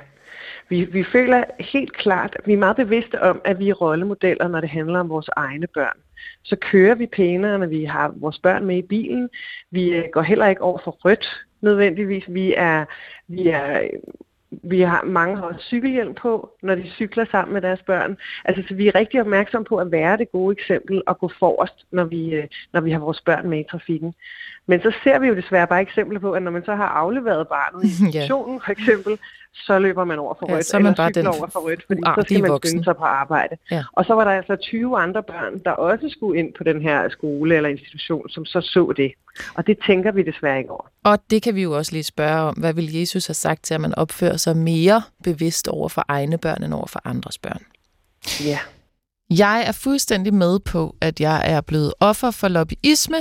vi, 0.68 0.84
vi 0.84 1.04
føler 1.04 1.44
helt 1.60 1.92
klart, 1.92 2.36
at 2.38 2.46
vi 2.46 2.52
er 2.52 2.58
meget 2.58 2.76
bevidste 2.76 3.22
om, 3.22 3.40
at 3.44 3.58
vi 3.58 3.68
er 3.68 3.74
rollemodeller, 3.74 4.48
når 4.48 4.60
det 4.60 4.70
handler 4.70 5.00
om 5.00 5.08
vores 5.08 5.30
egne 5.36 5.66
børn. 5.66 5.98
Så 6.42 6.56
kører 6.56 6.94
vi 6.94 7.06
pænere, 7.06 7.58
når 7.58 7.66
vi 7.66 7.84
har 7.84 8.14
vores 8.16 8.38
børn 8.38 8.64
med 8.64 8.76
i 8.76 8.82
bilen. 8.82 9.28
Vi 9.70 9.90
øh, 9.90 10.04
går 10.12 10.22
heller 10.22 10.46
ikke 10.46 10.62
over 10.62 10.78
for 10.84 10.90
rødt 10.90 11.46
nødvendigvis. 11.60 12.24
Vi 12.28 12.54
er, 12.56 12.84
vi 13.28 13.48
er 13.48 13.88
vi 14.50 14.80
har 14.80 15.02
mange 15.04 15.36
har 15.36 15.42
også 15.42 15.60
cykelhjelm 15.66 16.14
på, 16.14 16.50
når 16.62 16.74
de 16.74 16.90
cykler 16.90 17.24
sammen 17.30 17.54
med 17.54 17.62
deres 17.62 17.82
børn. 17.82 18.16
Altså, 18.44 18.62
så 18.68 18.74
vi 18.74 18.88
er 18.88 18.94
rigtig 18.94 19.20
opmærksomme 19.20 19.64
på 19.64 19.76
at 19.76 19.92
være 19.92 20.16
det 20.16 20.32
gode 20.32 20.52
eksempel 20.52 21.02
og 21.06 21.18
gå 21.18 21.30
forrest, 21.38 21.86
når 21.90 22.04
vi, 22.04 22.34
øh, 22.34 22.46
når 22.72 22.80
vi 22.80 22.90
har 22.90 22.98
vores 22.98 23.20
børn 23.20 23.48
med 23.48 23.60
i 23.60 23.68
trafikken. 23.70 24.14
Men 24.68 24.80
så 24.82 24.92
ser 25.04 25.18
vi 25.18 25.26
jo 25.26 25.36
desværre 25.36 25.66
bare 25.66 25.80
eksempler 25.82 26.20
på, 26.20 26.32
at 26.32 26.42
når 26.42 26.50
man 26.50 26.64
så 26.64 26.74
har 26.74 26.88
afleveret 26.88 27.48
barnet 27.48 27.84
i 27.84 27.88
Ja. 28.00 28.04
institutionen 28.04 28.60
for 28.64 28.72
eksempel, 28.72 29.18
så 29.54 29.78
løber 29.78 30.04
man 30.04 30.18
over 30.18 30.34
for 30.38 30.46
rødt, 30.46 30.56
ja, 30.56 30.62
så 30.62 30.76
er 30.76 30.80
man 30.80 30.94
bare 30.94 31.10
den 31.10 31.26
over 31.26 31.46
for 31.52 31.60
rødt, 31.60 31.82
fordi 31.86 32.00
så 32.04 32.22
skal 32.26 32.42
man 32.42 32.58
skynde 32.64 32.84
sig 32.84 32.96
på 32.96 33.04
arbejde. 33.04 33.56
Ja. 33.70 33.84
Og 33.92 34.04
så 34.04 34.14
var 34.14 34.24
der 34.24 34.30
altså 34.30 34.56
20 34.56 34.98
andre 34.98 35.22
børn, 35.22 35.58
der 35.64 35.70
også 35.70 36.08
skulle 36.08 36.38
ind 36.38 36.52
på 36.58 36.64
den 36.64 36.82
her 36.82 37.08
skole 37.08 37.56
eller 37.56 37.68
institution, 37.68 38.28
som 38.28 38.44
så 38.44 38.60
så 38.60 38.92
det. 38.96 39.12
Og 39.54 39.66
det 39.66 39.78
tænker 39.86 40.12
vi 40.12 40.22
desværre 40.22 40.58
ikke 40.58 40.70
over. 40.70 40.86
Og 41.04 41.18
det 41.30 41.42
kan 41.42 41.54
vi 41.54 41.62
jo 41.62 41.76
også 41.76 41.92
lige 41.92 42.02
spørge 42.02 42.40
om. 42.40 42.54
Hvad 42.54 42.72
vil 42.74 42.92
Jesus 42.94 43.26
have 43.26 43.34
sagt 43.34 43.62
til, 43.64 43.74
at 43.74 43.80
man 43.80 43.94
opfører 43.94 44.36
sig 44.36 44.56
mere 44.56 45.02
bevidst 45.24 45.68
over 45.68 45.88
for 45.88 46.04
egne 46.08 46.38
børn 46.38 46.62
end 46.62 46.74
over 46.74 46.86
for 46.86 47.00
andres 47.04 47.38
børn? 47.38 47.62
Ja. 48.44 48.58
Jeg 49.30 49.64
er 49.66 49.72
fuldstændig 49.72 50.34
med 50.34 50.58
på, 50.60 50.96
at 51.00 51.20
jeg 51.20 51.42
er 51.52 51.60
blevet 51.60 51.94
offer 52.00 52.30
for 52.30 52.48
lobbyisme, 52.48 53.16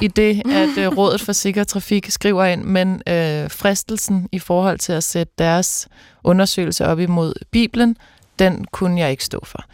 i 0.00 0.08
det, 0.08 0.42
at 0.62 0.78
øh, 0.78 0.96
Rådet 0.96 1.20
for 1.20 1.32
Sikker 1.32 1.64
Trafik 1.64 2.10
skriver 2.10 2.44
ind, 2.44 2.64
men 2.64 3.02
øh, 3.06 3.50
fristelsen 3.50 4.28
i 4.32 4.38
forhold 4.38 4.78
til 4.78 4.92
at 4.92 5.04
sætte 5.04 5.32
deres 5.38 5.88
undersøgelse 6.24 6.86
op 6.86 7.00
imod 7.00 7.34
Bibelen, 7.50 7.96
den 8.38 8.64
kunne 8.64 9.00
jeg 9.00 9.10
ikke 9.10 9.24
stå 9.24 9.44
for. 9.44 9.64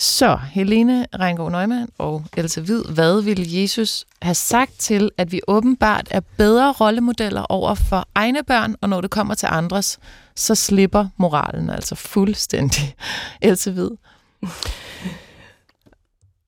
Så, 0.00 0.38
Helene 0.50 1.06
Reingård 1.20 1.52
Neumann 1.52 1.88
og 1.98 2.24
Else 2.36 2.60
Hvid, 2.60 2.84
hvad 2.84 3.22
ville 3.22 3.60
Jesus 3.62 4.06
have 4.22 4.34
sagt 4.34 4.72
til, 4.78 5.10
at 5.16 5.32
vi 5.32 5.40
åbenbart 5.48 6.08
er 6.10 6.20
bedre 6.20 6.72
rollemodeller 6.72 7.42
over 7.42 7.74
for 7.74 8.08
egne 8.14 8.42
børn, 8.42 8.74
og 8.80 8.88
når 8.88 9.00
det 9.00 9.10
kommer 9.10 9.34
til 9.34 9.48
andres, 9.50 9.98
så 10.34 10.54
slipper 10.54 11.06
moralen 11.16 11.70
altså 11.70 11.94
fuldstændig. 11.94 12.94
Else 13.42 13.70
Hvid. 13.72 13.90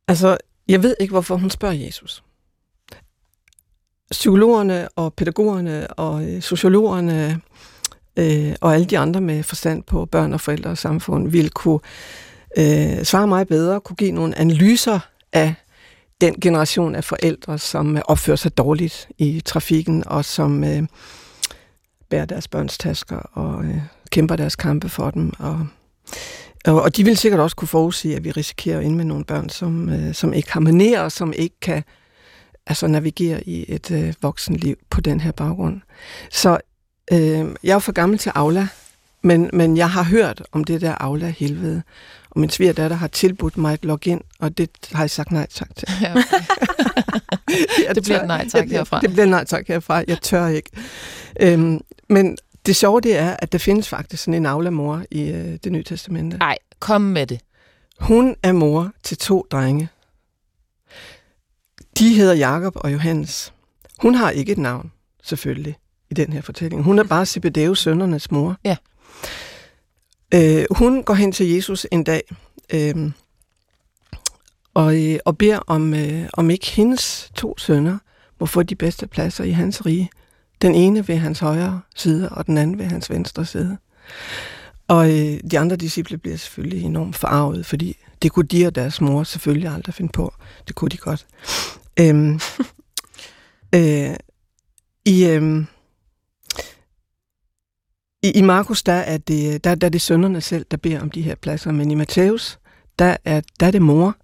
Altså, 0.09 0.37
jeg 0.69 0.83
ved 0.83 0.97
ikke, 1.01 1.13
hvorfor 1.13 1.37
hun 1.37 1.51
spørger 1.51 1.75
Jesus. 1.75 2.23
Psykologerne 4.11 4.89
og 4.89 5.15
pædagogerne 5.15 5.87
og 5.87 6.25
øh, 6.25 6.43
sociologerne 6.43 7.41
øh, 8.17 8.55
og 8.61 8.75
alle 8.75 8.87
de 8.87 8.99
andre 8.99 9.21
med 9.21 9.43
forstand 9.43 9.83
på 9.83 10.07
børn 10.07 10.33
og 10.33 10.41
forældre 10.41 10.71
og 10.71 10.79
samfund 10.79 11.31
vil 11.31 11.51
kunne 11.51 11.79
øh, 12.59 13.05
svare 13.05 13.27
meget 13.27 13.49
bedre, 13.49 13.81
kunne 13.81 13.97
give 13.97 14.13
nogle 14.13 14.39
analyser 14.39 14.99
af 15.33 15.55
den 16.21 16.35
generation 16.41 16.95
af 16.95 17.05
forældre, 17.05 17.59
som 17.59 17.97
øh, 17.97 18.03
opfører 18.05 18.37
sig 18.37 18.59
dårligt 18.59 19.09
i 19.19 19.41
trafikken 19.41 20.05
og 20.07 20.25
som 20.25 20.65
øh, 20.65 20.83
bærer 22.09 22.25
deres 22.25 22.49
børns 22.49 22.79
tasker 22.79 23.17
og 23.17 23.65
øh, 23.65 23.81
kæmper 24.11 24.37
deres 24.37 24.57
kampe 24.57 24.89
for 24.89 25.11
dem. 25.11 25.33
Og, 25.39 25.67
og, 26.65 26.83
og 26.83 26.97
de 26.97 27.05
vil 27.05 27.17
sikkert 27.17 27.41
også 27.41 27.57
kunne 27.57 27.69
forudse, 27.69 28.17
at 28.17 28.25
vi 28.25 28.31
risikerer 28.31 28.79
at 28.79 28.85
ind 28.85 28.97
med 28.97 29.05
nogle 29.05 29.25
børn, 29.25 29.49
som, 29.49 29.89
øh, 29.89 30.15
som 30.15 30.33
ikke 30.33 30.53
harmonerer, 30.53 31.09
som 31.09 31.33
ikke 31.33 31.61
kan 31.61 31.83
altså 32.71 32.87
navigere 32.87 33.49
i 33.49 33.65
et 33.69 33.91
øh, 33.91 34.15
voksenliv 34.23 34.77
på 34.91 35.01
den 35.01 35.21
her 35.21 35.33
baggrund. 35.33 35.81
Så 36.31 36.59
øh, 37.13 37.47
jeg 37.63 37.75
er 37.75 37.79
for 37.79 37.93
gammel 37.93 38.19
til 38.19 38.33
Aula, 38.35 38.69
men, 39.23 39.51
men 39.53 39.77
jeg 39.77 39.91
har 39.91 40.03
hørt 40.03 40.43
om 40.53 40.65
det 40.65 40.81
der 40.81 40.95
Aula 40.95 41.29
helvede, 41.39 41.83
og 42.31 42.41
min 42.41 42.51
svigerdatter 42.51 42.97
har 42.97 43.09
tilbudt 43.09 43.57
mig 43.57 43.75
et 43.75 43.85
login, 43.85 44.21
og 44.39 44.59
det 44.59 44.71
har 44.93 45.03
jeg 45.03 45.11
sagt 45.11 45.33
nej 45.33 45.47
tak 45.51 45.69
til. 45.77 45.89
Ja, 46.03 46.11
okay. 46.11 47.95
det 47.95 48.03
bliver 48.03 48.27
nej 48.27 48.49
tak 48.49 48.69
herfra. 48.69 49.01
Det 49.01 49.13
bliver 49.13 49.27
nej 49.27 49.45
tak 49.45 49.69
herfra. 49.69 50.05
Jeg 50.09 50.19
tør 50.23 50.47
ikke. 50.47 50.71
Øhm, 51.41 51.81
men 52.09 52.37
det 52.67 52.77
sjove 52.77 53.01
det 53.01 53.17
er, 53.17 53.37
at 53.39 53.53
der 53.53 53.59
findes 53.59 53.89
faktisk 53.89 54.23
sådan 54.23 54.35
en 54.35 54.47
Aula-mor 54.47 55.03
i 55.11 55.23
øh, 55.23 55.59
det 55.65 55.73
nye 55.73 55.83
testamente. 55.83 56.39
Nej, 56.39 56.59
kom 56.81 57.01
med 57.01 57.27
det. 57.27 57.41
Hun 58.01 58.37
er 58.43 58.53
mor 58.53 58.93
til 59.03 59.17
to 59.17 59.47
drenge. 59.51 59.89
De 62.01 62.15
hedder 62.15 62.35
Jakob 62.35 62.73
og 62.77 62.93
Johannes. 62.93 63.53
Hun 63.99 64.15
har 64.15 64.31
ikke 64.31 64.53
et 64.53 64.59
navn, 64.59 64.93
selvfølgelig, 65.23 65.77
i 66.11 66.15
den 66.15 66.33
her 66.33 66.41
fortælling. 66.41 66.83
Hun 66.83 66.99
er 66.99 67.05
bare 67.05 67.27
Zebedeus 67.27 67.81
sønnernes 67.81 68.31
mor. 68.31 68.57
Ja. 68.65 68.77
Øh, 70.35 70.65
hun 70.71 71.03
går 71.03 71.15
hen 71.15 71.33
til 71.33 71.49
Jesus 71.51 71.87
en 71.93 72.05
dag 72.05 72.23
øh, 72.75 73.13
og, 74.75 75.03
øh, 75.03 75.19
og 75.25 75.39
beder 75.39 75.59
om, 75.67 75.95
øh, 75.95 76.29
om 76.33 76.51
ikke 76.51 76.67
hendes 76.67 77.31
to 77.35 77.59
sønner 77.59 77.99
må 78.41 78.47
få 78.47 78.63
de 78.63 78.75
bedste 78.77 79.07
pladser 79.07 79.45
i 79.45 79.51
hans 79.51 79.87
rige. 79.87 80.11
Den 80.63 80.75
ene 80.75 81.09
ved 81.09 81.17
hans 81.17 81.39
højre 81.39 81.81
side, 81.97 82.29
og 82.29 82.47
den 82.47 82.59
anden 82.59 82.79
ved 82.79 82.85
hans 82.85 83.11
venstre 83.11 83.45
side. 83.45 83.79
Og 84.89 85.11
øh, 85.11 85.41
de 85.51 85.59
andre 85.59 85.77
disciple 85.77 86.19
bliver 86.19 86.37
selvfølgelig 86.37 86.83
enormt 86.83 87.17
forarvet, 87.17 87.67
fordi 87.67 87.97
det 88.23 88.33
kunne 88.33 88.47
de 88.47 88.67
og 88.67 88.75
deres 88.75 89.01
mor 89.01 89.23
selvfølgelig 89.23 89.69
aldrig 89.69 89.95
finde 89.95 90.13
på. 90.13 90.35
Det 90.69 90.75
kunne 90.75 90.89
de 90.89 90.97
godt. 90.97 91.27
Øhm, 92.01 92.41
øh, 93.75 94.17
I 95.05 95.27
øhm, 95.27 95.67
i, 98.23 98.31
i 98.31 98.43
Markus, 98.43 98.83
der 98.83 98.93
er, 98.93 99.19
det, 99.19 99.65
der, 99.65 99.75
der 99.75 99.87
er 99.87 99.91
det 99.91 100.01
sønderne 100.01 100.41
selv, 100.41 100.67
der 100.71 100.77
beder 100.77 101.01
om 101.01 101.11
de 101.11 101.23
her 101.23 101.35
pladser, 101.35 101.73
men 101.73 101.91
i 101.91 101.95
Matthæus, 101.95 102.59
der 102.99 103.17
er, 103.25 103.41
der 103.61 103.67
er 103.67 103.71
det 103.71 103.83
mor, 103.83 104.17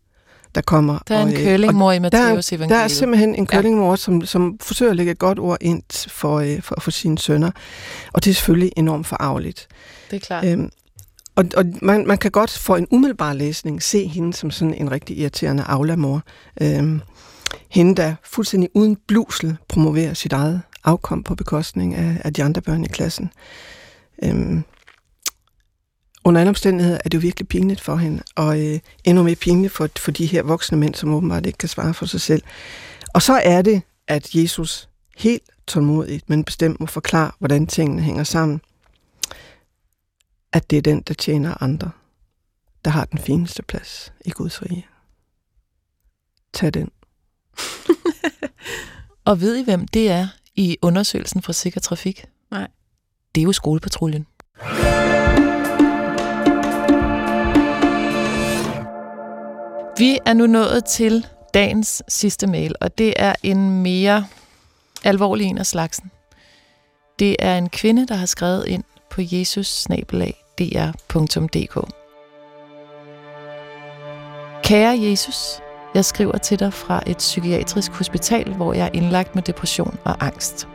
der 0.54 0.60
kommer. 0.60 0.98
Der 1.08 1.16
er 1.16 1.22
en 1.22 1.28
og, 1.28 1.34
kølingmor 1.34 1.92
i 1.92 1.98
Matthæus 1.98 2.52
evangeliet. 2.52 2.70
der 2.70 2.84
er 2.84 2.88
simpelthen 2.88 3.34
en 3.34 3.46
kølingmor, 3.46 3.90
ja. 3.90 3.96
som, 3.96 4.26
som 4.26 4.58
forsøger 4.60 4.90
at 4.90 4.96
lægge 4.96 5.12
et 5.12 5.18
godt 5.18 5.38
ord 5.38 5.58
ind 5.60 6.08
for, 6.08 6.40
øh, 6.40 6.62
for, 6.62 6.80
for 6.80 6.90
sine 6.90 7.18
sønner. 7.18 7.50
Og 8.12 8.24
det 8.24 8.30
er 8.30 8.34
selvfølgelig 8.34 8.72
enormt 8.76 9.06
forarveligt. 9.06 9.68
Det 10.10 10.16
er 10.16 10.20
klart. 10.20 10.44
Øhm, 10.44 10.70
og 11.36 11.44
og 11.56 11.64
man, 11.82 12.06
man 12.06 12.18
kan 12.18 12.30
godt 12.30 12.50
for 12.50 12.76
en 12.76 12.86
umiddelbar 12.90 13.32
læsning 13.32 13.82
se 13.82 14.06
hende 14.06 14.34
som 14.34 14.50
sådan 14.50 14.74
en 14.74 14.90
rigtig 14.90 15.18
irriterende 15.18 15.62
aflamor. 15.62 16.22
Øhm, 16.60 17.00
hende, 17.68 17.94
der 17.94 18.14
fuldstændig 18.24 18.70
uden 18.74 18.96
blusel 19.06 19.56
promoverer 19.68 20.14
sit 20.14 20.32
eget 20.32 20.62
afkom 20.84 21.22
på 21.22 21.34
bekostning 21.34 21.94
af, 21.94 22.20
af 22.24 22.34
de 22.34 22.44
andre 22.44 22.62
børn 22.62 22.84
i 22.84 22.88
klassen. 22.88 23.30
Øhm, 24.22 24.64
under 26.24 26.40
alle 26.40 26.48
omstændigheder 26.48 26.98
er 27.04 27.08
det 27.08 27.14
jo 27.14 27.20
virkelig 27.20 27.48
pinligt 27.48 27.80
for 27.80 27.96
hende, 27.96 28.22
og 28.36 28.60
øh, 28.60 28.80
endnu 29.04 29.22
mere 29.22 29.36
pinligt 29.36 29.72
for, 29.72 29.88
for 29.98 30.10
de 30.10 30.26
her 30.26 30.42
voksne 30.42 30.78
mænd, 30.78 30.94
som 30.94 31.14
åbenbart 31.14 31.46
ikke 31.46 31.58
kan 31.58 31.68
svare 31.68 31.94
for 31.94 32.06
sig 32.06 32.20
selv. 32.20 32.42
Og 33.14 33.22
så 33.22 33.32
er 33.32 33.62
det, 33.62 33.82
at 34.08 34.34
Jesus 34.34 34.88
helt 35.16 35.42
tålmodigt, 35.66 36.30
men 36.30 36.44
bestemt 36.44 36.80
må 36.80 36.86
forklare, 36.86 37.30
hvordan 37.38 37.66
tingene 37.66 38.02
hænger 38.02 38.24
sammen. 38.24 38.60
At 40.52 40.70
det 40.70 40.78
er 40.78 40.82
den, 40.82 41.00
der 41.00 41.14
tjener 41.14 41.62
andre, 41.62 41.90
der 42.84 42.90
har 42.90 43.04
den 43.04 43.18
fineste 43.18 43.62
plads 43.62 44.12
i 44.24 44.30
Guds 44.30 44.62
rige. 44.62 44.86
Tag 46.52 46.74
den. 46.74 46.90
Og 49.24 49.40
ved 49.40 49.56
I, 49.56 49.64
hvem 49.64 49.88
det 49.88 50.10
er 50.10 50.28
i 50.54 50.76
undersøgelsen 50.82 51.42
fra 51.42 51.52
Sikker 51.52 51.80
Trafik? 51.80 52.24
Nej. 52.50 52.68
Det 53.34 53.40
er 53.40 53.44
jo 53.44 53.52
skolepatruljen. 53.52 54.26
Vi 59.98 60.18
er 60.26 60.32
nu 60.32 60.46
nået 60.46 60.84
til 60.84 61.26
dagens 61.54 62.02
sidste 62.08 62.46
mail, 62.46 62.74
og 62.80 62.98
det 62.98 63.14
er 63.16 63.34
en 63.42 63.82
mere 63.82 64.26
alvorlig 65.04 65.46
en 65.46 65.58
af 65.58 65.66
slagsen. 65.66 66.10
Det 67.18 67.36
er 67.38 67.58
en 67.58 67.68
kvinde, 67.68 68.06
der 68.06 68.14
har 68.14 68.26
skrevet 68.26 68.66
ind 68.66 68.84
på 69.10 69.20
jesus-dr.dk. 69.20 69.94
Kære 74.62 74.98
Jesus, 75.00 75.60
jeg 75.94 76.04
skriver 76.04 76.38
til 76.38 76.58
dig 76.58 76.72
fra 76.72 77.02
et 77.06 77.16
psykiatrisk 77.16 77.92
hospital, 77.92 78.54
hvor 78.54 78.72
jeg 78.72 78.84
er 78.86 78.90
indlagt 78.92 79.34
med 79.34 79.42
depression 79.42 79.98
og 80.04 80.16
angst. 80.20 80.68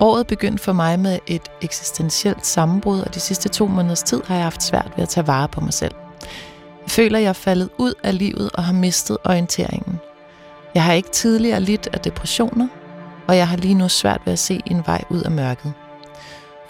Året 0.00 0.26
begyndte 0.26 0.62
for 0.62 0.72
mig 0.72 1.00
med 1.00 1.18
et 1.26 1.48
eksistentielt 1.62 2.46
sammenbrud, 2.46 3.00
og 3.00 3.14
de 3.14 3.20
sidste 3.20 3.48
to 3.48 3.66
måneders 3.66 4.02
tid 4.02 4.22
har 4.26 4.34
jeg 4.34 4.44
haft 4.44 4.62
svært 4.62 4.92
ved 4.96 5.02
at 5.02 5.08
tage 5.08 5.26
vare 5.26 5.48
på 5.48 5.60
mig 5.60 5.72
selv. 5.72 5.94
Jeg 6.82 6.90
føler, 6.90 7.18
jeg 7.18 7.28
er 7.28 7.32
faldet 7.32 7.68
ud 7.78 7.94
af 8.04 8.18
livet 8.18 8.50
og 8.54 8.64
har 8.64 8.72
mistet 8.72 9.16
orienteringen. 9.24 10.00
Jeg 10.74 10.84
har 10.84 10.92
ikke 10.92 11.10
tidligere 11.10 11.60
lidt 11.60 11.88
af 11.92 12.00
depressioner, 12.00 12.68
og 13.28 13.36
jeg 13.36 13.48
har 13.48 13.56
lige 13.56 13.74
nu 13.74 13.88
svært 13.88 14.20
ved 14.24 14.32
at 14.32 14.38
se 14.38 14.60
en 14.66 14.82
vej 14.86 15.04
ud 15.10 15.22
af 15.22 15.30
mørket. 15.30 15.72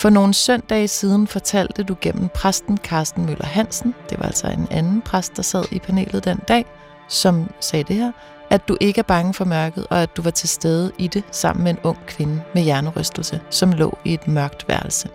For 0.00 0.10
nogle 0.10 0.34
søndage 0.34 0.88
siden 0.88 1.26
fortalte 1.26 1.82
du 1.82 1.96
gennem 2.00 2.28
præsten 2.28 2.78
Carsten 2.78 3.26
Møller 3.26 3.46
Hansen, 3.46 3.94
det 4.10 4.18
var 4.18 4.26
altså 4.26 4.46
en 4.46 4.68
anden 4.70 5.02
præst, 5.02 5.36
der 5.36 5.42
sad 5.42 5.64
i 5.70 5.78
panelet 5.78 6.24
den 6.24 6.38
dag, 6.48 6.64
som 7.08 7.50
sagde 7.60 7.84
det 7.84 7.96
her, 7.96 8.12
at 8.50 8.68
du 8.68 8.76
ikke 8.80 8.98
er 8.98 9.02
bange 9.02 9.34
for 9.34 9.44
mørket, 9.44 9.86
og 9.90 10.02
at 10.02 10.16
du 10.16 10.22
var 10.22 10.30
til 10.30 10.48
stede 10.48 10.92
i 10.98 11.06
det 11.06 11.24
sammen 11.30 11.64
med 11.64 11.70
en 11.70 11.78
ung 11.82 11.98
kvinde 12.06 12.42
med 12.54 12.62
hjernerystelse, 12.62 13.40
som 13.50 13.72
lå 13.72 13.98
i 14.04 14.14
et 14.14 14.28
mørkt 14.28 14.68
værelse. 14.68 15.08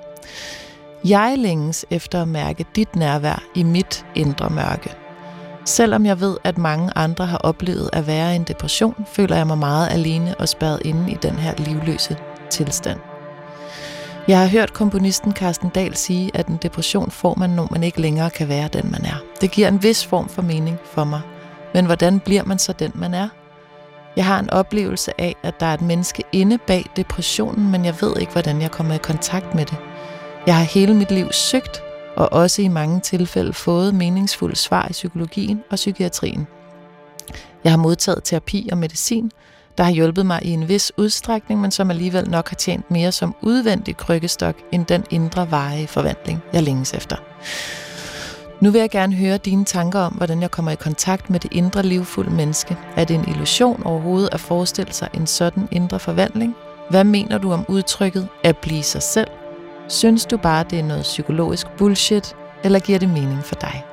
Jeg 1.05 1.35
længes 1.37 1.85
efter 1.89 2.21
at 2.21 2.27
mærke 2.27 2.65
dit 2.75 2.95
nærvær 2.95 3.43
i 3.55 3.63
mit 3.63 4.05
indre 4.15 4.49
mørke. 4.49 4.95
Selvom 5.65 6.05
jeg 6.05 6.19
ved, 6.19 6.37
at 6.43 6.57
mange 6.57 6.91
andre 6.95 7.25
har 7.25 7.37
oplevet 7.37 7.89
at 7.93 8.07
være 8.07 8.33
i 8.33 8.35
en 8.35 8.43
depression, 8.43 9.05
føler 9.07 9.35
jeg 9.35 9.47
mig 9.47 9.57
meget 9.57 9.91
alene 9.91 10.35
og 10.39 10.49
spærret 10.49 10.81
inde 10.85 11.11
i 11.11 11.17
den 11.21 11.35
her 11.35 11.53
livløse 11.57 12.17
tilstand. 12.49 13.12
Jeg 14.27 14.39
har 14.39 14.47
hørt 14.47 14.73
komponisten 14.73 15.33
Carsten 15.33 15.69
Dahl 15.69 15.95
sige, 15.95 16.31
at 16.33 16.47
en 16.47 16.57
depression 16.61 17.11
får 17.11 17.35
man, 17.35 17.49
når 17.49 17.67
man 17.71 17.83
ikke 17.83 18.01
længere 18.01 18.29
kan 18.29 18.49
være 18.49 18.67
den, 18.67 18.91
man 18.91 19.05
er. 19.05 19.23
Det 19.41 19.51
giver 19.51 19.67
en 19.67 19.83
vis 19.83 20.05
form 20.05 20.29
for 20.29 20.41
mening 20.41 20.77
for 20.85 21.03
mig. 21.03 21.21
Men 21.73 21.85
hvordan 21.85 22.19
bliver 22.19 22.43
man 22.43 22.59
så 22.59 22.73
den, 22.73 22.91
man 22.95 23.13
er? 23.13 23.29
Jeg 24.15 24.25
har 24.25 24.39
en 24.39 24.49
oplevelse 24.49 25.21
af, 25.21 25.35
at 25.43 25.59
der 25.59 25.65
er 25.65 25.73
et 25.73 25.81
menneske 25.81 26.23
inde 26.31 26.57
bag 26.57 26.85
depressionen, 26.95 27.71
men 27.71 27.85
jeg 27.85 27.95
ved 28.01 28.13
ikke, 28.19 28.31
hvordan 28.31 28.61
jeg 28.61 28.71
kommer 28.71 28.93
i 28.93 28.97
kontakt 28.97 29.55
med 29.55 29.65
det. 29.65 29.77
Jeg 30.47 30.57
har 30.57 30.63
hele 30.63 30.93
mit 30.93 31.11
liv 31.11 31.31
søgt, 31.31 31.81
og 32.15 32.33
også 32.33 32.61
i 32.61 32.67
mange 32.67 32.99
tilfælde 32.99 33.53
fået 33.53 33.95
meningsfulde 33.95 34.55
svar 34.55 34.87
i 34.89 34.91
psykologien 34.91 35.63
og 35.69 35.75
psykiatrien. 35.75 36.47
Jeg 37.63 37.71
har 37.71 37.77
modtaget 37.77 38.23
terapi 38.23 38.69
og 38.71 38.77
medicin, 38.77 39.31
der 39.77 39.83
har 39.83 39.91
hjulpet 39.91 40.25
mig 40.25 40.39
i 40.43 40.49
en 40.49 40.67
vis 40.67 40.91
udstrækning, 40.97 41.61
men 41.61 41.71
som 41.71 41.89
alligevel 41.89 42.29
nok 42.29 42.49
har 42.49 42.55
tjent 42.55 42.91
mere 42.91 43.11
som 43.11 43.35
udvendig 43.41 43.97
krykkestok 43.97 44.55
end 44.71 44.85
den 44.85 45.03
indre 45.09 45.51
veje 45.51 45.87
forvandling, 45.87 46.43
jeg 46.53 46.63
længes 46.63 46.93
efter. 46.93 47.15
Nu 48.61 48.71
vil 48.71 48.79
jeg 48.79 48.89
gerne 48.89 49.15
høre 49.15 49.37
dine 49.37 49.65
tanker 49.65 49.99
om, 49.99 50.13
hvordan 50.13 50.41
jeg 50.41 50.51
kommer 50.51 50.71
i 50.71 50.75
kontakt 50.75 51.29
med 51.29 51.39
det 51.39 51.53
indre 51.53 51.83
livfulde 51.83 52.29
menneske. 52.29 52.77
Er 52.95 53.03
det 53.03 53.15
en 53.15 53.27
illusion 53.27 53.83
overhovedet 53.85 54.29
at 54.31 54.39
forestille 54.39 54.93
sig 54.93 55.09
en 55.13 55.27
sådan 55.27 55.67
indre 55.71 55.99
forvandling? 55.99 56.55
Hvad 56.89 57.03
mener 57.03 57.37
du 57.37 57.51
om 57.51 57.65
udtrykket 57.67 58.27
at 58.43 58.57
blive 58.57 58.83
sig 58.83 59.01
selv? 59.01 59.27
Synes 59.87 60.25
du 60.25 60.37
bare, 60.37 60.65
det 60.69 60.79
er 60.79 60.83
noget 60.83 61.03
psykologisk 61.03 61.67
bullshit, 61.77 62.35
eller 62.63 62.79
giver 62.79 62.99
det 62.99 63.09
mening 63.09 63.43
for 63.43 63.55
dig? 63.55 63.85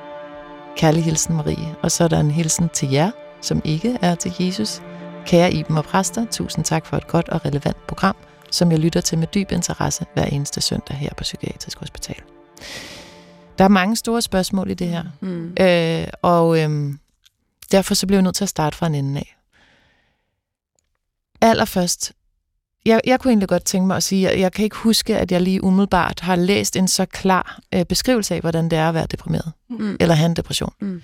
Kærlig 0.77 1.03
hilsen 1.03 1.35
Marie, 1.35 1.75
og 1.81 1.91
så 1.91 2.03
er 2.03 2.07
der 2.07 2.19
en 2.19 2.31
hilsen 2.31 2.69
til 2.69 2.91
jer, 2.91 3.11
som 3.41 3.61
ikke 3.63 3.97
er 4.01 4.15
til 4.15 4.33
Jesus. 4.39 4.81
Kære 5.25 5.53
Iben 5.53 5.77
og 5.77 5.83
præster, 5.83 6.25
tusind 6.31 6.65
tak 6.65 6.85
for 6.85 6.97
et 6.97 7.07
godt 7.07 7.29
og 7.29 7.45
relevant 7.45 7.87
program, 7.87 8.15
som 8.51 8.71
jeg 8.71 8.79
lytter 8.79 9.01
til 9.01 9.17
med 9.17 9.27
dyb 9.27 9.51
interesse 9.51 10.05
hver 10.13 10.25
eneste 10.25 10.61
søndag 10.61 10.97
her 10.97 11.09
på 11.17 11.21
Psykiatrisk 11.21 11.79
Hospital. 11.79 12.15
Der 13.57 13.63
er 13.63 13.67
mange 13.69 13.95
store 13.95 14.21
spørgsmål 14.21 14.69
i 14.71 14.73
det 14.73 14.87
her, 14.87 15.03
Mm. 15.21 15.53
øh, 15.59 16.07
og 16.21 16.59
øh, 16.61 16.93
derfor 17.71 17.93
så 17.93 18.07
bliver 18.07 18.17
jeg 18.17 18.23
nødt 18.23 18.35
til 18.35 18.43
at 18.45 18.49
starte 18.49 18.77
fra 18.77 18.87
en 18.87 18.95
ende 18.95 19.19
af. 19.19 19.35
Allerførst, 21.41 22.13
jeg, 22.85 23.01
jeg 23.05 23.19
kunne 23.19 23.31
egentlig 23.31 23.49
godt 23.49 23.63
tænke 23.65 23.87
mig 23.87 23.97
at 23.97 24.03
sige, 24.03 24.29
at 24.29 24.39
jeg 24.39 24.51
kan 24.51 24.63
ikke 24.63 24.75
huske, 24.75 25.17
at 25.17 25.31
jeg 25.31 25.41
lige 25.41 25.63
umiddelbart 25.63 26.19
har 26.19 26.35
læst 26.35 26.75
en 26.75 26.87
så 26.87 27.05
klar 27.05 27.59
øh, 27.73 27.85
beskrivelse 27.85 28.35
af, 28.35 28.41
hvordan 28.41 28.69
det 28.69 28.79
er 28.79 28.89
at 28.89 28.93
være 28.95 29.05
deprimeret, 29.11 29.51
Mm. 29.69 29.97
eller 29.99 30.15
have 30.15 30.25
en 30.25 30.35
depression. 30.35 30.73
Mm. 30.81 31.01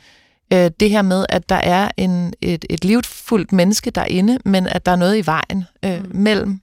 Øh, 0.53 0.71
det 0.79 0.89
her 0.89 1.01
med, 1.01 1.25
at 1.29 1.49
der 1.49 1.55
er 1.55 1.91
en, 1.97 2.33
et, 2.41 2.65
et 2.69 2.85
livfuldt 2.85 3.51
menneske 3.51 3.91
derinde, 3.91 4.39
men 4.45 4.67
at 4.67 4.85
der 4.85 4.91
er 4.91 4.95
noget 4.95 5.17
i 5.17 5.25
vejen 5.25 5.63
øh, 5.85 6.03
Mm. 6.03 6.11
mellem 6.15 6.61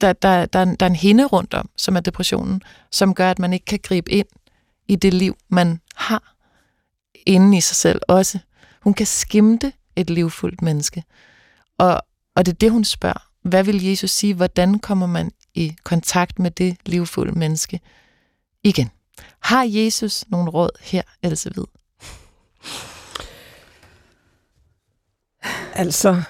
der, 0.00 0.12
der, 0.12 0.46
der, 0.46 0.58
er 0.58 0.64
der 0.64 0.86
er 0.86 0.90
en 0.90 0.96
hinde 0.96 1.24
rundt 1.24 1.54
om, 1.54 1.70
som 1.76 1.96
er 1.96 2.00
depressionen, 2.00 2.62
som 2.90 3.14
gør, 3.14 3.30
at 3.30 3.38
man 3.38 3.52
ikke 3.52 3.64
kan 3.64 3.78
gribe 3.82 4.10
ind 4.12 4.26
i 4.88 4.96
det 4.96 5.14
liv, 5.14 5.36
man 5.48 5.80
har 5.94 6.34
inde 7.26 7.58
i 7.58 7.60
sig 7.60 7.76
selv 7.76 8.00
også. 8.08 8.38
Hun 8.80 8.94
kan 8.94 9.06
skimte 9.06 9.72
et 9.96 10.10
livfuldt 10.10 10.62
menneske. 10.62 11.04
Og, 11.78 12.02
og 12.36 12.46
det 12.46 12.52
er 12.52 12.56
det, 12.56 12.70
hun 12.70 12.84
spørger. 12.84 13.28
Hvad 13.42 13.64
vil 13.64 13.84
Jesus 13.84 14.10
sige? 14.10 14.34
Hvordan 14.34 14.78
kommer 14.78 15.06
man 15.06 15.30
i 15.54 15.74
kontakt 15.84 16.38
med 16.38 16.50
det 16.50 16.76
livfulde 16.86 17.38
menneske 17.38 17.80
igen? 18.64 18.90
Har 19.40 19.64
Jesus 19.68 20.24
nogle 20.28 20.50
råd 20.50 20.70
her, 20.80 21.02
Else 21.22 21.50
Hvid? 21.50 21.64
Altså, 25.74 26.22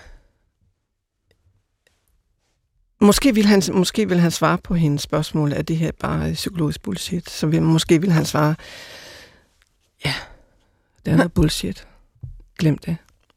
måske 3.00 3.34
vil, 3.34 3.46
han, 3.46 3.62
måske 3.72 4.08
vil 4.08 4.20
han 4.20 4.30
svare 4.30 4.58
på 4.58 4.74
hendes 4.74 5.02
spørgsmål, 5.02 5.52
er 5.52 5.62
det 5.62 5.76
her 5.76 5.92
bare 6.00 6.32
psykologisk 6.32 6.82
bullshit? 6.82 7.30
Så 7.30 7.46
vil, 7.46 7.62
måske 7.62 8.00
vil 8.00 8.12
han 8.12 8.24
svare, 8.24 8.54
ja, 10.04 10.14
det 11.04 11.12
er 11.12 11.16
noget 11.16 11.32
bullshit. 11.32 11.86
Glem 12.58 12.78
det. 12.78 12.96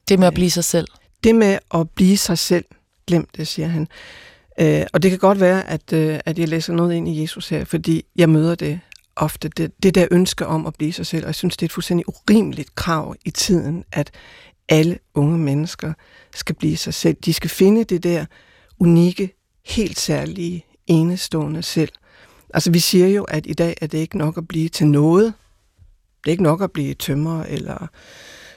Det 0.09 0.19
med 0.19 0.27
at 0.27 0.33
blive 0.33 0.51
sig 0.51 0.63
selv. 0.63 0.87
Det 1.23 1.35
med 1.35 1.59
at 1.73 1.89
blive 1.89 2.17
sig 2.17 2.37
selv, 2.37 2.65
glem 3.07 3.27
det, 3.37 3.47
siger 3.47 3.67
han. 3.67 3.87
Øh, 4.59 4.85
og 4.93 5.03
det 5.03 5.11
kan 5.11 5.19
godt 5.19 5.39
være, 5.39 5.69
at, 5.69 5.93
øh, 5.93 6.19
at 6.25 6.39
jeg 6.39 6.47
læser 6.47 6.73
noget 6.73 6.93
ind 6.93 7.07
i 7.07 7.21
Jesus 7.21 7.49
her, 7.49 7.65
fordi 7.65 8.05
jeg 8.15 8.29
møder 8.29 8.55
det 8.55 8.79
ofte, 9.15 9.49
det, 9.49 9.71
det 9.83 9.95
der 9.95 10.07
ønske 10.11 10.47
om 10.47 10.65
at 10.65 10.75
blive 10.75 10.93
sig 10.93 11.05
selv. 11.05 11.23
Og 11.23 11.27
jeg 11.27 11.35
synes, 11.35 11.57
det 11.57 11.63
er 11.63 11.67
et 11.67 11.71
fuldstændig 11.71 12.07
urimeligt 12.07 12.75
krav 12.75 13.15
i 13.25 13.31
tiden, 13.31 13.83
at 13.91 14.11
alle 14.69 14.99
unge 15.13 15.37
mennesker 15.37 15.93
skal 16.35 16.55
blive 16.55 16.77
sig 16.77 16.93
selv. 16.93 17.17
De 17.25 17.33
skal 17.33 17.49
finde 17.49 17.83
det 17.83 18.03
der 18.03 18.25
unikke, 18.79 19.35
helt 19.65 19.99
særlige, 19.99 20.65
enestående 20.87 21.63
selv. 21.63 21.91
Altså 22.53 22.71
vi 22.71 22.79
siger 22.79 23.07
jo, 23.07 23.23
at 23.23 23.45
i 23.47 23.53
dag 23.53 23.75
er 23.81 23.87
det 23.87 23.97
ikke 23.97 24.17
nok 24.17 24.37
at 24.37 24.47
blive 24.47 24.69
til 24.69 24.87
noget. 24.87 25.33
Det 26.23 26.29
er 26.29 26.31
ikke 26.31 26.43
nok 26.43 26.61
at 26.61 26.71
blive 26.71 26.93
tømrer, 26.93 27.43
eller, 27.43 27.87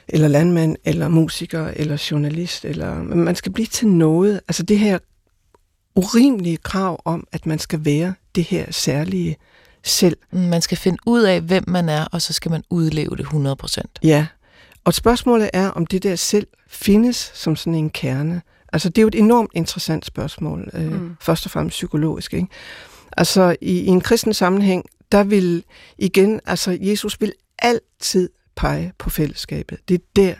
eller 0.07 0.27
landmand, 0.27 0.75
eller 0.85 1.07
musiker, 1.07 1.67
eller 1.67 2.07
journalist. 2.11 2.65
Eller, 2.65 3.03
men 3.03 3.23
man 3.23 3.35
skal 3.35 3.51
blive 3.51 3.65
til 3.65 3.87
noget. 3.87 4.41
Altså 4.47 4.63
det 4.63 4.79
her 4.79 4.99
urimelige 5.95 6.57
krav 6.57 7.01
om, 7.05 7.27
at 7.31 7.45
man 7.45 7.59
skal 7.59 7.85
være 7.85 8.13
det 8.35 8.43
her 8.43 8.71
særlige 8.71 9.37
selv. 9.83 10.17
Man 10.31 10.61
skal 10.61 10.77
finde 10.77 10.97
ud 11.05 11.21
af, 11.21 11.41
hvem 11.41 11.63
man 11.67 11.89
er, 11.89 12.05
og 12.11 12.21
så 12.21 12.33
skal 12.33 12.51
man 12.51 12.63
udleve 12.69 13.15
det 13.17 13.25
100%. 13.25 13.81
Ja, 14.03 14.25
og 14.83 14.93
spørgsmålet 14.93 15.49
er, 15.53 15.67
om 15.69 15.85
det 15.85 16.03
der 16.03 16.15
selv 16.15 16.47
findes 16.67 17.31
som 17.35 17.55
sådan 17.55 17.75
en 17.75 17.89
kerne. 17.89 18.41
Altså, 18.73 18.89
det 18.89 18.97
er 18.97 19.01
jo 19.01 19.07
et 19.07 19.15
enormt 19.15 19.49
interessant 19.53 20.05
spørgsmål, 20.05 20.69
øh, 20.73 20.91
Mm. 20.91 21.15
først 21.21 21.45
og 21.45 21.51
fremmest 21.51 21.73
psykologisk. 21.75 22.33
Ikke? 22.33 22.47
Altså, 23.17 23.55
i, 23.61 23.79
i 23.79 23.87
en 23.87 24.01
kristen 24.01 24.33
sammenhæng, 24.33 24.85
der 25.11 25.23
vil 25.23 25.63
igen, 25.97 26.39
altså, 26.45 26.77
Jesus 26.81 27.21
vil 27.21 27.33
altid 27.59 28.29
pege 28.55 28.93
på 28.97 29.09
fællesskabet. 29.09 29.77
Det 29.87 29.93
er 29.95 30.05
der, 30.15 30.33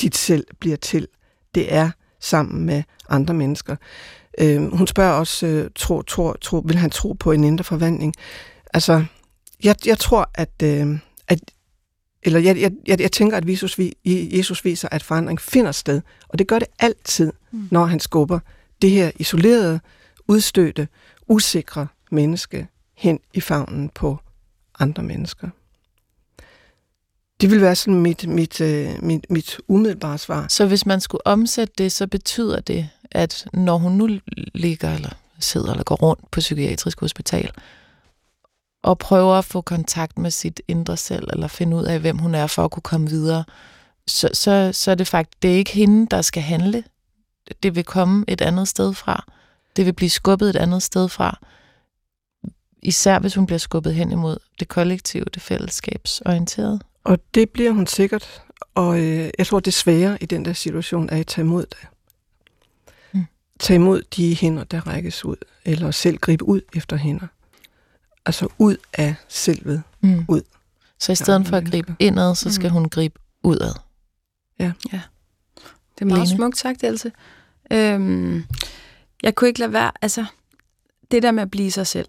dit 0.00 0.16
selv 0.16 0.46
bliver 0.60 0.76
til. 0.76 1.08
Det 1.54 1.74
er 1.74 1.90
sammen 2.20 2.64
med 2.66 2.82
andre 3.08 3.34
mennesker. 3.34 3.76
Øh, 4.40 4.72
hun 4.76 4.86
spørger 4.86 5.12
også, 5.12 5.46
øh, 5.46 5.70
tro, 5.74 6.02
tro, 6.02 6.32
tro, 6.32 6.62
vil 6.66 6.76
han 6.76 6.90
tro 6.90 7.12
på 7.12 7.32
en 7.32 7.44
indre 7.44 7.64
forvandling? 7.64 8.14
Altså, 8.74 9.04
jeg, 9.64 9.76
jeg 9.86 9.98
tror, 9.98 10.30
at, 10.34 10.62
øh, 10.62 10.98
at 11.28 11.40
eller 12.22 12.40
jeg, 12.40 12.60
jeg, 12.60 12.72
jeg, 12.86 13.00
jeg 13.00 13.12
tænker, 13.12 13.36
at 13.36 13.48
Jesus, 13.50 13.78
Jesus 14.04 14.64
viser, 14.64 14.88
at 14.92 15.02
forandring 15.02 15.40
finder 15.40 15.72
sted. 15.72 16.00
Og 16.28 16.38
det 16.38 16.48
gør 16.48 16.58
det 16.58 16.68
altid, 16.78 17.32
Mm. 17.50 17.58
mm. 17.58 17.68
når 17.70 17.84
han 17.84 18.00
skubber 18.00 18.38
det 18.82 18.90
her 18.90 19.10
isolerede, 19.18 19.80
udstødte, 20.28 20.88
usikre 21.28 21.86
menneske 22.10 22.66
hen 22.96 23.20
i 23.34 23.40
favnen 23.40 23.88
på 23.88 24.18
andre 24.78 25.02
mennesker. 25.02 25.48
Det 27.40 27.50
vil 27.50 27.60
være 27.60 27.76
sådan 27.76 28.00
mit, 28.00 28.26
mit, 28.28 28.60
øh, 28.60 29.02
mit, 29.02 29.26
mit 29.30 29.60
umiddelbare 29.68 30.18
svar. 30.18 30.46
Så 30.48 30.66
hvis 30.66 30.86
man 30.86 31.00
skulle 31.00 31.26
omsætte 31.26 31.74
det, 31.78 31.92
så 31.92 32.06
betyder 32.06 32.60
det, 32.60 32.88
at 33.10 33.46
når 33.52 33.78
hun 33.78 33.92
nu 33.92 34.08
ligger 34.54 34.94
eller 34.94 35.10
sidder 35.40 35.70
eller 35.70 35.84
går 35.84 35.94
rundt 35.94 36.30
på 36.30 36.40
psykiatrisk 36.40 37.00
hospital, 37.00 37.50
og 38.88 38.98
prøver 38.98 39.34
at 39.34 39.44
få 39.44 39.60
kontakt 39.60 40.18
med 40.18 40.30
sit 40.30 40.60
indre 40.68 40.96
selv, 40.96 41.28
eller 41.32 41.48
finde 41.48 41.76
ud 41.76 41.84
af, 41.84 42.00
hvem 42.00 42.18
hun 42.18 42.34
er, 42.34 42.46
for 42.46 42.64
at 42.64 42.70
kunne 42.70 42.82
komme 42.82 43.08
videre, 43.08 43.44
så, 44.06 44.30
så, 44.32 44.70
så 44.72 44.90
er 44.90 44.94
det 44.94 45.06
faktisk, 45.06 45.42
det 45.42 45.52
er 45.52 45.56
ikke 45.56 45.70
hende, 45.70 46.06
der 46.10 46.22
skal 46.22 46.42
handle. 46.42 46.84
Det 47.62 47.74
vil 47.74 47.84
komme 47.84 48.24
et 48.28 48.40
andet 48.40 48.68
sted 48.68 48.94
fra. 48.94 49.24
Det 49.76 49.86
vil 49.86 49.92
blive 49.92 50.10
skubbet 50.10 50.50
et 50.50 50.56
andet 50.56 50.82
sted 50.82 51.08
fra. 51.08 51.38
Især 52.82 53.18
hvis 53.18 53.34
hun 53.34 53.46
bliver 53.46 53.58
skubbet 53.58 53.94
hen 53.94 54.12
imod 54.12 54.38
det 54.60 54.68
kollektive, 54.68 55.24
det 55.34 55.42
fællesskabsorienterede. 55.42 56.80
Og 57.04 57.18
det 57.34 57.50
bliver 57.50 57.70
hun 57.70 57.86
sikkert. 57.86 58.42
Og 58.74 58.98
øh, 58.98 59.30
jeg 59.38 59.46
tror, 59.46 59.60
det 59.60 59.74
svære 59.74 60.18
i 60.20 60.26
den 60.26 60.44
der 60.44 60.52
situation 60.52 61.08
er 61.08 61.16
at 61.16 61.26
tage 61.26 61.44
imod 61.44 61.66
det. 61.66 61.88
Mm. 63.12 63.26
Tage 63.60 63.74
imod 63.74 64.02
de 64.16 64.36
hænder, 64.36 64.64
der 64.64 64.80
rækkes 64.80 65.24
ud. 65.24 65.36
Eller 65.64 65.90
selv 65.90 66.18
gribe 66.18 66.44
ud 66.44 66.60
efter 66.74 66.96
hænder. 66.96 67.26
Altså 68.28 68.48
ud 68.58 68.76
af 68.94 69.14
selvet. 69.28 69.82
Mm. 70.00 70.24
Ud. 70.28 70.40
Så 70.98 71.12
i 71.12 71.14
stedet 71.14 71.46
for 71.46 71.56
at 71.56 71.64
gribe 71.70 71.96
indad, 71.98 72.34
så 72.34 72.52
skal 72.52 72.68
Mm. 72.68 72.72
hun 72.72 72.88
gribe 72.88 73.18
udad. 73.42 73.72
Det 74.58 74.70
er 76.00 76.04
meget 76.04 76.28
Lene? 76.28 76.36
smukt 76.36 76.58
sagt, 76.58 76.84
Else. 76.84 77.12
Øhm, 77.72 78.44
jeg 79.22 79.34
kunne 79.34 79.48
ikke 79.48 79.60
lade 79.60 79.72
være, 79.72 79.90
altså, 80.02 80.24
det 81.10 81.22
der 81.22 81.30
med 81.30 81.42
at 81.42 81.50
blive 81.50 81.70
sig 81.70 81.86
selv. 81.86 82.08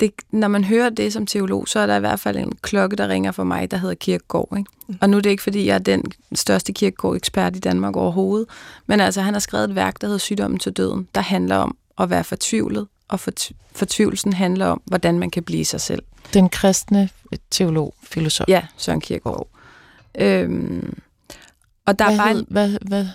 Det, 0.00 0.12
når 0.30 0.48
man 0.48 0.64
hører 0.64 0.90
det 0.90 1.12
som 1.12 1.26
teolog, 1.26 1.68
så 1.68 1.78
er 1.80 1.86
der 1.86 1.96
i 1.96 2.00
hvert 2.00 2.20
fald 2.20 2.36
en 2.36 2.52
klokke, 2.62 2.96
der 2.96 3.08
ringer 3.08 3.32
for 3.32 3.44
mig, 3.44 3.70
der 3.70 3.76
hedder 3.76 3.94
Kirkegård. 3.94 4.58
Ikke? 4.58 4.70
Mm. 4.88 4.98
Og 5.00 5.10
nu 5.10 5.16
er 5.16 5.20
det 5.20 5.30
ikke, 5.30 5.42
fordi 5.42 5.66
jeg 5.66 5.74
er 5.74 5.78
den 5.78 6.04
største 6.34 6.72
Kirkegård-ekspert 6.72 7.56
i 7.56 7.58
Danmark 7.60 7.96
overhovedet, 7.96 8.48
men 8.86 9.00
altså, 9.00 9.20
han 9.22 9.34
har 9.34 9.40
skrevet 9.40 9.68
et 9.70 9.74
værk, 9.74 10.00
der 10.00 10.06
hedder 10.06 10.18
Sygdommen 10.18 10.58
til 10.60 10.72
døden, 10.72 11.08
der 11.14 11.20
handler 11.20 11.56
om 11.56 11.76
at 11.98 12.10
være 12.10 12.24
fortvivlet, 12.24 12.86
og 13.08 13.20
fortv- 13.28 13.70
fortvivlelsen 13.72 14.32
handler 14.32 14.66
om, 14.66 14.82
hvordan 14.84 15.18
man 15.18 15.30
kan 15.30 15.42
blive 15.42 15.64
sig 15.64 15.80
selv. 15.80 16.02
Den 16.34 16.48
kristne 16.48 17.08
teolog, 17.50 17.94
filosof. 18.02 18.48
Ja, 18.48 18.62
Søren 18.76 19.00
Kierkegaard. 19.00 19.48
Øhm, 20.18 20.98
og 21.86 21.98
der 21.98 22.04
hvad, 22.04 22.14
er 22.14 22.18
bare 22.18 22.34
hed, 22.34 22.44
hvad, 22.48 22.78
hvad, 22.88 23.06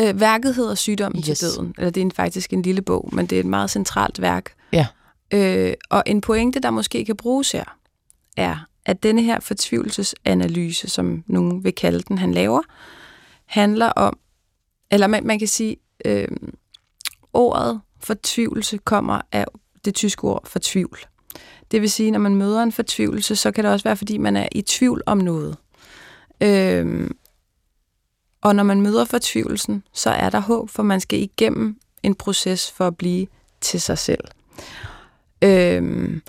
Øh, 0.00 0.20
værket 0.20 0.54
hedder 0.54 0.74
Sygdommen 0.74 1.24
yes. 1.28 1.38
til 1.38 1.48
døden. 1.48 1.74
Eller 1.78 1.90
det 1.90 2.00
er 2.00 2.04
en, 2.04 2.12
faktisk 2.12 2.52
en 2.52 2.62
lille 2.62 2.82
bog, 2.82 3.08
men 3.12 3.26
det 3.26 3.36
er 3.36 3.40
et 3.40 3.46
meget 3.46 3.70
centralt 3.70 4.20
værk. 4.20 4.54
Ja. 4.72 4.86
Øh, 5.30 5.74
og 5.90 6.02
en 6.06 6.20
pointe, 6.20 6.60
der 6.60 6.70
måske 6.70 7.04
kan 7.04 7.16
bruges 7.16 7.52
her, 7.52 7.64
er, 8.36 8.56
at 8.86 9.02
denne 9.02 9.22
her 9.22 9.40
fortvivlelsesanalyse, 9.40 10.88
som 10.88 11.24
nogen 11.26 11.64
vil 11.64 11.74
kalde 11.74 12.02
den, 12.08 12.18
han 12.18 12.34
laver, 12.34 12.60
handler 13.46 13.86
om 13.86 14.18
eller 14.90 15.06
man, 15.06 15.26
man 15.26 15.38
kan 15.38 15.48
sige, 15.48 15.76
øh, 16.04 16.28
ordet 17.32 17.80
fortvivlelse 18.04 18.78
kommer 18.78 19.20
af 19.32 19.44
det 19.84 19.94
tyske 19.94 20.24
ord 20.24 20.46
for 20.46 20.58
tvivl. 20.62 20.98
Det 21.70 21.80
vil 21.80 21.90
sige, 21.90 22.10
når 22.10 22.18
man 22.18 22.34
møder 22.34 22.62
en 22.62 22.72
fortvivlelse, 22.72 23.36
så 23.36 23.50
kan 23.50 23.64
det 23.64 23.72
også 23.72 23.84
være, 23.84 23.96
fordi 23.96 24.18
man 24.18 24.36
er 24.36 24.48
i 24.52 24.62
tvivl 24.62 25.02
om 25.06 25.18
noget. 25.18 25.56
Øhm, 26.40 27.16
og 28.40 28.56
når 28.56 28.62
man 28.62 28.80
møder 28.80 29.04
fortvivlelsen, 29.04 29.82
så 29.92 30.10
er 30.10 30.30
der 30.30 30.40
håb, 30.40 30.70
for 30.70 30.82
man 30.82 31.00
skal 31.00 31.18
igennem 31.18 31.76
en 32.02 32.14
proces 32.14 32.70
for 32.70 32.86
at 32.86 32.96
blive 32.96 33.26
til 33.60 33.80
sig 33.80 33.98
selv. 33.98 34.24
Øhm, 35.42 36.22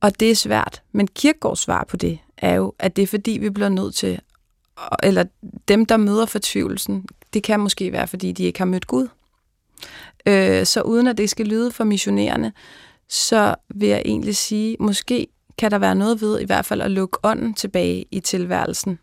og 0.00 0.20
det 0.20 0.30
er 0.30 0.34
svært, 0.34 0.82
men 0.92 1.06
Kierkegaards 1.06 1.60
svar 1.60 1.84
på 1.84 1.96
det 1.96 2.18
er 2.38 2.54
jo, 2.54 2.74
at 2.78 2.96
det 2.96 3.02
er 3.02 3.06
fordi, 3.06 3.30
vi 3.30 3.50
bliver 3.50 3.68
nødt 3.68 3.94
til, 3.94 4.20
eller 5.02 5.24
dem, 5.68 5.86
der 5.86 5.96
møder 5.96 6.26
fortvivlelsen, 6.26 7.06
det 7.32 7.42
kan 7.42 7.60
måske 7.60 7.92
være, 7.92 8.06
fordi 8.06 8.32
de 8.32 8.44
ikke 8.44 8.58
har 8.58 8.66
mødt 8.66 8.86
Gud. 8.86 9.08
Øh, 10.26 10.66
så 10.66 10.82
uden 10.82 11.06
at 11.06 11.18
det 11.18 11.30
skal 11.30 11.46
lyde 11.46 11.70
for 11.70 11.84
missionerende, 11.84 12.52
så 13.08 13.54
vil 13.74 13.88
jeg 13.88 14.02
egentlig 14.04 14.36
sige, 14.36 14.76
måske 14.80 15.26
kan 15.58 15.70
der 15.70 15.78
være 15.78 15.94
noget 15.94 16.20
ved 16.20 16.40
i 16.40 16.44
hvert 16.44 16.64
fald 16.64 16.80
at 16.80 16.90
lukke 16.90 17.18
ånden 17.22 17.54
tilbage 17.54 18.04
i 18.10 18.20
tilværelsen. 18.20 18.98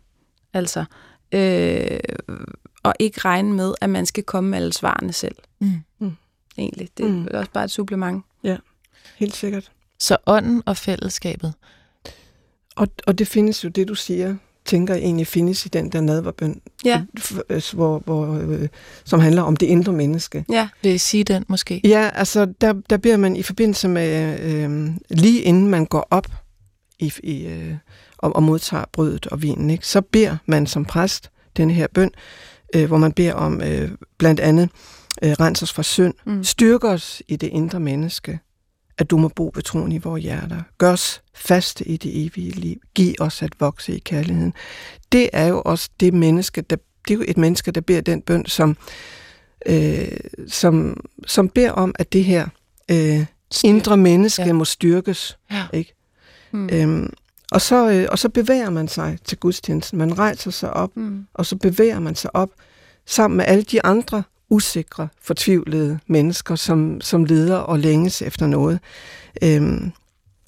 Altså, 0.52 0.84
øh, 1.32 1.98
og 2.82 2.94
ikke 2.98 3.20
regne 3.20 3.52
med, 3.52 3.74
at 3.80 3.90
man 3.90 4.06
skal 4.06 4.24
komme 4.24 4.50
med 4.50 4.58
alle 4.58 4.72
svarene 4.72 5.12
selv. 5.12 5.36
Mm. 5.60 5.82
Mm. 5.98 6.16
Egentlig. 6.58 6.88
Det 6.96 7.06
er 7.06 7.10
mm. 7.10 7.28
også 7.34 7.50
bare 7.50 7.64
et 7.64 7.70
supplement. 7.70 8.24
Ja, 8.44 8.56
helt 9.16 9.36
sikkert. 9.36 9.72
Så 9.98 10.16
ånden 10.26 10.62
og 10.66 10.76
fællesskabet. 10.76 11.54
Og, 12.76 12.88
og 13.06 13.18
det 13.18 13.28
findes 13.28 13.64
jo, 13.64 13.68
det 13.68 13.88
du 13.88 13.94
siger, 13.94 14.36
tænker 14.64 14.94
egentlig 14.94 15.26
findes 15.26 15.66
i 15.66 15.68
den 15.68 15.92
der 15.92 16.00
nadverbøn, 16.00 16.60
ja. 16.84 17.02
hvor, 17.72 17.98
hvor, 17.98 18.38
øh, 18.38 18.68
som 19.04 19.20
handler 19.20 19.42
om 19.42 19.56
det 19.56 19.66
indre 19.66 19.92
menneske. 19.92 20.44
Ja, 20.50 20.68
vil 20.82 20.94
I 20.94 20.98
sige 20.98 21.24
den 21.24 21.44
måske? 21.48 21.80
Ja, 21.84 22.10
altså 22.14 22.46
der, 22.60 22.74
der 22.90 22.96
beder 22.96 23.16
man 23.16 23.36
i 23.36 23.42
forbindelse 23.42 23.88
med, 23.88 24.40
øh, 24.40 24.90
lige 25.10 25.42
inden 25.42 25.68
man 25.68 25.86
går 25.86 26.08
op 26.10 26.26
i, 26.98 27.12
i, 27.22 27.46
øh, 27.46 27.74
og, 28.18 28.36
og 28.36 28.42
modtager 28.42 28.84
brødet 28.92 29.26
og 29.26 29.42
vinen, 29.42 29.70
ikke, 29.70 29.86
så 29.86 30.00
beder 30.00 30.36
man 30.46 30.66
som 30.66 30.84
præst 30.84 31.30
den 31.56 31.70
her 31.70 31.86
bøn, 31.94 32.10
øh, 32.74 32.86
hvor 32.86 32.98
man 32.98 33.12
beder 33.12 33.34
om 33.34 33.62
øh, 33.62 33.90
blandt 34.18 34.40
andet, 34.40 34.70
øh, 35.22 35.30
rens 35.30 35.62
os 35.62 35.72
fra 35.72 35.82
synd, 35.82 36.14
mm. 36.26 36.44
styrk 36.44 36.84
os 36.84 37.22
i 37.28 37.36
det 37.36 37.46
indre 37.46 37.80
menneske, 37.80 38.38
at 39.02 39.10
du 39.10 39.16
må 39.16 39.28
bo 39.28 39.50
ved 39.54 39.62
troen 39.62 39.92
i 39.92 39.98
vores 39.98 40.22
hjerter. 40.22 40.62
Gør 40.78 40.92
os 40.92 41.22
faste 41.34 41.88
i 41.88 41.96
det 41.96 42.26
evige 42.26 42.50
liv. 42.50 42.76
Giv 42.94 43.14
os 43.20 43.42
at 43.42 43.52
vokse 43.60 43.96
i 43.96 43.98
kærligheden. 43.98 44.54
Det 45.12 45.30
er 45.32 45.46
jo 45.46 45.62
også 45.64 45.90
det 46.00 46.14
menneske, 46.14 46.60
der, 46.60 46.76
det 47.08 47.14
er 47.14 47.18
jo 47.18 47.24
et 47.28 47.36
menneske, 47.36 47.70
der 47.70 47.80
beder 47.80 48.00
den 48.00 48.22
bøn, 48.22 48.46
som, 48.46 48.76
øh, 49.66 50.08
som, 50.48 51.00
som 51.26 51.48
beder 51.48 51.70
om, 51.70 51.94
at 51.98 52.12
det 52.12 52.24
her 52.24 52.48
øh, 52.90 53.26
indre 53.64 53.96
menneske 53.96 54.42
ja. 54.42 54.52
må 54.52 54.64
styrkes. 54.64 55.38
Ja. 55.50 55.66
Ikke? 55.72 55.94
Mm. 56.52 56.68
Øhm, 56.72 57.12
og, 57.50 57.60
så, 57.60 57.90
øh, 57.90 58.06
og 58.10 58.18
så 58.18 58.28
bevæger 58.28 58.70
man 58.70 58.88
sig 58.88 59.18
til 59.24 59.38
gudstjenesten. 59.38 59.98
Man 59.98 60.18
rejser 60.18 60.50
sig 60.50 60.72
op, 60.72 60.96
mm. 60.96 61.26
og 61.34 61.46
så 61.46 61.56
bevæger 61.56 62.00
man 62.00 62.14
sig 62.14 62.36
op 62.36 62.50
sammen 63.06 63.36
med 63.36 63.44
alle 63.48 63.62
de 63.62 63.84
andre 63.84 64.22
usikre, 64.52 65.08
fortvivlede 65.22 65.98
mennesker, 66.06 66.56
som, 66.56 67.00
som 67.00 67.24
leder 67.24 67.56
og 67.56 67.78
længes 67.78 68.22
efter 68.22 68.46
noget. 68.46 68.80
Øhm, 69.42 69.92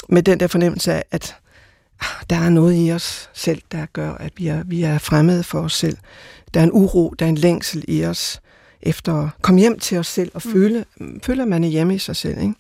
med 0.09 0.23
den 0.23 0.41
der 0.41 0.47
fornemmelse 0.47 0.93
af, 0.93 1.05
at 1.11 1.37
ah, 2.01 2.25
der 2.31 2.37
er 2.37 2.49
noget 2.49 2.87
i 2.87 2.93
os 2.93 3.31
selv, 3.33 3.63
der 3.73 3.87
gør, 3.93 4.13
at 4.13 4.33
vi 4.37 4.47
er, 4.47 4.63
vi 4.65 4.83
er 4.83 4.99
fremmede 4.99 5.43
for 5.43 5.61
os 5.61 5.75
selv. 5.75 5.97
Der 6.55 6.61
er 6.61 6.65
en 6.65 6.73
uro, 6.73 7.15
der 7.19 7.25
er 7.25 7.29
en 7.29 7.39
længsel 7.39 7.85
i 7.89 8.05
os 8.05 8.41
efter 8.83 9.15
at 9.15 9.29
komme 9.43 9.61
hjem 9.61 9.79
til 9.79 9.99
os 9.99 10.07
selv 10.07 10.31
og 10.35 10.43
mm. 10.45 10.53
føle, 10.53 10.85
føle, 11.23 11.43
at 11.43 11.49
man 11.49 11.65
er 11.65 11.69
hjemme 11.69 11.95
i 11.95 11.99
sig 11.99 12.17
selv. 12.17 12.39
Ikke? 12.39 12.55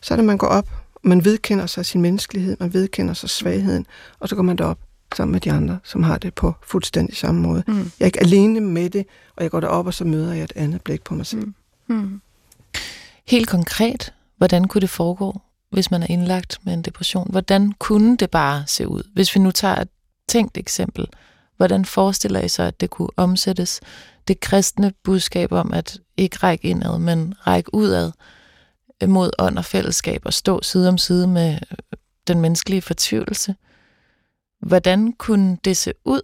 Så 0.00 0.14
er 0.14 0.16
det, 0.16 0.24
man 0.24 0.38
går 0.38 0.46
op, 0.46 0.68
man 1.02 1.24
vedkender 1.24 1.66
sig 1.66 1.86
sin 1.86 2.00
menneskelighed, 2.00 2.56
man 2.60 2.74
vedkender 2.74 3.14
sig 3.14 3.30
svagheden, 3.30 3.86
og 4.18 4.28
så 4.28 4.36
går 4.36 4.42
man 4.42 4.58
derop 4.58 4.78
sammen 5.16 5.32
med 5.32 5.40
de 5.40 5.52
andre, 5.52 5.78
som 5.84 6.02
har 6.02 6.18
det 6.18 6.34
på 6.34 6.54
fuldstændig 6.62 7.16
samme 7.16 7.40
måde. 7.40 7.62
Mm. 7.66 7.78
Jeg 7.78 7.84
er 8.00 8.06
ikke 8.06 8.20
alene 8.20 8.60
med 8.60 8.90
det, 8.90 9.06
og 9.36 9.42
jeg 9.42 9.50
går 9.50 9.60
derop, 9.60 9.86
og 9.86 9.94
så 9.94 10.04
møder 10.04 10.32
jeg 10.32 10.44
et 10.44 10.52
andet 10.56 10.82
blik 10.82 11.04
på 11.04 11.14
mig 11.14 11.26
selv. 11.26 11.46
Mm. 11.46 11.54
Mm. 11.86 12.20
Helt 13.26 13.48
konkret, 13.48 14.12
hvordan 14.36 14.68
kunne 14.68 14.80
det 14.80 14.90
foregå, 14.90 15.40
hvis 15.70 15.90
man 15.90 16.02
er 16.02 16.06
indlagt 16.10 16.58
med 16.62 16.74
en 16.74 16.82
depression? 16.82 17.30
Hvordan 17.30 17.72
kunne 17.72 18.16
det 18.16 18.30
bare 18.30 18.64
se 18.66 18.88
ud? 18.88 19.02
Hvis 19.14 19.34
vi 19.34 19.40
nu 19.40 19.50
tager 19.50 19.76
et 19.76 19.88
tænkt 20.28 20.58
eksempel, 20.58 21.06
hvordan 21.56 21.84
forestiller 21.84 22.40
I 22.40 22.48
sig, 22.48 22.66
at 22.66 22.80
det 22.80 22.90
kunne 22.90 23.10
omsættes? 23.16 23.80
Det 24.28 24.40
kristne 24.40 24.92
budskab 25.02 25.52
om 25.52 25.72
at 25.72 25.98
ikke 26.16 26.36
række 26.36 26.68
indad, 26.68 26.98
men 26.98 27.34
række 27.46 27.74
udad 27.74 28.12
mod 29.06 29.30
ånd 29.38 29.58
og 29.58 29.64
fællesskab 29.64 30.22
og 30.24 30.32
stå 30.32 30.62
side 30.62 30.88
om 30.88 30.98
side 30.98 31.26
med 31.26 31.58
den 32.28 32.40
menneskelige 32.40 32.82
fortvivlelse. 32.82 33.54
Hvordan 34.62 35.12
kunne 35.12 35.58
det 35.64 35.76
se 35.76 35.92
ud, 36.04 36.22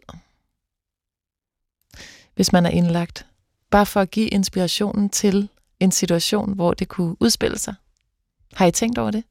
hvis 2.34 2.52
man 2.52 2.66
er 2.66 2.70
indlagt? 2.70 3.26
Bare 3.70 3.86
for 3.86 4.00
at 4.00 4.10
give 4.10 4.28
inspirationen 4.28 5.10
til 5.10 5.48
en 5.80 5.92
situation, 5.92 6.52
hvor 6.52 6.74
det 6.74 6.88
kunne 6.88 7.16
udspille 7.20 7.58
sig. 7.58 7.74
Har 8.54 8.66
I 8.66 8.70
tænkt 8.70 8.98
over 8.98 9.10
det? 9.10 9.24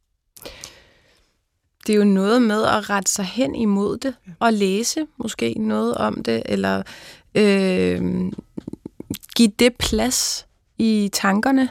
Det 1.88 1.94
er 1.94 1.98
jo 1.98 2.04
noget 2.04 2.42
med 2.42 2.64
at 2.64 2.90
rette 2.90 3.12
sig 3.12 3.26
hen 3.26 3.56
imod 3.56 3.98
det, 3.98 4.16
og 4.40 4.54
læse 4.54 5.08
måske 5.18 5.54
noget 5.54 5.96
om 5.96 6.24
det, 6.24 6.44
eller 6.46 6.84
øh, 7.36 8.32
give 9.36 9.52
det 9.60 9.76
plads 9.76 10.48
i 10.78 11.10
tankerne, 11.14 11.70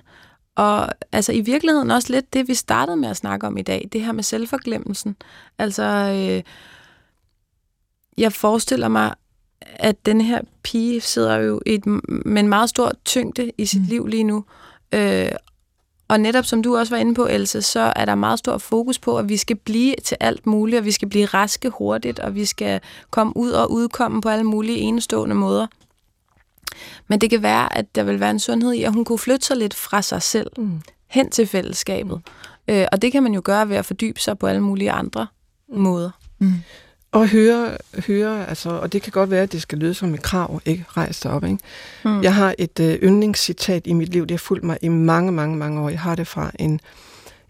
og 0.54 0.88
altså 1.12 1.32
i 1.32 1.40
virkeligheden 1.40 1.90
også 1.90 2.12
lidt 2.12 2.32
det, 2.32 2.48
vi 2.48 2.54
startede 2.54 2.96
med 2.96 3.08
at 3.08 3.16
snakke 3.16 3.46
om 3.46 3.56
i 3.56 3.62
dag, 3.62 3.88
det 3.92 4.04
her 4.04 4.12
med 4.12 4.22
selvforglemmelsen. 4.22 5.16
Altså, 5.58 5.82
øh, 5.82 6.42
jeg 8.18 8.32
forestiller 8.32 8.88
mig, 8.88 9.14
at 9.60 10.06
den 10.06 10.20
her 10.20 10.40
pige 10.62 11.00
sidder 11.00 11.36
jo 11.36 11.60
i 11.66 11.74
et, 11.74 11.86
med 12.06 12.42
en 12.42 12.48
meget 12.48 12.70
stor 12.70 12.92
tyngde 13.04 13.52
i 13.58 13.66
sit 13.66 13.80
mm. 13.80 13.86
liv 13.86 14.06
lige 14.06 14.24
nu. 14.24 14.44
Øh, 14.92 15.28
og 16.08 16.20
netop 16.20 16.44
som 16.44 16.62
du 16.62 16.76
også 16.76 16.94
var 16.94 17.00
inde 17.00 17.14
på, 17.14 17.26
Else, 17.26 17.62
så 17.62 17.92
er 17.96 18.04
der 18.04 18.14
meget 18.14 18.38
stor 18.38 18.58
fokus 18.58 18.98
på, 18.98 19.18
at 19.18 19.28
vi 19.28 19.36
skal 19.36 19.56
blive 19.56 19.94
til 20.04 20.16
alt 20.20 20.46
muligt, 20.46 20.78
og 20.78 20.84
vi 20.84 20.92
skal 20.92 21.08
blive 21.08 21.26
raske 21.26 21.68
hurtigt, 21.70 22.18
og 22.18 22.34
vi 22.34 22.44
skal 22.44 22.80
komme 23.10 23.36
ud 23.36 23.50
og 23.50 23.72
udkomme 23.72 24.20
på 24.20 24.28
alle 24.28 24.44
mulige 24.44 24.78
enestående 24.78 25.34
måder. 25.34 25.66
Men 27.08 27.20
det 27.20 27.30
kan 27.30 27.42
være, 27.42 27.78
at 27.78 27.94
der 27.94 28.02
vil 28.02 28.20
være 28.20 28.30
en 28.30 28.40
sundhed 28.40 28.72
i, 28.72 28.82
at 28.82 28.92
hun 28.92 29.04
kunne 29.04 29.18
flytte 29.18 29.46
sig 29.46 29.56
lidt 29.56 29.74
fra 29.74 30.02
sig 30.02 30.22
selv 30.22 30.50
mm. 30.58 30.80
hen 31.06 31.30
til 31.30 31.46
fællesskabet. 31.46 32.20
Øh, 32.68 32.86
og 32.92 33.02
det 33.02 33.12
kan 33.12 33.22
man 33.22 33.34
jo 33.34 33.40
gøre 33.44 33.68
ved 33.68 33.76
at 33.76 33.86
fordybe 33.86 34.20
sig 34.20 34.38
på 34.38 34.46
alle 34.46 34.60
mulige 34.60 34.90
andre 34.90 35.26
mm. 35.68 35.78
måder. 35.78 36.10
Mm. 36.38 36.52
Og 37.16 37.28
høre, 37.28 37.76
høre 38.06 38.48
altså, 38.48 38.70
og 38.70 38.92
det 38.92 39.02
kan 39.02 39.12
godt 39.12 39.30
være, 39.30 39.42
at 39.42 39.52
det 39.52 39.62
skal 39.62 39.78
lyde 39.78 39.94
som 39.94 40.14
et 40.14 40.22
krav, 40.22 40.60
ikke 40.64 40.84
rejse 40.88 41.22
dig 41.22 41.30
op. 41.30 41.44
Ikke? 41.44 41.58
Mm. 42.04 42.22
Jeg 42.22 42.34
har 42.34 42.54
et 42.58 42.80
øh, 42.80 42.94
yndlingscitat 43.02 43.86
i 43.86 43.92
mit 43.92 44.08
liv, 44.08 44.22
det 44.22 44.30
har 44.30 44.38
fulgt 44.38 44.64
mig 44.64 44.78
i 44.82 44.88
mange, 44.88 45.32
mange, 45.32 45.56
mange 45.56 45.80
år. 45.80 45.88
Jeg 45.88 46.00
har 46.00 46.14
det 46.14 46.26
fra 46.26 46.50
en, 46.58 46.80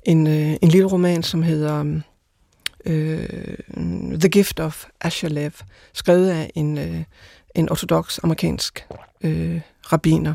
en, 0.04 0.26
øh, 0.26 0.56
en 0.62 0.68
lille 0.68 0.86
roman, 0.86 1.22
som 1.22 1.42
hedder 1.42 2.00
øh, 2.84 3.28
The 4.20 4.28
Gift 4.28 4.60
of 4.60 4.84
Asher 5.00 5.50
skrevet 5.92 6.30
af 6.30 6.50
en, 6.54 6.78
øh, 6.78 7.02
en 7.54 7.70
ortodox 7.70 8.18
amerikansk 8.22 8.86
øh, 9.20 9.60
rabiner. 9.92 10.34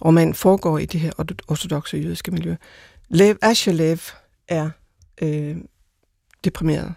Og 0.00 0.14
man 0.14 0.34
foregår 0.34 0.78
i 0.78 0.86
det 0.86 1.00
her 1.00 1.12
ortodoxe 1.48 1.96
jødiske 1.96 2.30
miljø. 2.30 2.54
Lev 3.08 3.36
Asher 3.42 3.96
er 4.48 4.70
øh, 5.22 5.56
deprimeret 6.44 6.94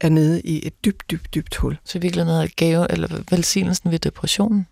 er 0.00 0.08
nede 0.08 0.40
i 0.40 0.66
et 0.66 0.84
dybt, 0.84 1.10
dybt, 1.10 1.34
dybt 1.34 1.56
hul. 1.56 1.78
Så 1.84 1.98
virkelig 1.98 2.24
noget 2.24 2.56
gave, 2.56 2.92
eller 2.92 3.22
velsignelsen 3.30 3.90
ved 3.90 3.98
depressionen? 3.98 4.66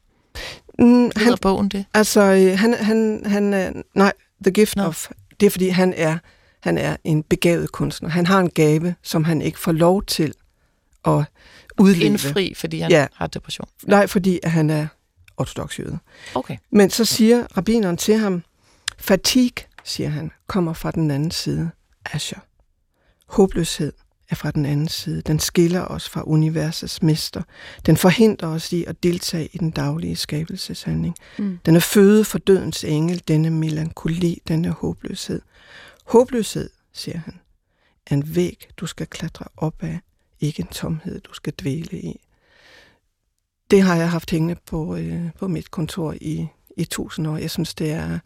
Mm, 0.78 1.10
han, 1.16 1.38
bogen 1.42 1.68
det? 1.68 1.84
Altså, 1.94 2.20
øh, 2.20 2.58
han, 2.58 2.74
han, 2.74 3.22
han 3.26 3.84
nej, 3.94 4.12
The 4.44 4.50
Gift 4.52 4.76
no. 4.76 4.86
of, 4.86 5.10
det 5.40 5.46
er 5.46 5.50
fordi, 5.50 5.68
han 5.68 5.94
er, 5.96 6.18
han 6.60 6.78
er 6.78 6.96
en 7.04 7.22
begavet 7.22 7.72
kunstner. 7.72 8.08
Han 8.08 8.26
har 8.26 8.40
en 8.40 8.50
gave, 8.50 8.94
som 9.02 9.24
han 9.24 9.42
ikke 9.42 9.58
får 9.58 9.72
lov 9.72 10.04
til 10.04 10.34
at 11.04 11.24
udleve. 11.78 12.04
Indfri, 12.04 12.54
fordi 12.54 12.80
han 12.80 12.90
ja. 12.90 13.06
har 13.14 13.26
depression? 13.26 13.68
Nej, 13.82 14.06
fordi 14.06 14.40
han 14.44 14.70
er 14.70 14.86
ortodox 15.36 15.78
jøde. 15.78 15.98
Okay. 16.34 16.56
Men 16.70 16.90
så 16.90 17.04
siger 17.04 17.46
rabineren 17.56 17.96
til 17.96 18.18
ham, 18.18 18.42
fatig, 18.98 19.52
siger 19.84 20.08
han, 20.08 20.30
kommer 20.46 20.72
fra 20.72 20.90
den 20.90 21.10
anden 21.10 21.30
side. 21.30 21.70
Asher. 22.12 22.38
Håbløshed 23.26 23.92
er 24.34 24.36
fra 24.36 24.50
den 24.50 24.66
anden 24.66 24.88
side. 24.88 25.22
Den 25.22 25.38
skiller 25.38 25.84
os 25.84 26.08
fra 26.08 26.22
universets 26.26 27.02
mester. 27.02 27.42
Den 27.86 27.96
forhindrer 27.96 28.48
os 28.48 28.72
i 28.72 28.84
at 28.84 29.02
deltage 29.02 29.48
i 29.52 29.58
den 29.58 29.70
daglige 29.70 30.16
skabelseshandling. 30.16 31.14
Mm. 31.38 31.58
Den 31.66 31.76
er 31.76 31.80
føde 31.80 32.24
for 32.24 32.38
dødens 32.38 32.84
engel, 32.84 33.22
denne 33.28 33.50
melankoli, 33.50 34.42
denne 34.48 34.70
håbløshed. 34.70 35.42
Håbløshed, 36.04 36.70
siger 36.92 37.18
han, 37.18 37.34
er 38.06 38.14
en 38.14 38.34
væg, 38.36 38.68
du 38.76 38.86
skal 38.86 39.06
klatre 39.06 39.44
op 39.56 39.82
af, 39.82 40.00
ikke 40.40 40.60
en 40.60 40.66
tomhed, 40.66 41.20
du 41.20 41.34
skal 41.34 41.52
dvæle 41.60 42.00
i. 42.00 42.20
det 43.70 43.82
har 43.82 43.96
jeg 43.96 44.10
haft 44.10 44.30
hængende 44.30 44.56
på, 44.66 44.96
øh, 44.96 45.30
på 45.38 45.48
mit 45.48 45.70
kontor 45.70 46.14
i, 46.20 46.46
i 46.76 46.84
tusind 46.84 47.26
år. 47.26 47.36
Jeg 47.36 47.50
synes, 47.50 47.74
det 47.74 47.90
er, 47.90 48.18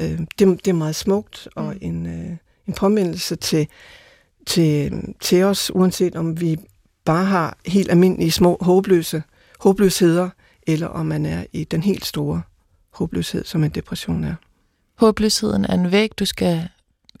øh, 0.00 0.18
det, 0.18 0.64
det 0.64 0.68
er 0.68 0.72
meget 0.72 0.96
smukt 0.96 1.48
og 1.56 1.72
mm. 1.72 1.78
en, 1.80 2.06
øh, 2.06 2.36
en 2.66 2.74
påmindelse 2.74 3.36
til, 3.36 3.68
til, 4.46 4.92
til 5.20 5.44
os, 5.44 5.70
uanset 5.74 6.16
om 6.16 6.40
vi 6.40 6.56
bare 7.04 7.24
har 7.24 7.58
helt 7.66 7.90
almindelige 7.90 8.30
små 8.30 8.58
håbløse 8.60 9.22
håbløsheder, 9.60 10.30
eller 10.66 10.86
om 10.86 11.06
man 11.06 11.26
er 11.26 11.44
i 11.52 11.64
den 11.64 11.82
helt 11.82 12.06
store 12.06 12.42
håbløshed, 12.92 13.44
som 13.44 13.64
en 13.64 13.70
depression 13.70 14.24
er. 14.24 14.34
Håbløsheden 14.98 15.64
er 15.64 15.74
en 15.74 15.92
væg, 15.92 16.10
du 16.18 16.24
skal 16.24 16.68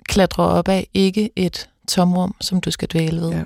klatre 0.04 0.42
op 0.42 0.68
af, 0.68 0.88
ikke 0.94 1.30
et 1.36 1.68
tomrum, 1.88 2.34
som 2.40 2.60
du 2.60 2.70
skal 2.70 2.88
dvæle 2.88 3.20
ved. 3.20 3.30
Ja. 3.30 3.44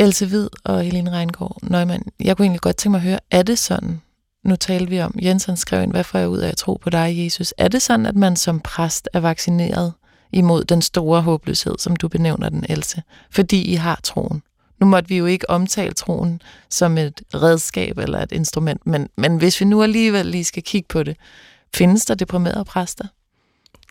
Else 0.00 0.26
Hvid 0.26 0.48
og 0.64 0.82
Helene 0.82 1.12
Reingård 1.12 1.58
Nøgman, 1.62 2.02
jeg 2.20 2.36
kunne 2.36 2.44
egentlig 2.44 2.60
godt 2.60 2.76
tænke 2.76 2.90
mig 2.90 2.98
at 2.98 3.02
høre, 3.02 3.18
er 3.30 3.42
det 3.42 3.58
sådan, 3.58 4.00
nu 4.44 4.56
talte 4.56 4.90
vi 4.90 5.00
om, 5.00 5.14
Jensen 5.22 5.56
skrev 5.56 5.82
ind, 5.82 5.90
hvad 5.90 6.04
får 6.04 6.18
jeg 6.18 6.28
ud 6.28 6.38
af 6.38 6.48
at 6.48 6.56
tro 6.56 6.74
på 6.74 6.90
dig, 6.90 7.24
Jesus? 7.24 7.54
Er 7.58 7.68
det 7.68 7.82
sådan, 7.82 8.06
at 8.06 8.16
man 8.16 8.36
som 8.36 8.60
præst 8.60 9.08
er 9.12 9.20
vaccineret 9.20 9.92
imod 10.34 10.64
den 10.64 10.82
store 10.82 11.22
håbløshed, 11.22 11.74
som 11.78 11.96
du 11.96 12.08
benævner 12.08 12.48
den, 12.48 12.64
Else? 12.68 13.02
Fordi 13.30 13.62
I 13.62 13.74
har 13.74 14.00
troen. 14.02 14.42
Nu 14.80 14.86
måtte 14.86 15.08
vi 15.08 15.16
jo 15.16 15.26
ikke 15.26 15.50
omtale 15.50 15.94
troen 15.94 16.42
som 16.70 16.98
et 16.98 17.22
redskab 17.34 17.98
eller 17.98 18.22
et 18.22 18.32
instrument, 18.32 18.86
men, 18.86 19.08
men 19.16 19.36
hvis 19.36 19.60
vi 19.60 19.64
nu 19.64 19.82
alligevel 19.82 20.26
lige 20.26 20.44
skal 20.44 20.62
kigge 20.62 20.86
på 20.88 21.02
det, 21.02 21.16
findes 21.74 22.04
der 22.04 22.14
deprimerede 22.14 22.64
præster? 22.64 23.04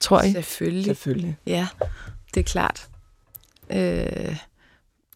Tror 0.02 0.22
I? 0.22 0.32
Selvfølgelig. 0.32 0.86
Selvfølgelig. 0.86 1.38
Ja, 1.46 1.68
det 2.34 2.40
er 2.40 2.44
klart. 2.44 2.88
Øh, 3.70 4.38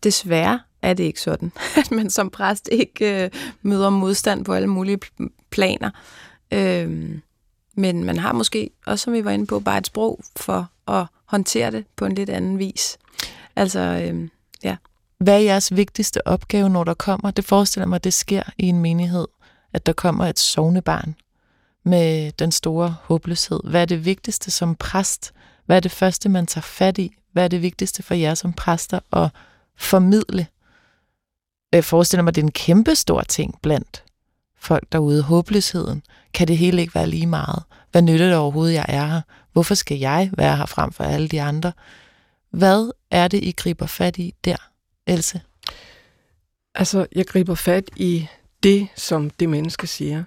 desværre 0.03 0.59
er 0.81 0.93
det 0.93 1.03
ikke 1.03 1.21
sådan, 1.21 1.51
at 1.79 1.91
man 1.91 2.09
som 2.09 2.29
præst 2.29 2.69
ikke 2.71 3.23
øh, 3.23 3.29
møder 3.61 3.89
modstand 3.89 4.45
på 4.45 4.53
alle 4.53 4.67
mulige 4.67 4.99
planer. 5.49 5.89
Øh, 6.51 7.19
men 7.75 8.03
man 8.03 8.19
har 8.19 8.31
måske, 8.31 8.69
også 8.85 9.03
som 9.03 9.13
vi 9.13 9.25
var 9.25 9.31
inde 9.31 9.47
på, 9.47 9.59
bare 9.59 9.77
et 9.77 9.87
sprog 9.87 10.19
for 10.35 10.69
at 10.87 11.05
håndtere 11.27 11.71
det 11.71 11.85
på 11.95 12.05
en 12.05 12.15
lidt 12.15 12.29
anden 12.29 12.59
vis. 12.59 12.97
Altså, 13.55 13.79
øh, 13.79 14.29
ja. 14.63 14.75
Hvad 15.19 15.33
er 15.33 15.39
jeres 15.39 15.75
vigtigste 15.75 16.27
opgave, 16.27 16.69
når 16.69 16.83
der 16.83 16.93
kommer? 16.93 17.31
Det 17.31 17.45
forestiller 17.45 17.87
mig, 17.87 17.95
at 17.95 18.03
det 18.03 18.13
sker 18.13 18.43
i 18.57 18.65
en 18.65 18.79
menighed, 18.79 19.27
at 19.73 19.85
der 19.85 19.93
kommer 19.93 20.25
et 20.25 20.39
sovnebarn 20.39 21.15
med 21.83 22.31
den 22.31 22.51
store 22.51 22.95
håbløshed. 23.01 23.59
Hvad 23.63 23.81
er 23.81 23.85
det 23.85 24.05
vigtigste 24.05 24.51
som 24.51 24.75
præst? 24.75 25.33
Hvad 25.65 25.75
er 25.75 25.79
det 25.79 25.91
første, 25.91 26.29
man 26.29 26.47
tager 26.47 26.61
fat 26.61 26.97
i? 26.97 27.15
Hvad 27.31 27.43
er 27.43 27.47
det 27.47 27.61
vigtigste 27.61 28.03
for 28.03 28.13
jer 28.13 28.33
som 28.33 28.53
præster 28.53 28.99
at 29.13 29.29
formidle? 29.77 30.47
Jeg 31.71 31.85
forestiller 31.85 32.23
mig, 32.23 32.31
at 32.31 32.35
det 32.35 32.41
er 32.41 32.45
en 32.45 32.51
kæmpe 32.51 32.95
stor 32.95 33.21
ting 33.21 33.59
blandt 33.61 34.03
folk 34.59 34.83
derude. 34.91 35.23
Håbløsheden. 35.23 36.03
Kan 36.33 36.47
det 36.47 36.57
hele 36.57 36.81
ikke 36.81 36.95
være 36.95 37.07
lige 37.07 37.27
meget? 37.27 37.63
Hvad 37.97 38.01
nytter 38.01 38.27
det 38.27 38.35
overhovedet, 38.35 38.73
jeg 38.73 38.85
er 38.89 39.05
her? 39.05 39.21
Hvorfor 39.53 39.75
skal 39.75 39.97
jeg 39.97 40.31
være 40.37 40.57
her 40.57 40.65
frem 40.65 40.91
for 40.91 41.03
alle 41.03 41.27
de 41.27 41.41
andre? 41.41 41.71
Hvad 42.51 42.91
er 43.11 43.27
det, 43.27 43.43
I 43.43 43.51
griber 43.51 43.85
fat 43.85 44.17
i 44.17 44.33
der, 44.45 44.55
Else? 45.07 45.41
Altså, 46.75 47.05
jeg 47.15 47.25
griber 47.25 47.55
fat 47.55 47.83
i 47.95 48.27
det, 48.63 48.87
som 48.95 49.29
det 49.29 49.49
menneske 49.49 49.87
siger. 49.87 50.23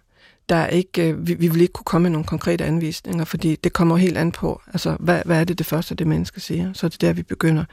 Der 0.49 0.57
er 0.57 0.67
ikke, 0.67 1.09
øh, 1.09 1.27
vi, 1.27 1.35
vi 1.35 1.49
vil 1.49 1.61
ikke 1.61 1.73
kunne 1.73 1.85
komme 1.85 2.03
med 2.03 2.11
nogle 2.11 2.27
konkrete 2.27 2.65
anvisninger, 2.65 3.25
fordi 3.25 3.57
det 3.57 3.73
kommer 3.73 3.97
helt 3.97 4.19
an 4.19 4.33
på, 4.33 4.63
altså, 4.67 4.97
hvad, 5.01 5.23
hvad 5.25 5.41
er 5.41 5.45
det 5.45 5.59
det 5.59 5.67
første, 5.67 5.95
det 5.95 6.07
menneske 6.07 6.41
siger? 6.41 6.73
Så 6.73 6.87
er 6.87 6.89
det 6.89 7.01
der, 7.01 7.13
vi 7.13 7.23
begynder. 7.23 7.65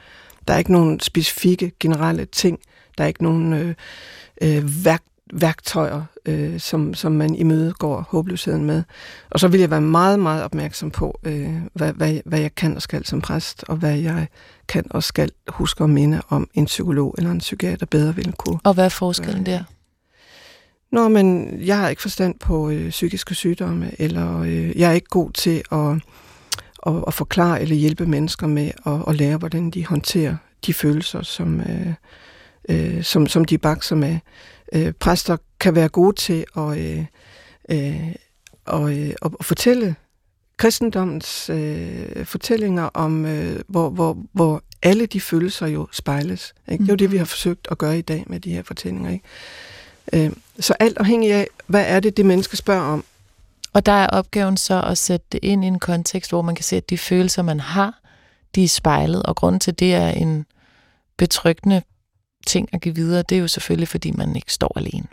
Der 0.47 0.53
er 0.53 0.57
ikke 0.57 0.71
nogen 0.71 0.99
specifikke, 0.99 1.71
generelle 1.79 2.25
ting. 2.25 2.59
Der 2.97 3.03
er 3.03 3.07
ikke 3.07 3.23
nogen 3.23 3.53
øh, 3.53 3.75
øh, 4.41 4.85
værk, 4.85 5.03
værktøjer, 5.33 6.03
øh, 6.25 6.59
som, 6.59 6.93
som 6.93 7.11
man 7.11 7.35
imødegår 7.35 8.05
håbløsheden 8.09 8.65
med. 8.65 8.83
Og 9.29 9.39
så 9.39 9.47
vil 9.47 9.59
jeg 9.59 9.71
være 9.71 9.81
meget, 9.81 10.19
meget 10.19 10.43
opmærksom 10.43 10.91
på, 10.91 11.19
øh, 11.23 11.53
hvad, 11.73 11.93
hvad, 11.93 12.19
hvad 12.25 12.39
jeg 12.39 12.55
kan 12.55 12.75
og 12.75 12.81
skal 12.81 13.05
som 13.05 13.21
præst, 13.21 13.63
og 13.67 13.75
hvad 13.75 13.95
jeg 13.95 14.27
kan 14.67 14.85
og 14.89 15.03
skal 15.03 15.31
huske 15.47 15.83
at 15.83 15.89
minde 15.89 16.21
om 16.29 16.49
en 16.53 16.65
psykolog 16.65 17.15
eller 17.17 17.31
en 17.31 17.39
psykiater 17.39 17.85
bedre 17.85 18.15
vil 18.15 18.33
kunne. 18.37 18.59
Og 18.63 18.73
hvad 18.73 18.85
er 18.85 18.89
forskellen 18.89 19.45
der? 19.45 19.63
Nå, 20.91 21.07
men 21.07 21.57
jeg 21.65 21.77
har 21.77 21.89
ikke 21.89 22.01
forstand 22.01 22.39
på 22.39 22.69
øh, 22.69 22.89
psykiske 22.89 23.35
sygdomme, 23.35 23.91
eller 23.99 24.39
øh, 24.39 24.79
jeg 24.79 24.89
er 24.89 24.93
ikke 24.93 25.09
god 25.09 25.31
til 25.31 25.63
at, 25.71 25.91
at, 26.87 27.03
at 27.07 27.13
forklare 27.13 27.61
eller 27.61 27.75
hjælpe 27.75 28.05
mennesker 28.05 28.47
med 28.47 28.71
at, 28.85 28.93
at 29.07 29.15
lære, 29.15 29.37
hvordan 29.37 29.69
de 29.69 29.85
håndterer 29.85 30.35
de 30.65 30.73
følelser, 30.73 31.21
som, 31.21 31.59
øh, 31.59 31.93
øh, 32.69 33.03
som, 33.03 33.27
som 33.27 33.45
de 33.45 33.57
bakser 33.57 33.95
med. 33.95 34.19
Øh, 34.73 34.93
præster 34.93 35.37
kan 35.59 35.75
være 35.75 35.89
gode 35.89 36.15
til 36.15 36.45
at, 36.57 36.77
øh, 36.77 37.05
øh, 37.69 38.15
og, 38.65 38.97
øh, 38.97 39.13
at 39.21 39.31
fortælle 39.41 39.95
kristendommens 40.57 41.49
øh, 41.49 42.25
fortællinger 42.25 42.83
om, 42.83 43.25
øh, 43.25 43.59
hvor, 43.67 43.89
hvor, 43.89 44.17
hvor 44.33 44.63
alle 44.83 45.05
de 45.05 45.21
følelser 45.21 45.67
jo 45.67 45.87
spejles. 45.91 46.53
Ikke? 46.67 46.81
Det 46.81 46.89
er 46.89 46.93
jo 46.93 46.97
det, 46.97 47.11
vi 47.11 47.17
har 47.17 47.25
forsøgt 47.25 47.67
at 47.71 47.77
gøre 47.77 47.97
i 47.97 48.01
dag 48.01 48.23
med 48.27 48.39
de 48.39 48.53
her 48.53 48.63
fortællinger. 48.63 49.11
Ikke? 49.11 50.25
Øh, 50.25 50.31
så 50.59 50.73
alt 50.79 50.97
afhængig 50.97 51.33
af, 51.33 51.47
hvad 51.67 51.85
er 51.87 51.99
det, 51.99 52.17
det 52.17 52.25
menneske 52.25 52.57
spørger 52.57 52.81
om. 52.81 53.03
Og 53.73 53.85
der 53.85 53.91
er 53.91 54.07
opgaven 54.07 54.57
så 54.57 54.81
at 54.81 54.97
sætte 54.97 55.25
det 55.31 55.39
ind 55.43 55.63
i 55.63 55.67
en 55.67 55.79
kontekst, 55.79 56.31
hvor 56.31 56.41
man 56.41 56.55
kan 56.55 56.63
se, 56.63 56.75
at 56.75 56.89
de 56.89 56.97
følelser, 56.97 57.41
man 57.41 57.59
har, 57.59 57.99
de 58.55 58.63
er 58.63 58.67
spejlet, 58.67 59.23
og 59.23 59.35
grunden 59.35 59.59
til 59.59 59.79
det 59.79 59.93
er 59.93 60.09
en 60.09 60.45
betryggende 61.17 61.81
ting 62.47 62.69
at 62.73 62.81
give 62.81 62.95
videre, 62.95 63.23
det 63.29 63.35
er 63.35 63.39
jo 63.39 63.47
selvfølgelig, 63.47 63.87
fordi 63.87 64.11
man 64.11 64.35
ikke 64.35 64.53
står 64.53 64.73
alene. 64.75 65.07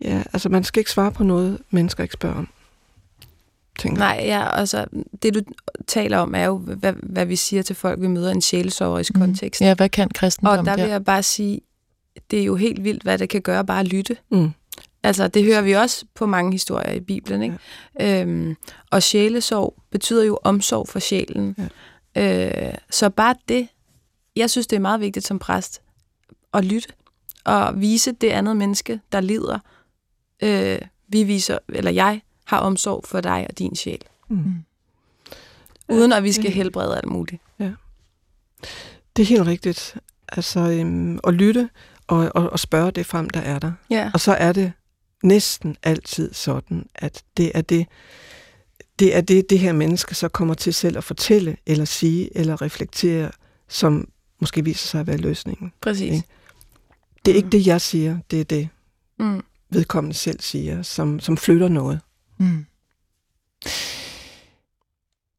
Ja, 0.00 0.22
altså 0.32 0.48
man 0.48 0.64
skal 0.64 0.80
ikke 0.80 0.90
svare 0.90 1.12
på 1.12 1.24
noget, 1.24 1.58
mennesker 1.70 2.02
ikke 2.02 2.12
spørger 2.12 2.36
om. 2.36 2.48
Tænker. 3.78 3.98
Nej, 3.98 4.22
ja, 4.24 4.56
altså 4.56 4.86
det 5.22 5.34
du 5.34 5.40
taler 5.86 6.18
om 6.18 6.34
er 6.34 6.44
jo, 6.44 6.58
hvad, 6.58 6.92
hvad 7.02 7.26
vi 7.26 7.36
siger 7.36 7.62
til 7.62 7.76
folk, 7.76 8.00
vi 8.00 8.06
møder 8.06 8.28
i 8.28 8.34
en 8.34 8.42
sjælesoverisk 8.42 9.14
mm. 9.14 9.20
kontekst. 9.20 9.60
Ja, 9.60 9.74
hvad 9.74 9.88
kan 9.88 10.08
kristendom 10.08 10.58
Og 10.58 10.64
der 10.64 10.76
vil 10.76 10.90
jeg 10.90 11.04
bare 11.04 11.22
sige, 11.22 11.60
det 12.30 12.40
er 12.40 12.44
jo 12.44 12.56
helt 12.56 12.84
vildt, 12.84 13.02
hvad 13.02 13.18
det 13.18 13.28
kan 13.28 13.42
gøre 13.42 13.64
bare 13.64 13.80
at 13.80 13.88
lytte. 13.88 14.16
Mm. 14.30 14.50
Altså, 15.02 15.28
det 15.28 15.44
hører 15.44 15.62
vi 15.62 15.72
også 15.72 16.04
på 16.14 16.26
mange 16.26 16.52
historier 16.52 16.92
i 16.92 17.00
Bibelen, 17.00 17.42
ikke? 17.42 17.58
Ja. 17.98 18.22
Øhm, 18.22 18.56
og 18.90 19.02
sjælesorg 19.02 19.74
betyder 19.90 20.24
jo 20.24 20.38
omsorg 20.44 20.88
for 20.88 20.98
sjælen. 20.98 21.56
Ja. 22.16 22.68
Øh, 22.68 22.74
så 22.90 23.10
bare 23.10 23.34
det, 23.48 23.68
jeg 24.36 24.50
synes, 24.50 24.66
det 24.66 24.76
er 24.76 24.80
meget 24.80 25.00
vigtigt 25.00 25.26
som 25.26 25.38
præst 25.38 25.82
at 26.54 26.64
lytte 26.64 26.88
og 27.44 27.80
vise 27.80 28.12
det 28.12 28.28
andet 28.28 28.56
menneske, 28.56 29.00
der 29.12 29.20
lider. 29.20 29.58
Øh, 30.42 30.78
vi 31.08 31.22
viser, 31.22 31.58
eller 31.68 31.90
jeg 31.90 32.20
har 32.44 32.58
omsorg 32.58 33.04
for 33.06 33.20
dig 33.20 33.46
og 33.50 33.58
din 33.58 33.76
sjæl. 33.76 34.04
Mm. 34.28 34.36
mm. 34.36 34.64
Uden 35.88 36.12
at 36.12 36.22
vi 36.22 36.32
skal 36.32 36.50
helbrede 36.50 36.96
alt 36.96 37.06
muligt. 37.06 37.42
Ja. 37.58 37.70
Det 39.16 39.22
er 39.22 39.26
helt 39.26 39.46
rigtigt. 39.46 39.96
Altså 40.28 40.60
øhm, 40.60 41.18
at 41.26 41.34
lytte 41.34 41.70
og, 42.06 42.32
og, 42.34 42.50
og 42.50 42.58
spørge 42.58 42.90
det 42.90 43.06
frem, 43.06 43.30
der 43.30 43.40
er 43.40 43.58
der. 43.58 43.72
Ja. 43.90 44.10
Og 44.14 44.20
så 44.20 44.32
er 44.32 44.52
det 44.52 44.72
næsten 45.22 45.76
altid 45.82 46.34
sådan, 46.34 46.86
at 46.94 47.24
det 47.36 47.52
er 47.54 47.60
det, 47.60 47.86
det 48.98 49.16
er 49.16 49.20
det, 49.20 49.50
det 49.50 49.58
her 49.58 49.72
menneske 49.72 50.14
så 50.14 50.28
kommer 50.28 50.54
til 50.54 50.74
selv 50.74 50.98
at 50.98 51.04
fortælle, 51.04 51.56
eller 51.66 51.84
sige, 51.84 52.38
eller 52.38 52.62
reflektere, 52.62 53.30
som 53.68 54.08
måske 54.42 54.64
viser 54.64 54.88
sig 54.88 55.00
at 55.00 55.06
være 55.06 55.16
løsningen. 55.16 55.72
Præcis. 55.80 56.12
Ikke? 56.12 56.28
Det 57.24 57.30
er 57.30 57.34
mm. 57.34 57.36
ikke 57.36 57.48
det, 57.48 57.66
jeg 57.66 57.80
siger, 57.80 58.18
det 58.30 58.40
er 58.40 58.44
det, 58.44 58.68
mm. 59.18 59.44
vedkommende 59.70 60.16
selv 60.16 60.40
siger, 60.40 60.82
som, 60.82 61.20
som 61.20 61.36
flytter 61.36 61.68
noget. 61.68 62.00
Mm. 62.38 62.66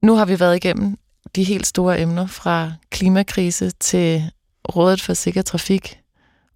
Nu 0.02 0.16
har 0.16 0.26
vi 0.26 0.40
været 0.40 0.56
igennem 0.56 0.98
de 1.36 1.44
helt 1.44 1.68
store 1.68 2.02
emner 2.02 2.28
fra 2.28 2.74
klimakrise 2.90 3.72
til 3.72 4.32
Rådet 4.76 5.02
for 5.02 5.14
Sikker 5.14 5.42
Trafik 5.42 6.00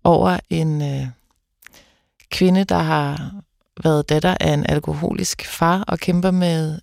over 0.04 0.40
en 0.50 0.82
øh, 0.82 1.08
kvinde, 2.32 2.64
der 2.64 2.78
har 2.78 3.32
været 3.84 4.10
datter 4.10 4.38
af 4.40 4.54
en 4.54 4.66
alkoholisk 4.66 5.46
far 5.46 5.84
og 5.88 6.00
kæmper 6.00 6.32
med 6.32 6.80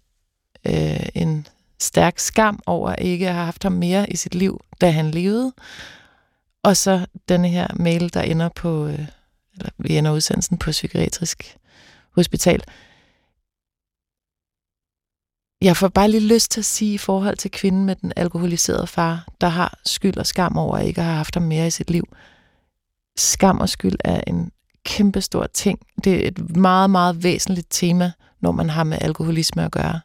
øh, 0.66 1.06
en 1.14 1.46
stærk 1.80 2.18
skam 2.18 2.60
over 2.66 2.94
ikke 2.94 3.28
at 3.28 3.34
have 3.34 3.44
haft 3.44 3.62
ham 3.62 3.72
mere 3.72 4.10
i 4.10 4.16
sit 4.16 4.34
liv, 4.34 4.60
da 4.80 4.90
han 4.90 5.10
levede. 5.10 5.52
Og 6.62 6.76
så 6.76 7.06
denne 7.28 7.48
her 7.48 7.68
mail, 7.76 8.14
der 8.14 8.22
ender 8.22 8.48
på, 8.48 8.86
øh, 8.86 9.06
eller 9.56 9.70
vi 9.78 9.96
ender 9.96 10.12
udsendelsen 10.12 10.58
på 10.58 10.70
psykiatrisk 10.70 11.56
hospital. 12.10 12.62
Jeg 15.60 15.76
får 15.76 15.88
bare 15.88 16.10
lige 16.10 16.28
lyst 16.34 16.50
til 16.50 16.60
at 16.60 16.64
sige 16.64 16.94
i 16.94 16.98
forhold 16.98 17.36
til 17.36 17.50
kvinden 17.50 17.84
med 17.84 17.96
den 17.96 18.12
alkoholiserede 18.16 18.86
far, 18.86 19.28
der 19.40 19.48
har 19.48 19.80
skyld 19.86 20.16
og 20.16 20.26
skam 20.26 20.56
over 20.56 20.78
ikke 20.78 21.00
at 21.00 21.04
have 21.04 21.16
haft 21.16 21.34
ham 21.34 21.42
mere 21.42 21.66
i 21.66 21.70
sit 21.70 21.90
liv. 21.90 22.04
Skam 23.16 23.58
og 23.60 23.68
skyld 23.68 23.96
er 24.04 24.20
en 24.26 24.52
kæmpestor 24.84 25.46
ting. 25.46 25.78
Det 26.04 26.24
er 26.24 26.28
et 26.28 26.56
meget, 26.56 26.90
meget 26.90 27.22
væsentligt 27.22 27.66
tema, 27.70 28.12
når 28.40 28.52
man 28.52 28.70
har 28.70 28.84
med 28.84 28.98
alkoholisme 29.00 29.64
at 29.64 29.72
gøre. 29.72 30.00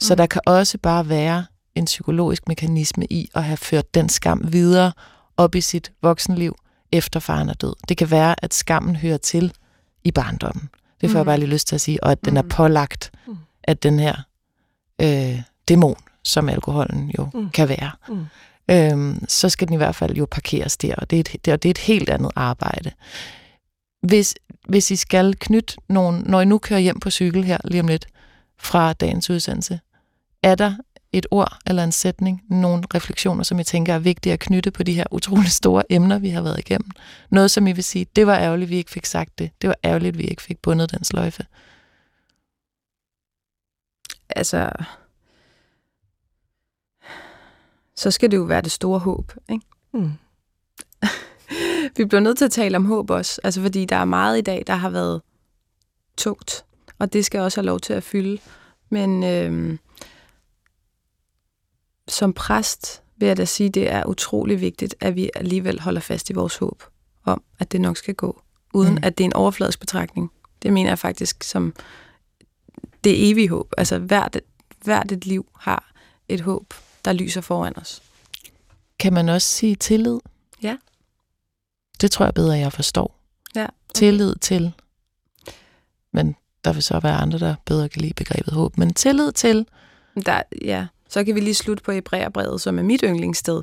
Så 0.00 0.14
mm. 0.14 0.16
der 0.16 0.26
kan 0.26 0.40
også 0.46 0.78
bare 0.78 1.08
være 1.08 1.44
en 1.74 1.84
psykologisk 1.84 2.48
mekanisme 2.48 3.06
i 3.10 3.30
at 3.34 3.44
have 3.44 3.56
ført 3.56 3.94
den 3.94 4.08
skam 4.08 4.52
videre 4.52 4.92
op 5.36 5.54
i 5.54 5.60
sit 5.60 5.92
voksenliv, 6.02 6.56
efter 6.92 7.20
faren 7.20 7.48
er 7.48 7.54
død. 7.54 7.74
Det 7.88 7.96
kan 7.96 8.10
være, 8.10 8.44
at 8.44 8.54
skammen 8.54 8.96
hører 8.96 9.16
til 9.16 9.52
i 10.04 10.10
barndommen. 10.10 10.68
Det 11.00 11.10
får 11.10 11.14
mm. 11.14 11.18
jeg 11.18 11.26
bare 11.26 11.38
lige 11.38 11.50
lyst 11.50 11.68
til 11.68 11.74
at 11.74 11.80
sige. 11.80 12.04
Og 12.04 12.12
at 12.12 12.24
den 12.24 12.36
er 12.36 12.42
pålagt 12.42 13.12
mm. 13.26 13.36
af 13.64 13.76
den 13.76 13.98
her 13.98 14.16
øh, 15.00 15.40
dæmon, 15.68 15.96
som 16.24 16.48
alkoholen 16.48 17.12
jo 17.18 17.28
mm. 17.34 17.50
kan 17.50 17.68
være. 17.68 17.90
Mm. 18.08 18.26
Øhm, 18.70 19.24
så 19.28 19.48
skal 19.48 19.66
den 19.66 19.74
i 19.74 19.76
hvert 19.76 19.94
fald 19.94 20.16
jo 20.16 20.26
parkeres 20.30 20.76
der, 20.76 20.94
og 20.94 21.10
det 21.10 21.16
er 21.16 21.20
et, 21.20 21.44
det, 21.44 21.52
og 21.52 21.62
det 21.62 21.68
er 21.68 21.70
et 21.70 21.78
helt 21.78 22.10
andet 22.10 22.30
arbejde. 22.36 22.90
Hvis, 24.02 24.34
hvis 24.68 24.90
I 24.90 24.96
skal 24.96 25.34
knytte 25.38 25.76
nogen, 25.88 26.22
når 26.26 26.40
I 26.40 26.44
nu 26.44 26.58
kører 26.58 26.80
hjem 26.80 27.00
på 27.00 27.10
cykel 27.10 27.44
her 27.44 27.58
lige 27.64 27.80
om 27.80 27.88
lidt 27.88 28.06
fra 28.58 28.92
dagens 28.92 29.30
udsendelse, 29.30 29.80
er 30.42 30.54
der 30.54 30.76
et 31.12 31.26
ord 31.30 31.58
eller 31.66 31.84
en 31.84 31.92
sætning, 31.92 32.42
nogle 32.50 32.82
refleksioner, 32.94 33.42
som 33.42 33.58
I 33.58 33.64
tænker 33.64 33.94
er 33.94 33.98
vigtige 33.98 34.32
at 34.32 34.40
knytte 34.40 34.70
på 34.70 34.82
de 34.82 34.92
her 34.92 35.04
utrolig 35.10 35.50
store 35.50 35.82
emner, 35.92 36.18
vi 36.18 36.28
har 36.28 36.42
været 36.42 36.58
igennem? 36.58 36.90
Noget, 37.30 37.50
som 37.50 37.66
I 37.66 37.72
vil 37.72 37.84
sige, 37.84 38.06
det 38.16 38.26
var 38.26 38.38
ærgerligt, 38.38 38.70
vi 38.70 38.76
ikke 38.76 38.90
fik 38.90 39.06
sagt 39.06 39.38
det. 39.38 39.50
Det 39.62 39.68
var 39.68 39.76
ærgerligt, 39.84 40.18
vi 40.18 40.22
ikke 40.22 40.42
fik 40.42 40.58
bundet 40.58 40.90
den 40.90 41.04
sløjfe. 41.04 41.46
Altså, 44.28 44.70
så 47.96 48.10
skal 48.10 48.30
det 48.30 48.36
jo 48.36 48.42
være 48.42 48.62
det 48.62 48.72
store 48.72 48.98
håb. 48.98 49.32
Ikke? 49.48 49.66
Mm. 49.92 50.12
vi 51.96 52.04
bliver 52.04 52.20
nødt 52.20 52.38
til 52.38 52.44
at 52.44 52.52
tale 52.52 52.76
om 52.76 52.84
håb 52.84 53.10
også, 53.10 53.40
altså 53.44 53.62
fordi 53.62 53.84
der 53.84 53.96
er 53.96 54.04
meget 54.04 54.38
i 54.38 54.40
dag, 54.40 54.64
der 54.66 54.74
har 54.74 54.90
været 54.90 55.22
tungt, 56.16 56.64
og 56.98 57.12
det 57.12 57.24
skal 57.24 57.40
også 57.40 57.60
have 57.60 57.66
lov 57.66 57.80
til 57.80 57.92
at 57.92 58.02
fylde. 58.02 58.38
Men 58.88 59.24
øh, 59.24 59.78
som 62.08 62.32
præst 62.32 63.02
vil 63.16 63.26
jeg 63.26 63.36
da 63.36 63.44
sige, 63.44 63.70
det 63.70 63.90
er 63.90 64.06
utrolig 64.06 64.60
vigtigt, 64.60 64.94
at 65.00 65.16
vi 65.16 65.30
alligevel 65.34 65.80
holder 65.80 66.00
fast 66.00 66.30
i 66.30 66.32
vores 66.32 66.56
håb 66.56 66.82
om, 67.24 67.42
at 67.58 67.72
det 67.72 67.80
nok 67.80 67.96
skal 67.96 68.14
gå, 68.14 68.42
uden 68.74 68.94
mm. 68.94 69.00
at 69.02 69.18
det 69.18 69.24
er 69.24 69.28
en 69.28 69.32
overfladisk 69.32 69.80
betragtning. 69.80 70.32
Det 70.62 70.72
mener 70.72 70.90
jeg 70.90 70.98
faktisk 70.98 71.42
som 71.42 71.74
det 73.04 73.30
evige 73.30 73.48
håb. 73.48 73.72
Altså 73.78 73.98
hvert, 73.98 74.40
hvert 74.84 75.12
et 75.12 75.26
liv 75.26 75.46
har 75.58 75.92
et 76.28 76.40
håb, 76.40 76.74
der 77.04 77.12
lyser 77.12 77.40
foran 77.40 77.78
os. 77.78 78.02
Kan 78.98 79.12
man 79.12 79.28
også 79.28 79.48
sige 79.48 79.74
tillid? 79.74 80.18
Ja. 80.62 80.76
Det 82.00 82.10
tror 82.10 82.24
jeg 82.24 82.34
bedre, 82.34 82.58
jeg 82.58 82.72
forstår. 82.72 83.20
Ja. 83.54 83.64
Okay. 83.64 83.70
Tillid 83.94 84.34
til. 84.36 84.72
Men 86.12 86.36
der 86.64 86.72
vil 86.72 86.82
så 86.82 87.00
være 87.02 87.16
andre, 87.16 87.38
der 87.38 87.54
bedre 87.66 87.88
kan 87.88 88.02
lide 88.02 88.14
begrebet 88.14 88.52
håb. 88.52 88.78
Men 88.78 88.94
tillid 88.94 89.32
til. 89.32 89.66
Der, 90.26 90.42
ja, 90.62 90.86
så 91.08 91.24
kan 91.24 91.34
vi 91.34 91.40
lige 91.40 91.54
slutte 91.54 91.82
på 91.82 91.92
Hebræerbrevet, 91.92 92.60
som 92.60 92.78
er 92.78 92.82
mit 92.82 93.00
yndlingssted 93.04 93.62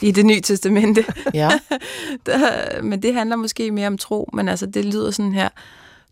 i 0.00 0.10
det 0.10 0.26
nye 0.26 0.40
testamente. 0.40 1.04
Ja. 1.34 1.50
der, 2.26 2.82
men 2.82 3.02
det 3.02 3.14
handler 3.14 3.36
måske 3.36 3.70
mere 3.70 3.86
om 3.86 3.98
tro, 3.98 4.30
men 4.32 4.48
altså 4.48 4.66
det 4.66 4.84
lyder 4.84 5.10
sådan 5.10 5.32
her. 5.32 5.48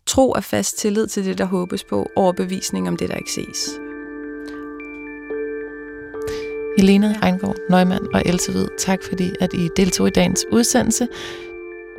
Tro 0.05 0.31
er 0.31 0.41
fast 0.41 0.77
tillid 0.77 1.07
til 1.07 1.25
det, 1.25 1.37
der 1.37 1.45
håbes 1.45 1.83
på, 1.83 2.07
overbevisning 2.15 2.87
om 2.87 2.97
det, 2.97 3.09
der 3.09 3.15
ikke 3.15 3.31
ses. 3.31 3.69
Helena 6.77 7.07
ja. 7.07 7.25
Reingård, 7.25 7.55
Neumann 7.69 8.07
og 8.13 8.21
Else 8.25 8.51
Hvid, 8.51 8.67
tak 8.79 8.99
fordi 9.09 9.31
at 9.39 9.53
I 9.53 9.69
deltog 9.77 10.07
i 10.07 10.11
dagens 10.11 10.45
udsendelse. 10.51 11.07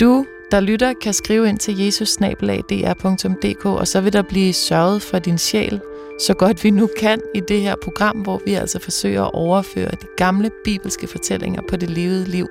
Du, 0.00 0.26
der 0.52 0.60
lytter, 0.60 0.92
kan 0.92 1.12
skrive 1.12 1.48
ind 1.48 1.58
til 1.58 1.78
jesusnabelag.dr.dk, 1.78 3.66
og 3.66 3.88
så 3.88 4.00
vil 4.00 4.12
der 4.12 4.22
blive 4.22 4.52
sørget 4.52 5.02
for 5.02 5.18
din 5.18 5.38
sjæl, 5.38 5.80
så 6.20 6.34
godt 6.34 6.64
vi 6.64 6.70
nu 6.70 6.88
kan 6.98 7.20
i 7.34 7.40
det 7.40 7.60
her 7.60 7.74
program, 7.82 8.16
hvor 8.16 8.42
vi 8.44 8.54
altså 8.54 8.78
forsøger 8.78 9.22
at 9.22 9.34
overføre 9.34 9.90
de 9.90 10.06
gamle 10.16 10.50
bibelske 10.64 11.06
fortællinger 11.06 11.62
på 11.68 11.76
det 11.76 11.90
levede 11.90 12.24
liv 12.24 12.48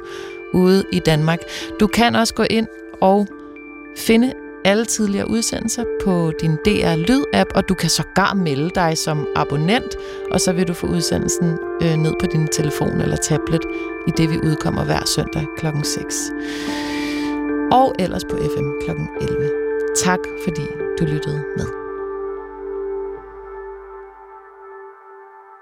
ude 0.54 0.84
i 0.92 1.00
Danmark. 1.00 1.40
Du 1.80 1.88
kan 1.88 2.16
også 2.16 2.34
gå 2.34 2.44
ind 2.44 2.68
og 3.02 3.28
finde 3.98 4.34
alle 4.66 4.86
tidligere 4.86 5.30
udsendelser 5.30 5.84
på 6.04 6.32
din 6.42 6.56
DR 6.56 6.96
Lyd-app, 6.96 7.56
og 7.56 7.70
du 7.70 7.74
kan 7.74 7.90
sågar 7.90 8.34
melde 8.34 8.70
dig 8.76 8.98
som 8.98 9.28
abonnent, 9.36 9.96
og 10.32 10.42
så 10.42 10.54
vil 10.54 10.68
du 10.68 10.74
få 10.74 10.88
udsendelsen 10.88 11.58
øh, 11.84 11.96
ned 11.96 12.14
på 12.20 12.26
din 12.26 12.48
telefon 12.48 13.02
eller 13.02 13.16
tablet, 13.16 13.62
i 14.08 14.12
det 14.18 14.30
vi 14.30 14.38
udkommer 14.38 14.86
hver 14.86 15.06
søndag 15.06 15.46
kl. 15.58 15.66
6. 15.84 16.32
Og 17.72 17.96
ellers 18.00 18.24
på 18.26 18.38
FM 18.38 18.70
kl. 18.84 18.92
11. 19.22 19.50
Tak 20.04 20.20
fordi 20.44 20.66
du 21.00 21.06
lyttede 21.06 21.44
med. 21.58 21.81